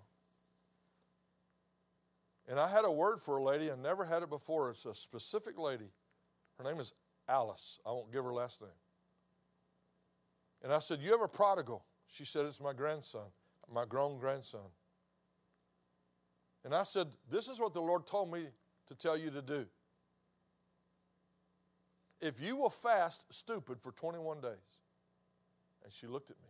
[2.47, 4.69] And I had a word for a lady and never had it before.
[4.71, 5.91] It's a specific lady.
[6.57, 6.93] Her name is
[7.27, 7.79] Alice.
[7.85, 8.69] I won't give her last name.
[10.63, 11.85] And I said, You have a prodigal?
[12.07, 13.27] She said, It's my grandson,
[13.71, 14.71] my grown grandson.
[16.65, 18.47] And I said, This is what the Lord told me
[18.87, 19.65] to tell you to do
[22.21, 24.51] if you will fast stupid for 21 days.
[25.83, 26.49] And she looked at me.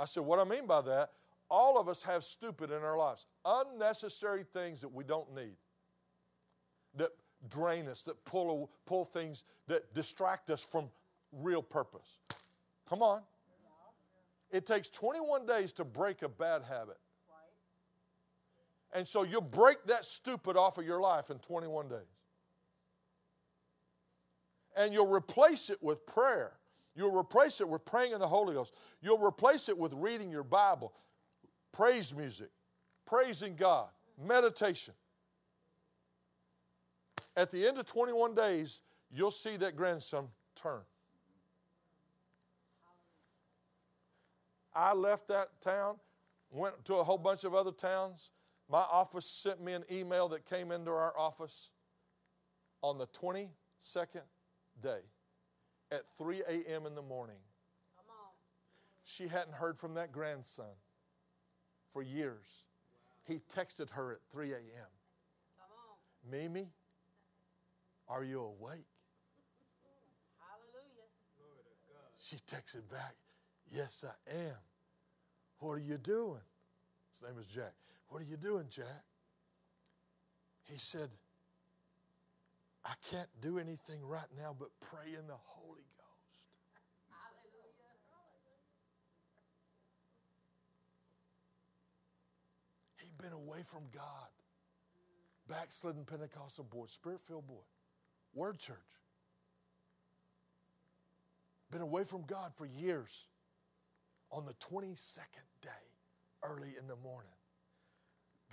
[0.00, 1.10] I said, What I mean by that,
[1.50, 5.56] all of us have stupid in our lives, unnecessary things that we don't need,
[6.96, 7.10] that
[7.48, 10.88] drain us, that pull, pull things that distract us from
[11.32, 12.18] real purpose.
[12.88, 13.22] Come on.
[14.50, 16.98] It takes 21 days to break a bad habit.
[18.92, 21.98] And so you'll break that stupid off of your life in 21 days
[24.76, 26.52] and you'll replace it with prayer.
[26.94, 28.74] You'll replace it with praying in the Holy Ghost.
[29.00, 30.92] You'll replace it with reading your Bible,
[31.72, 32.50] praise music,
[33.06, 33.88] praising God,
[34.22, 34.94] meditation.
[37.36, 38.80] At the end of 21 days,
[39.10, 40.80] you'll see that grandson turn.
[44.74, 45.96] I left that town,
[46.50, 48.30] went to a whole bunch of other towns.
[48.68, 51.70] My office sent me an email that came into our office
[52.82, 54.22] on the 22nd
[54.82, 55.00] day
[55.90, 56.86] at 3 a.m.
[56.86, 57.36] in the morning.
[59.04, 60.76] She hadn't heard from that grandson
[61.92, 62.46] for years.
[63.24, 64.60] He texted her at 3 a.m.
[66.30, 66.68] Mimi,
[68.08, 68.86] are you awake?
[70.38, 71.08] Hallelujah.
[72.18, 73.14] She texted back,
[73.72, 74.56] Yes, I am.
[75.58, 76.40] What are you doing?
[77.12, 77.72] His name is Jack.
[78.08, 79.04] What are you doing, Jack?
[80.70, 81.10] He said,
[82.84, 86.40] I can't do anything right now but pray in the Holy Ghost.
[92.96, 94.28] He'd been away from God.
[95.48, 97.66] Backslidden Pentecostal boy, spirit filled boy,
[98.34, 98.76] Word Church.
[101.70, 103.26] Been away from God for years.
[104.32, 105.68] On the 22nd day,
[106.44, 107.32] early in the morning,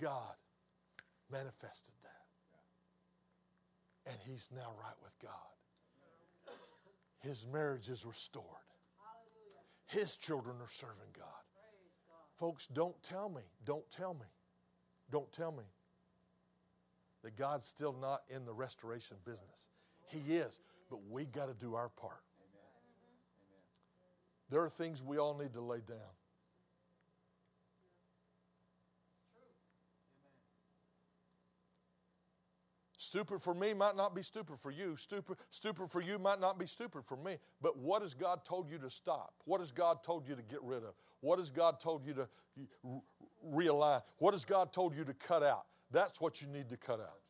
[0.00, 0.34] God
[1.30, 1.94] manifested.
[4.08, 5.32] And he's now right with God.
[7.20, 8.44] His marriage is restored.
[9.86, 11.26] His children are serving God.
[12.36, 14.26] Folks, don't tell me, don't tell me,
[15.10, 15.64] don't tell me
[17.24, 19.68] that God's still not in the restoration business.
[20.06, 22.22] He is, but we got to do our part.
[24.50, 25.98] There are things we all need to lay down.
[33.08, 34.94] Stupid for me might not be stupid for you.
[34.94, 37.38] Stupid, stupid for you might not be stupid for me.
[37.62, 39.32] But what has God told you to stop?
[39.46, 40.92] What has God told you to get rid of?
[41.22, 42.28] What has God told you to
[43.50, 44.02] realign?
[44.18, 45.64] What has God told you to cut out?
[45.90, 47.20] That's what you need to cut out.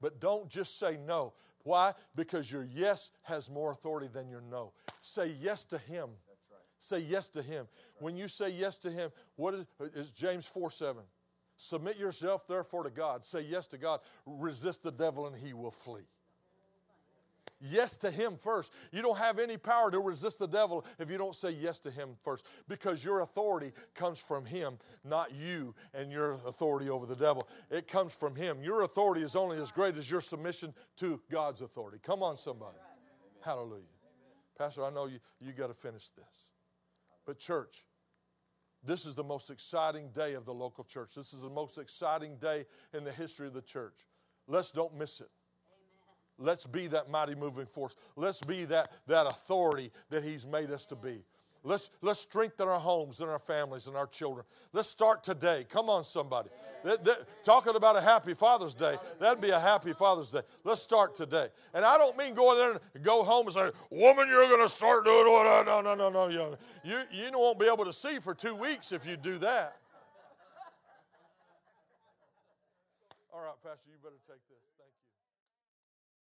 [0.00, 1.34] But don't just say no.
[1.62, 1.92] Why?
[2.14, 4.72] Because your yes has more authority than your no.
[5.02, 6.06] Say yes to Him.
[6.06, 6.58] Right.
[6.78, 7.66] Say yes to Him.
[7.66, 8.02] Right.
[8.02, 11.02] When you say yes to Him, what is, is James 4 7?
[11.56, 13.24] Submit yourself therefore to God.
[13.24, 14.00] Say yes to God.
[14.26, 16.06] Resist the devil and he will flee.
[17.60, 18.72] Yes to Him first.
[18.92, 21.90] You don't have any power to resist the devil if you don't say yes to
[21.90, 27.16] Him first because your authority comes from Him, not you and your authority over the
[27.16, 27.48] devil.
[27.70, 28.62] It comes from Him.
[28.62, 31.98] Your authority is only as great as your submission to God's authority.
[32.02, 32.76] Come on, somebody.
[33.42, 33.82] Hallelujah.
[34.58, 36.24] Pastor, I know you, you got to finish this.
[37.24, 37.84] But, church,
[38.86, 41.14] this is the most exciting day of the local church.
[41.14, 44.06] This is the most exciting day in the history of the church.
[44.46, 45.30] Let's don't miss it.
[46.38, 47.96] Let's be that mighty moving force.
[48.14, 51.24] Let's be that, that authority that He's made us to be.
[51.64, 54.44] Let's, let's strengthen our homes and our families and our children.
[54.72, 55.66] Let's start today.
[55.68, 56.48] Come on, somebody.
[57.44, 60.42] Talking about a happy Father's Day, that'd be a happy Father's Day.
[60.62, 61.48] Let's start today.
[61.74, 64.68] And I don't mean go there and go home and say, Woman, you're going to
[64.68, 65.62] start doing what I.
[65.64, 66.28] No, no, no, no.
[66.28, 69.76] You, you, you won't be able to see for two weeks if you do that.
[73.32, 74.65] All right, Pastor, you better take this.